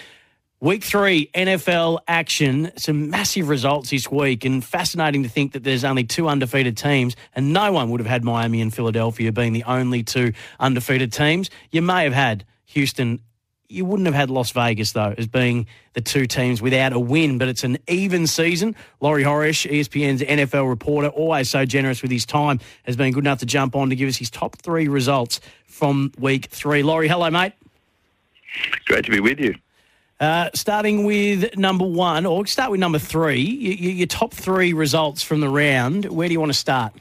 Week 0.63 0.85
three, 0.85 1.31
NFL 1.35 2.01
action. 2.07 2.71
Some 2.77 3.09
massive 3.09 3.49
results 3.49 3.89
this 3.89 4.11
week, 4.11 4.45
and 4.45 4.63
fascinating 4.63 5.23
to 5.23 5.29
think 5.31 5.53
that 5.53 5.65
there's 5.65 5.85
only 5.85 6.05
two 6.05 6.29
undefeated 6.29 6.77
teams, 6.77 7.17
and 7.35 7.55
no 7.55 7.73
one 7.73 7.89
would 7.89 7.99
have 7.99 8.07
had 8.07 8.25
Miami 8.25 8.61
and 8.61 8.73
Philadelphia 8.73 9.33
being 9.33 9.55
the 9.55 9.65
only 9.65 10.03
two 10.03 10.35
undefeated 10.59 11.15
teams. 11.15 11.49
You 11.71 11.81
may 11.81 12.05
have 12.05 12.13
had 12.13 12.45
Houston. 12.67 13.21
You 13.71 13.87
wouldn't 13.87 14.05
have 14.05 14.15
had 14.15 14.29
Las 14.29 14.51
Vegas, 14.51 14.93
though, 14.93 15.15
as 15.17 15.27
being 15.27 15.67
the 15.95 16.03
two 16.03 16.27
teams 16.27 16.61
without 16.61 16.93
a 16.93 16.99
win, 16.99 17.39
but 17.39 17.49
it's 17.49 17.65
an 17.65 17.79
even 17.89 18.27
season. 18.27 18.77
Laurie 19.01 19.25
Horesh, 19.25 19.67
ESPN's 19.67 20.21
NFL 20.21 20.69
reporter, 20.69 21.09
always 21.09 21.49
so 21.49 21.65
generous 21.65 22.03
with 22.03 22.11
his 22.11 22.27
time, 22.27 22.61
has 22.83 22.97
been 22.97 23.15
good 23.15 23.25
enough 23.25 23.39
to 23.39 23.47
jump 23.47 23.75
on 23.75 23.89
to 23.89 23.97
give 23.97 24.11
us 24.11 24.19
his 24.19 24.29
top 24.29 24.57
three 24.59 24.89
results 24.89 25.41
from 25.65 26.13
week 26.19 26.49
three. 26.51 26.83
Laurie, 26.83 27.09
hello, 27.09 27.31
mate. 27.31 27.55
Great 28.85 29.07
to 29.07 29.11
be 29.11 29.21
with 29.21 29.41
you. 29.41 29.55
Uh, 30.21 30.51
starting 30.55 31.05
with 31.05 31.57
number 31.57 31.87
one, 31.87 32.27
or 32.27 32.45
start 32.45 32.71
with 32.71 32.79
number 32.79 32.99
three, 32.99 33.41
your 33.41 34.07
top 34.07 34.35
three 34.35 34.75
results 34.75 35.23
from 35.23 35.41
the 35.41 35.49
round. 35.49 36.05
Where 36.05 36.29
do 36.29 36.35
you 36.35 36.41
want 36.41 36.53
to 36.53 36.59
start? 36.59 36.93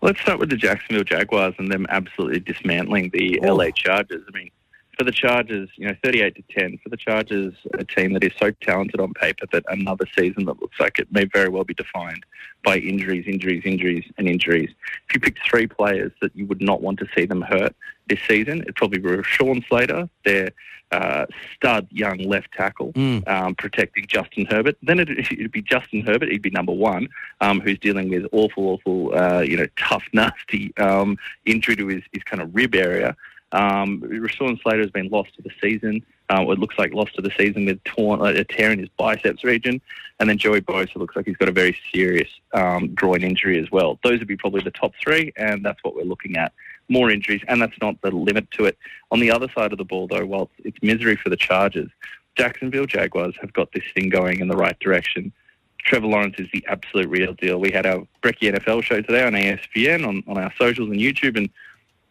Let's 0.00 0.18
start 0.22 0.38
with 0.38 0.48
the 0.48 0.56
Jacksonville 0.56 1.04
Jaguars 1.04 1.54
and 1.58 1.70
them 1.70 1.86
absolutely 1.90 2.40
dismantling 2.40 3.10
the 3.10 3.38
LA 3.42 3.70
Chargers. 3.70 4.22
I 4.26 4.36
mean, 4.36 4.50
for 4.96 5.04
the 5.04 5.12
Chargers, 5.12 5.68
you 5.76 5.86
know, 5.86 5.94
38 6.02 6.36
to 6.36 6.42
10. 6.58 6.78
For 6.82 6.88
the 6.88 6.96
Chargers, 6.96 7.52
a 7.74 7.84
team 7.84 8.14
that 8.14 8.24
is 8.24 8.32
so 8.38 8.50
talented 8.62 8.98
on 8.98 9.12
paper 9.12 9.44
that 9.52 9.64
another 9.68 10.06
season 10.16 10.46
that 10.46 10.60
looks 10.62 10.80
like 10.80 10.98
it 10.98 11.12
may 11.12 11.24
very 11.26 11.50
well 11.50 11.64
be 11.64 11.74
defined 11.74 12.24
by 12.64 12.78
injuries, 12.78 13.26
injuries, 13.26 13.62
injuries, 13.66 14.04
and 14.16 14.26
injuries. 14.26 14.70
If 15.08 15.14
you 15.14 15.20
picked 15.20 15.40
three 15.46 15.66
players 15.66 16.12
that 16.22 16.34
you 16.34 16.46
would 16.46 16.62
not 16.62 16.80
want 16.80 16.98
to 17.00 17.06
see 17.14 17.26
them 17.26 17.42
hurt 17.42 17.76
this 18.08 18.20
season, 18.28 18.62
it'd 18.62 18.76
probably 18.76 18.98
be 18.98 19.22
Sean 19.22 19.64
Slater, 19.68 20.08
their 20.24 20.52
uh, 20.92 21.26
stud 21.54 21.86
young 21.90 22.18
left 22.18 22.52
tackle, 22.52 22.92
um, 23.26 23.54
protecting 23.56 24.06
Justin 24.06 24.46
Herbert. 24.46 24.76
Then 24.82 25.00
it'd, 25.00 25.18
it'd 25.18 25.52
be 25.52 25.62
Justin 25.62 26.02
Herbert. 26.02 26.30
He'd 26.30 26.42
be 26.42 26.50
number 26.50 26.72
one, 26.72 27.08
um, 27.40 27.60
who's 27.60 27.78
dealing 27.78 28.10
with 28.10 28.26
awful, 28.32 28.68
awful, 28.68 29.16
uh, 29.16 29.40
you 29.40 29.56
know, 29.56 29.66
tough, 29.76 30.04
nasty 30.12 30.76
um, 30.76 31.18
injury 31.44 31.76
to 31.76 31.86
his, 31.88 32.02
his 32.12 32.22
kind 32.22 32.40
of 32.42 32.54
rib 32.54 32.74
area. 32.74 33.16
Um, 33.52 34.00
Rashawn 34.00 34.60
Slater 34.62 34.80
has 34.80 34.90
been 34.90 35.08
lost 35.08 35.34
to 35.36 35.42
the 35.42 35.50
season. 35.60 36.04
Uh, 36.28 36.44
it 36.48 36.58
looks 36.58 36.78
like 36.78 36.92
lost 36.92 37.14
to 37.16 37.22
the 37.22 37.30
season 37.36 37.66
with 37.66 37.82
torn, 37.84 38.20
uh, 38.20 38.24
a 38.24 38.44
tear 38.44 38.72
in 38.72 38.78
his 38.78 38.88
biceps 38.96 39.44
region. 39.44 39.80
And 40.18 40.28
then 40.28 40.38
Joey 40.38 40.60
Bosa 40.60 40.96
looks 40.96 41.16
like 41.16 41.26
he's 41.26 41.36
got 41.36 41.48
a 41.48 41.52
very 41.52 41.76
serious 41.92 42.28
um, 42.52 42.94
groin 42.94 43.22
injury 43.22 43.60
as 43.60 43.70
well. 43.70 43.98
Those 44.02 44.20
would 44.20 44.28
be 44.28 44.36
probably 44.36 44.62
the 44.62 44.70
top 44.70 44.92
three, 45.02 45.32
and 45.36 45.64
that's 45.64 45.82
what 45.82 45.94
we're 45.94 46.04
looking 46.04 46.36
at. 46.36 46.52
More 46.88 47.10
injuries, 47.10 47.42
and 47.48 47.60
that's 47.62 47.80
not 47.80 48.00
the 48.02 48.10
limit 48.10 48.50
to 48.52 48.66
it. 48.66 48.76
On 49.10 49.20
the 49.20 49.30
other 49.30 49.48
side 49.54 49.72
of 49.72 49.78
the 49.78 49.84
ball, 49.84 50.06
though, 50.06 50.26
while 50.26 50.50
it's 50.64 50.78
misery 50.82 51.16
for 51.16 51.30
the 51.30 51.36
Chargers, 51.36 51.90
Jacksonville 52.36 52.86
Jaguars 52.86 53.34
have 53.40 53.52
got 53.52 53.72
this 53.72 53.84
thing 53.94 54.08
going 54.08 54.40
in 54.40 54.48
the 54.48 54.56
right 54.56 54.78
direction. 54.80 55.32
Trevor 55.78 56.06
Lawrence 56.06 56.36
is 56.38 56.48
the 56.52 56.64
absolute 56.68 57.08
real 57.08 57.34
deal. 57.34 57.58
We 57.58 57.70
had 57.70 57.86
our 57.86 58.06
Brecky 58.22 58.52
NFL 58.52 58.82
show 58.82 59.00
today 59.00 59.24
on 59.24 59.32
ESPN, 59.34 60.06
on, 60.06 60.24
on 60.26 60.38
our 60.38 60.52
socials 60.58 60.90
and 60.90 60.98
YouTube, 60.98 61.36
and 61.36 61.50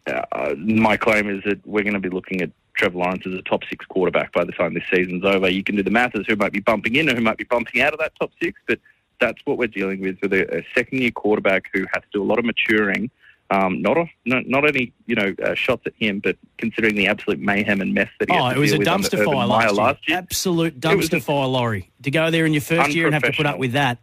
uh, 0.06 0.54
my 0.58 0.96
claim 0.96 1.28
is 1.28 1.42
that 1.44 1.64
we're 1.66 1.82
going 1.82 1.94
to 1.94 2.00
be 2.00 2.10
looking 2.10 2.40
at 2.40 2.50
Trevor 2.74 2.98
Lawrence 2.98 3.26
as 3.26 3.34
a 3.34 3.42
top 3.42 3.62
six 3.68 3.84
quarterback 3.86 4.32
by 4.32 4.44
the 4.44 4.52
time 4.52 4.74
this 4.74 4.84
season's 4.92 5.24
over. 5.24 5.48
You 5.48 5.62
can 5.62 5.76
do 5.76 5.82
the 5.82 5.90
math 5.90 6.14
as 6.16 6.26
who 6.26 6.36
might 6.36 6.52
be 6.52 6.60
bumping 6.60 6.96
in 6.96 7.08
or 7.08 7.14
who 7.14 7.20
might 7.20 7.36
be 7.36 7.44
bumping 7.44 7.80
out 7.80 7.92
of 7.92 8.00
that 8.00 8.12
top 8.18 8.30
six, 8.42 8.60
but 8.66 8.78
that's 9.20 9.40
what 9.44 9.58
we're 9.58 9.68
dealing 9.68 10.00
with 10.00 10.18
with 10.20 10.32
a, 10.32 10.58
a 10.58 10.66
second 10.74 11.00
year 11.00 11.10
quarterback 11.10 11.70
who 11.72 11.80
has 11.92 12.02
to 12.02 12.08
do 12.12 12.22
a 12.22 12.26
lot 12.26 12.38
of 12.38 12.44
maturing. 12.44 13.10
Um, 13.50 13.82
not, 13.82 13.98
a, 13.98 14.06
not 14.24 14.46
not 14.46 14.66
any 14.66 14.92
you 15.06 15.14
know 15.14 15.34
uh, 15.44 15.54
shots 15.54 15.82
at 15.86 15.92
him, 15.98 16.18
but 16.18 16.36
considering 16.58 16.94
the 16.96 17.06
absolute 17.06 17.38
mayhem 17.38 17.80
and 17.82 17.92
mess 17.94 18.08
that 18.18 18.30
he 18.30 18.36
Oh, 18.36 18.48
it 18.48 18.56
was 18.56 18.72
a 18.72 18.78
deal 18.78 18.78
with 18.80 18.88
under 18.88 19.08
dumpster 19.08 19.24
fire 19.24 19.46
last 19.46 19.64
year. 19.64 19.72
last 19.84 20.08
year. 20.08 20.18
Absolute 20.18 20.80
dumpster 20.80 21.22
fire, 21.22 21.46
Laurie. 21.46 21.90
To 22.02 22.10
go 22.10 22.30
there 22.30 22.46
in 22.46 22.52
your 22.54 22.62
first 22.62 22.94
year 22.94 23.04
and 23.06 23.14
have 23.14 23.22
to 23.22 23.32
put 23.32 23.46
up 23.46 23.58
with 23.58 23.72
that. 23.72 23.98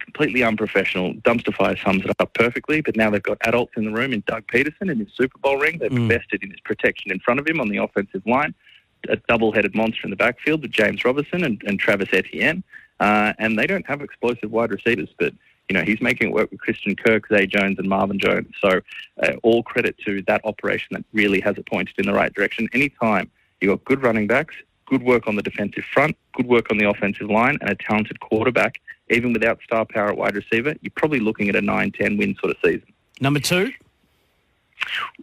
completely 0.00 0.42
unprofessional. 0.42 1.14
Dumpster 1.14 1.54
Fire 1.54 1.76
sums 1.76 2.04
it 2.04 2.10
up 2.18 2.32
perfectly. 2.34 2.80
But 2.80 2.96
now 2.96 3.10
they've 3.10 3.22
got 3.22 3.38
adults 3.46 3.72
in 3.76 3.84
the 3.84 3.90
room 3.92 4.12
in 4.12 4.22
Doug 4.26 4.46
Pederson 4.46 4.90
in 4.90 4.98
his 4.98 5.08
Super 5.14 5.38
Bowl 5.38 5.56
ring. 5.58 5.78
They've 5.78 5.90
Mm. 5.90 5.96
invested 6.10 6.42
in 6.42 6.50
his 6.50 6.60
protection 6.60 7.10
in 7.12 7.18
front 7.20 7.40
of 7.40 7.46
him 7.46 7.60
on 7.60 7.68
the 7.68 7.78
offensive 7.78 8.22
line. 8.26 8.54
A 9.08 9.16
double-headed 9.16 9.74
monster 9.74 10.02
in 10.04 10.10
the 10.10 10.16
backfield 10.16 10.62
with 10.62 10.70
James 10.70 11.04
Robinson 11.04 11.44
and, 11.44 11.60
and 11.66 11.78
Travis 11.78 12.08
Etienne. 12.12 12.62
Uh, 13.00 13.32
and 13.38 13.58
they 13.58 13.66
don't 13.66 13.86
have 13.86 14.00
explosive 14.00 14.50
wide 14.52 14.70
receivers, 14.70 15.08
but 15.18 15.34
you 15.72 15.78
know 15.78 15.84
he's 15.84 16.02
making 16.02 16.28
it 16.28 16.34
work 16.34 16.50
with 16.50 16.60
Christian 16.60 16.94
Kirk, 16.94 17.28
Zay 17.28 17.46
Jones, 17.46 17.78
and 17.78 17.88
Marvin 17.88 18.18
Jones. 18.18 18.54
So 18.60 18.82
uh, 19.22 19.32
all 19.42 19.62
credit 19.62 19.96
to 20.04 20.20
that 20.26 20.42
operation 20.44 20.88
that 20.90 21.02
really 21.14 21.40
has 21.40 21.56
it 21.56 21.64
pointed 21.64 21.98
in 21.98 22.04
the 22.04 22.12
right 22.12 22.30
direction. 22.34 22.68
Anytime 22.74 23.30
you've 23.58 23.70
got 23.70 23.82
good 23.86 24.02
running 24.02 24.26
backs, 24.26 24.54
good 24.84 25.02
work 25.02 25.26
on 25.26 25.36
the 25.36 25.42
defensive 25.42 25.84
front, 25.84 26.14
good 26.34 26.46
work 26.46 26.70
on 26.70 26.76
the 26.76 26.86
offensive 26.86 27.30
line, 27.30 27.56
and 27.62 27.70
a 27.70 27.74
talented 27.74 28.20
quarterback, 28.20 28.82
even 29.08 29.32
without 29.32 29.60
star 29.64 29.86
power 29.86 30.10
at 30.10 30.18
wide 30.18 30.34
receiver, 30.34 30.74
you're 30.82 30.92
probably 30.94 31.20
looking 31.20 31.48
at 31.48 31.56
a 31.56 31.62
9-10 31.62 32.18
win 32.18 32.36
sort 32.36 32.50
of 32.50 32.58
season. 32.62 32.92
Number 33.22 33.40
two? 33.40 33.72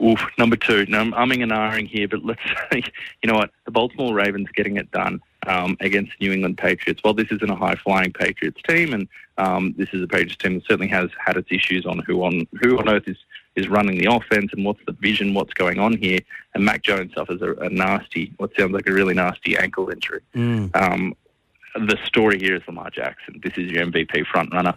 Oof, 0.03 0.25
number 0.39 0.55
two. 0.55 0.87
Now, 0.87 1.01
I'm 1.01 1.11
umming 1.11 1.43
and 1.43 1.51
ahhing 1.51 1.87
here, 1.87 2.07
but 2.07 2.25
let's 2.25 2.41
say, 2.71 2.81
you 3.21 3.31
know 3.31 3.35
what? 3.35 3.51
The 3.65 3.71
Baltimore 3.71 4.15
Ravens 4.15 4.47
getting 4.55 4.77
it 4.77 4.89
done 4.89 5.21
um, 5.47 5.77
against 5.79 6.11
New 6.19 6.31
England 6.31 6.57
Patriots. 6.57 7.01
Well, 7.03 7.13
this 7.13 7.31
isn't 7.31 7.49
a 7.49 7.55
high-flying 7.55 8.13
Patriots 8.13 8.61
team, 8.67 8.93
and 8.93 9.07
um, 9.37 9.73
this 9.77 9.89
is 9.93 10.03
a 10.03 10.07
Patriots 10.07 10.37
team 10.37 10.55
that 10.55 10.65
certainly 10.65 10.87
has 10.87 11.09
had 11.23 11.37
its 11.37 11.49
issues 11.51 11.85
on 11.85 11.99
who 11.99 12.23
on 12.23 12.47
who 12.61 12.77
on 12.77 12.89
earth 12.89 13.07
is 13.07 13.17
is 13.55 13.67
running 13.67 13.97
the 13.97 14.11
offense 14.11 14.51
and 14.53 14.63
what's 14.63 14.79
the 14.85 14.93
vision, 14.93 15.33
what's 15.33 15.53
going 15.53 15.79
on 15.79 15.97
here. 15.97 16.19
And 16.53 16.63
Mac 16.63 16.81
Jones 16.83 17.13
suffers 17.13 17.41
a, 17.41 17.53
a 17.55 17.69
nasty, 17.69 18.33
what 18.37 18.51
sounds 18.57 18.71
like 18.71 18.87
a 18.87 18.93
really 18.93 19.13
nasty 19.13 19.57
ankle 19.57 19.89
injury. 19.89 20.21
Um, 20.73 21.15
the 21.75 21.97
story 22.03 22.39
here 22.39 22.55
is 22.55 22.63
Lamar 22.67 22.89
Jackson. 22.89 23.39
This 23.43 23.53
is 23.57 23.71
your 23.71 23.85
MVP 23.85 24.25
front 24.25 24.53
runner. 24.53 24.73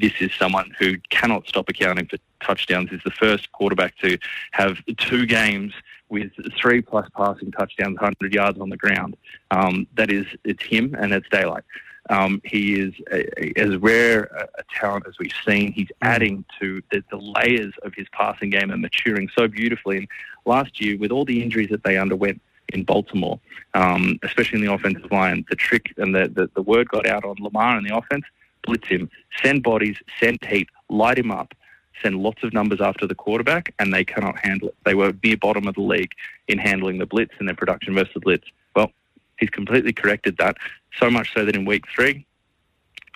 This 0.00 0.14
is 0.20 0.32
someone 0.34 0.72
who 0.78 0.96
cannot 1.10 1.46
stop 1.46 1.68
accounting 1.68 2.06
for 2.06 2.16
touchdowns. 2.40 2.90
Is 2.90 3.02
the 3.04 3.10
first 3.10 3.52
quarterback 3.52 3.96
to 3.98 4.16
have 4.52 4.78
two 4.96 5.26
games 5.26 5.74
with 6.12 6.30
three 6.60 6.82
plus 6.82 7.08
passing 7.16 7.50
touchdowns, 7.50 7.96
100 7.96 8.34
yards 8.34 8.60
on 8.60 8.68
the 8.68 8.76
ground. 8.76 9.16
Um, 9.50 9.86
that 9.96 10.12
is, 10.12 10.26
it's 10.44 10.62
him 10.62 10.94
and 10.98 11.12
it's 11.12 11.28
daylight. 11.30 11.64
Um, 12.10 12.42
he 12.44 12.78
is 12.78 12.92
a, 13.10 13.20
a, 13.42 13.52
as 13.56 13.76
rare 13.76 14.24
a, 14.24 14.60
a 14.60 14.64
talent 14.78 15.06
as 15.08 15.14
we've 15.18 15.32
seen. 15.46 15.72
He's 15.72 15.88
adding 16.02 16.44
to 16.60 16.82
the, 16.92 17.02
the 17.10 17.16
layers 17.16 17.72
of 17.82 17.94
his 17.94 18.06
passing 18.12 18.50
game 18.50 18.70
and 18.70 18.82
maturing 18.82 19.30
so 19.36 19.48
beautifully. 19.48 19.96
And 19.98 20.08
last 20.44 20.80
year, 20.80 20.98
with 20.98 21.10
all 21.10 21.24
the 21.24 21.42
injuries 21.42 21.70
that 21.70 21.82
they 21.82 21.96
underwent, 21.96 22.40
in 22.72 22.84
Baltimore, 22.84 23.38
um, 23.74 24.18
especially 24.22 24.60
in 24.60 24.64
the 24.64 24.72
offensive 24.72 25.10
line. 25.10 25.44
The 25.50 25.56
trick 25.56 25.92
and 25.98 26.14
the, 26.14 26.28
the, 26.28 26.48
the 26.54 26.62
word 26.62 26.88
got 26.88 27.06
out 27.06 27.24
on 27.24 27.36
Lamar 27.38 27.76
in 27.76 27.84
the 27.84 27.94
offense, 27.94 28.24
blitz 28.62 28.88
him, 28.88 29.10
send 29.42 29.62
bodies, 29.62 29.98
send 30.18 30.38
heat, 30.44 30.68
light 30.88 31.18
him 31.18 31.30
up, 31.30 31.52
send 32.02 32.16
lots 32.16 32.42
of 32.42 32.52
numbers 32.52 32.80
after 32.80 33.06
the 33.06 33.14
quarterback, 33.14 33.74
and 33.78 33.92
they 33.92 34.04
cannot 34.04 34.38
handle 34.38 34.68
it. 34.68 34.76
They 34.84 34.94
were 34.94 35.12
near 35.22 35.36
bottom 35.36 35.66
of 35.66 35.74
the 35.74 35.82
league 35.82 36.12
in 36.48 36.58
handling 36.58 36.98
the 36.98 37.06
blitz 37.06 37.34
and 37.38 37.48
their 37.48 37.56
production 37.56 37.94
versus 37.94 38.14
the 38.14 38.20
blitz. 38.20 38.46
Well, 38.74 38.92
he's 39.38 39.50
completely 39.50 39.92
corrected 39.92 40.36
that, 40.38 40.56
so 40.98 41.10
much 41.10 41.32
so 41.34 41.44
that 41.44 41.56
in 41.56 41.64
week 41.64 41.84
three, 41.94 42.26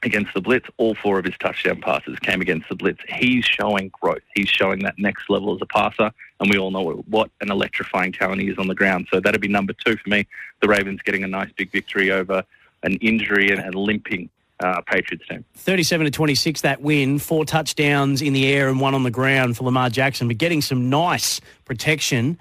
against 0.03 0.35
the 0.35 0.41
blitz, 0.41 0.69
all 0.77 0.95
four 0.95 1.19
of 1.19 1.25
his 1.25 1.37
touchdown 1.39 1.81
passes 1.81 2.19
came 2.19 2.41
against 2.41 2.69
the 2.69 2.75
blitz. 2.75 3.01
He's 3.09 3.45
showing 3.45 3.91
growth. 4.01 4.23
He's 4.35 4.49
showing 4.49 4.81
that 4.81 4.99
next 4.99 5.31
level 5.31 5.55
as 5.55 5.61
a 5.63 5.67
passer, 5.67 6.11
and 6.41 6.51
we 6.51 6.59
all 6.59 6.71
know 6.71 7.03
what 7.09 7.31
an 7.41 7.51
electrifying 7.51 8.13
talent 8.13 8.43
he 8.43 8.49
is 8.49 8.59
on 8.59 8.69
the 8.69 8.75
ground. 8.75 9.09
So 9.11 9.21
that'd 9.21 9.41
be 9.41 9.49
number 9.49 9.73
two 9.73 9.97
for 9.97 10.09
me. 10.09 10.27
The 10.61 10.69
Ravens 10.69 11.01
getting 11.03 11.25
a 11.25 11.29
nice 11.29 11.51
big 11.57 11.73
victory 11.73 12.11
over 12.11 12.45
an 12.83 12.97
injury 12.97 13.51
and, 13.51 13.61
and 13.61 13.75
limping 13.75 14.31
uh, 14.61 14.81
Patriots 14.83 15.27
team. 15.29 15.45
37 15.55 16.07
to 16.07 16.11
26, 16.11 16.61
that 16.63 16.81
win. 16.81 17.19
Four 17.19 17.45
touchdowns 17.45 18.23
in 18.23 18.33
the 18.33 18.47
air 18.47 18.69
and 18.69 18.81
one 18.81 18.95
on 18.95 19.03
the 19.03 19.11
ground 19.11 19.57
for 19.57 19.65
Lamar 19.65 19.91
Jackson, 19.91 20.29
but 20.29 20.39
getting 20.39 20.63
some 20.63 20.89
nice 20.89 21.41
protection. 21.65 22.39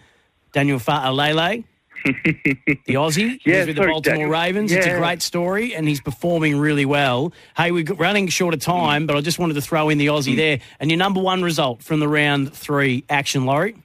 Daniel 0.54 0.80
Fa'alele, 0.80 1.66
the 2.06 2.94
Aussie, 2.94 3.40
Yeah, 3.46 3.58
he's 3.58 3.68
with 3.68 3.76
the 3.76 3.82
Baltimore 3.82 4.02
Daniel. 4.02 4.30
Ravens. 4.30 4.72
It's 4.72 4.86
a 4.86 4.98
great 4.98 5.22
story, 5.22 5.76
and 5.76 5.88
he's 5.88 6.00
performing 6.00 6.58
really 6.58 6.86
well. 6.86 7.34
Hey, 7.58 7.72
we're 7.72 7.84
running 7.84 8.28
short 8.30 8.54
of 8.54 8.60
time, 8.62 9.06
but 9.08 9.18
I 9.18 9.22
just 9.22 9.40
wanted 9.40 9.56
to 9.56 9.62
throw 9.62 9.90
in 9.90 9.98
the 9.98 10.08
Aussie 10.08 10.36
there. 10.36 10.60
And 10.80 10.90
your 10.90 10.98
number 10.98 11.20
one 11.20 11.42
result 11.44 11.82
from 11.84 12.00
the 12.00 12.08
round 12.08 12.54
three 12.54 13.04
action, 13.10 13.46
Laurie? 13.46 13.76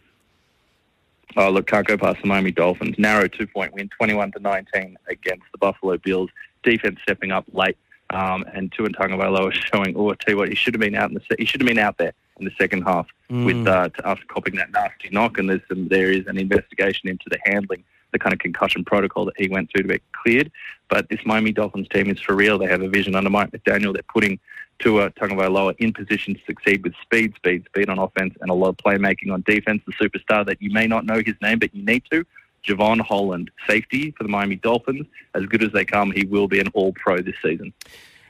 Oh, 1.37 1.49
look, 1.51 1.66
can't 1.66 1.87
go 1.87 1.97
past 1.97 2.20
the 2.22 2.28
Miami 2.28 2.51
Dolphins. 2.51 2.97
Narrow 2.99 3.26
two-point 3.28 3.72
win, 3.72 3.89
21 3.97 4.33
to 4.33 4.41
19 4.41 4.97
against 5.09 5.45
the 5.53 5.59
Buffalo 5.59 5.97
Bills. 5.97 6.28
Defense 6.62 6.99
stepping 7.03 7.31
up 7.33 7.45
late, 7.53 7.76
um, 8.12 8.44
and 8.54 8.72
Tua 8.72 8.88
Tagovailoa 8.90 9.52
showing. 9.52 9.96
Oh, 9.96 10.11
I 10.11 10.14
tell 10.14 10.34
you 10.34 10.38
what, 10.38 10.48
he 10.48 10.54
should 10.54 10.74
have 10.74 10.80
been 10.80 10.94
out 10.94 11.08
in 11.11 11.14
the. 11.14 11.20
Se- 11.20 11.36
he 11.38 11.44
should 11.44 11.61
have 11.61 11.68
been 11.68 11.78
out 11.78 11.98
there 11.98 12.12
in 12.38 12.44
the 12.44 12.52
second 12.58 12.82
half 12.82 13.06
Mm. 13.30 13.44
with 13.46 13.68
uh, 13.68 13.88
to, 13.90 14.08
after 14.08 14.24
copping 14.26 14.56
that 14.56 14.72
nasty 14.72 15.08
knock. 15.11 15.38
And 15.38 15.48
there's 15.48 15.61
some. 15.68 15.86
There 15.88 16.11
is 16.11 16.26
an 16.26 16.36
investigation 16.36 17.08
into 17.08 17.26
the 17.30 17.38
handling, 17.44 17.84
the 18.12 18.18
kind 18.18 18.32
of 18.32 18.40
concussion 18.40 18.84
protocol 18.84 19.24
that 19.26 19.34
he 19.38 19.48
went 19.48 19.70
through 19.70 19.82
to 19.82 19.88
be 19.88 20.00
cleared. 20.12 20.50
But 20.88 21.08
this 21.08 21.20
Miami 21.24 21.52
Dolphins 21.52 21.86
team 21.88 22.11
is 22.11 22.18
for 22.20 22.34
real. 22.34 22.58
They 22.58 22.66
have 22.66 22.82
a 22.82 22.88
vision 22.88 23.14
under 23.14 23.30
Mike 23.30 23.52
McDaniel. 23.52 23.92
They're 23.92 24.02
putting 24.12 24.40
Tua 24.80 25.11
Tagovailoa 25.12 25.76
in 25.78 25.92
position 25.92 26.34
to 26.34 26.40
succeed 26.44 26.82
with 26.82 26.94
speed, 27.02 27.34
speed, 27.36 27.66
speed 27.66 27.88
on 27.88 27.98
offense, 28.00 28.34
and 28.40 28.50
a 28.50 28.54
lot 28.54 28.70
of 28.70 28.76
playmaking 28.78 29.32
on 29.32 29.42
defense. 29.42 29.82
The 29.86 29.92
superstar 29.92 30.44
that 30.46 30.61
you 30.61 30.70
may 30.72 30.88
not 30.88 31.04
know 31.06 31.22
his 31.24 31.36
name, 31.40 31.61
but 31.61 31.72
you 31.72 31.84
need 31.84 32.02
to. 32.11 32.24
Jevon 32.66 33.00
Holland, 33.00 33.50
safety 33.68 34.11
for 34.12 34.22
the 34.24 34.28
Miami 34.28 34.56
Dolphins. 34.56 35.06
As 35.34 35.46
good 35.46 35.62
as 35.62 35.72
they 35.72 35.84
come, 35.84 36.11
he 36.12 36.24
will 36.24 36.48
be 36.48 36.61
an 36.61 36.68
All 36.74 36.92
Pro 36.92 37.20
this 37.20 37.36
season. 37.42 37.72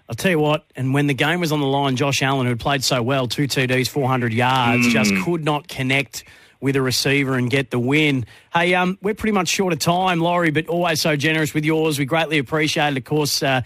I'll 0.08 0.16
tell 0.16 0.30
you 0.32 0.40
what, 0.40 0.64
and 0.74 0.92
when 0.92 1.06
the 1.06 1.14
game 1.14 1.38
was 1.40 1.52
on 1.52 1.60
the 1.60 1.66
line, 1.66 1.94
Josh 1.96 2.20
Allen, 2.22 2.46
who 2.46 2.50
had 2.50 2.58
played 2.60 2.82
so 2.82 3.00
well, 3.00 3.28
two 3.28 3.44
TDs, 3.46 3.88
400 3.88 4.32
yards, 4.32 4.86
Mm. 4.88 4.90
just 4.90 5.14
could 5.24 5.44
not 5.44 5.68
connect 5.68 6.24
with 6.60 6.74
a 6.76 6.82
receiver 6.82 7.36
and 7.36 7.48
get 7.48 7.70
the 7.70 7.78
win. 7.78 8.26
Hey, 8.52 8.74
um, 8.74 8.98
we're 9.02 9.14
pretty 9.14 9.32
much 9.32 9.48
short 9.48 9.72
of 9.72 9.78
time, 9.78 10.20
Laurie, 10.20 10.50
but 10.50 10.66
always 10.66 11.00
so 11.00 11.14
generous 11.16 11.54
with 11.54 11.64
yours. 11.64 11.98
We 11.98 12.04
greatly 12.06 12.38
appreciate 12.38 12.88
it. 12.88 12.98
Of 12.98 13.04
course, 13.04 13.42
uh, 13.42 13.62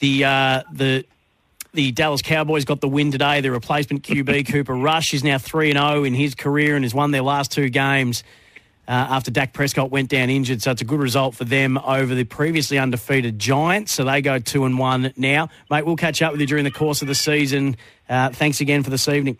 the 0.00 0.24
uh, 0.24 0.62
the 0.72 1.04
the 1.72 1.92
Dallas 1.92 2.20
Cowboys 2.22 2.64
got 2.64 2.80
the 2.80 2.88
win 2.88 3.10
today. 3.12 3.40
Their 3.40 3.52
replacement 3.52 4.02
QB 4.02 4.46
Cooper 4.52 4.74
Rush 4.74 5.14
is 5.14 5.22
now 5.22 5.38
three 5.38 5.70
and 5.70 5.78
zero 5.78 6.04
in 6.04 6.14
his 6.14 6.34
career 6.34 6.74
and 6.74 6.84
has 6.84 6.94
won 6.94 7.10
their 7.12 7.22
last 7.22 7.52
two 7.52 7.68
games. 7.70 8.24
Uh, 8.88 8.92
after 8.92 9.32
Dak 9.32 9.52
Prescott 9.52 9.90
went 9.90 10.08
down 10.10 10.30
injured, 10.30 10.62
so 10.62 10.70
it's 10.70 10.80
a 10.80 10.84
good 10.84 11.00
result 11.00 11.34
for 11.34 11.44
them 11.44 11.76
over 11.76 12.14
the 12.14 12.22
previously 12.22 12.78
undefeated 12.78 13.38
Giants. 13.38 13.92
So 13.92 14.04
they 14.04 14.22
go 14.22 14.38
two 14.38 14.64
and 14.64 14.78
one 14.78 15.12
now, 15.16 15.48
mate. 15.68 15.84
We'll 15.84 15.96
catch 15.96 16.22
up 16.22 16.30
with 16.30 16.40
you 16.40 16.46
during 16.46 16.64
the 16.64 16.70
course 16.70 17.02
of 17.02 17.08
the 17.08 17.14
season. 17.14 17.76
Uh, 18.08 18.30
thanks 18.30 18.60
again 18.60 18.84
for 18.84 18.90
this 18.90 19.08
evening. 19.08 19.38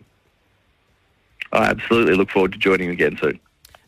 I 1.53 1.65
absolutely 1.65 2.15
look 2.15 2.29
forward 2.29 2.51
to 2.51 2.57
joining 2.57 2.87
you 2.87 2.93
again 2.93 3.17
soon. 3.21 3.39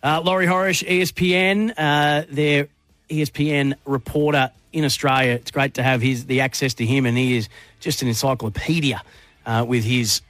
Uh, 0.02 0.22
Laurie 0.24 0.48
Horesh, 0.48 0.88
ESPN, 0.88 1.74
uh, 1.78 2.26
their 2.30 2.70
ESPN 3.10 3.74
reporter 3.86 4.52
in 4.72 4.86
Australia. 4.86 5.34
It's 5.34 5.52
great 5.52 5.74
to 5.74 5.84
have 5.84 6.02
his 6.02 6.26
the 6.26 6.42
access 6.42 6.76
to 6.76 6.86
him, 6.86 7.06
and 7.06 7.18
he 7.18 7.36
is 7.36 7.50
just 7.82 8.02
an 8.02 8.08
encyclopedia 8.08 9.02
uh, 9.46 9.66
with 9.68 9.84
his 9.84 10.22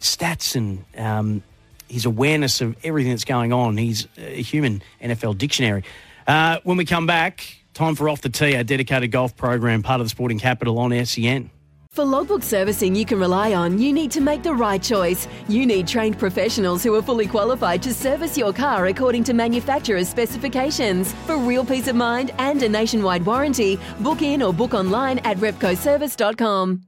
stats 0.00 0.56
and 0.56 0.84
um, 0.96 1.42
his 1.90 2.04
awareness 2.04 2.60
of 2.60 2.76
everything 2.84 3.10
that's 3.12 3.24
going 3.24 3.52
on. 3.52 3.76
He's 3.76 4.06
a 4.16 4.42
human 4.42 4.82
NFL 5.02 5.38
dictionary. 5.38 5.84
Uh, 6.26 6.58
when 6.64 6.76
we 6.76 6.84
come 6.84 7.06
back, 7.06 7.56
time 7.74 7.94
for 7.94 8.08
Off 8.08 8.20
the 8.20 8.28
Tee, 8.28 8.56
our 8.56 8.64
dedicated 8.64 9.10
golf 9.10 9.36
program, 9.36 9.82
part 9.82 10.00
of 10.00 10.06
the 10.06 10.10
Sporting 10.10 10.38
Capital 10.38 10.78
on 10.78 11.04
SEN. 11.04 11.50
For 11.92 12.04
logbook 12.04 12.44
servicing 12.44 12.94
you 12.94 13.04
can 13.04 13.18
rely 13.18 13.52
on, 13.52 13.80
you 13.80 13.92
need 13.92 14.12
to 14.12 14.20
make 14.20 14.44
the 14.44 14.54
right 14.54 14.80
choice. 14.80 15.26
You 15.48 15.66
need 15.66 15.88
trained 15.88 16.20
professionals 16.20 16.84
who 16.84 16.94
are 16.94 17.02
fully 17.02 17.26
qualified 17.26 17.82
to 17.82 17.92
service 17.92 18.38
your 18.38 18.52
car 18.52 18.86
according 18.86 19.24
to 19.24 19.34
manufacturer's 19.34 20.08
specifications. 20.08 21.12
For 21.26 21.36
real 21.36 21.64
peace 21.64 21.88
of 21.88 21.96
mind 21.96 22.30
and 22.38 22.62
a 22.62 22.68
nationwide 22.68 23.26
warranty, 23.26 23.76
book 23.98 24.22
in 24.22 24.40
or 24.40 24.52
book 24.52 24.72
online 24.72 25.18
at 25.20 25.38
repcoservice.com. 25.38 26.82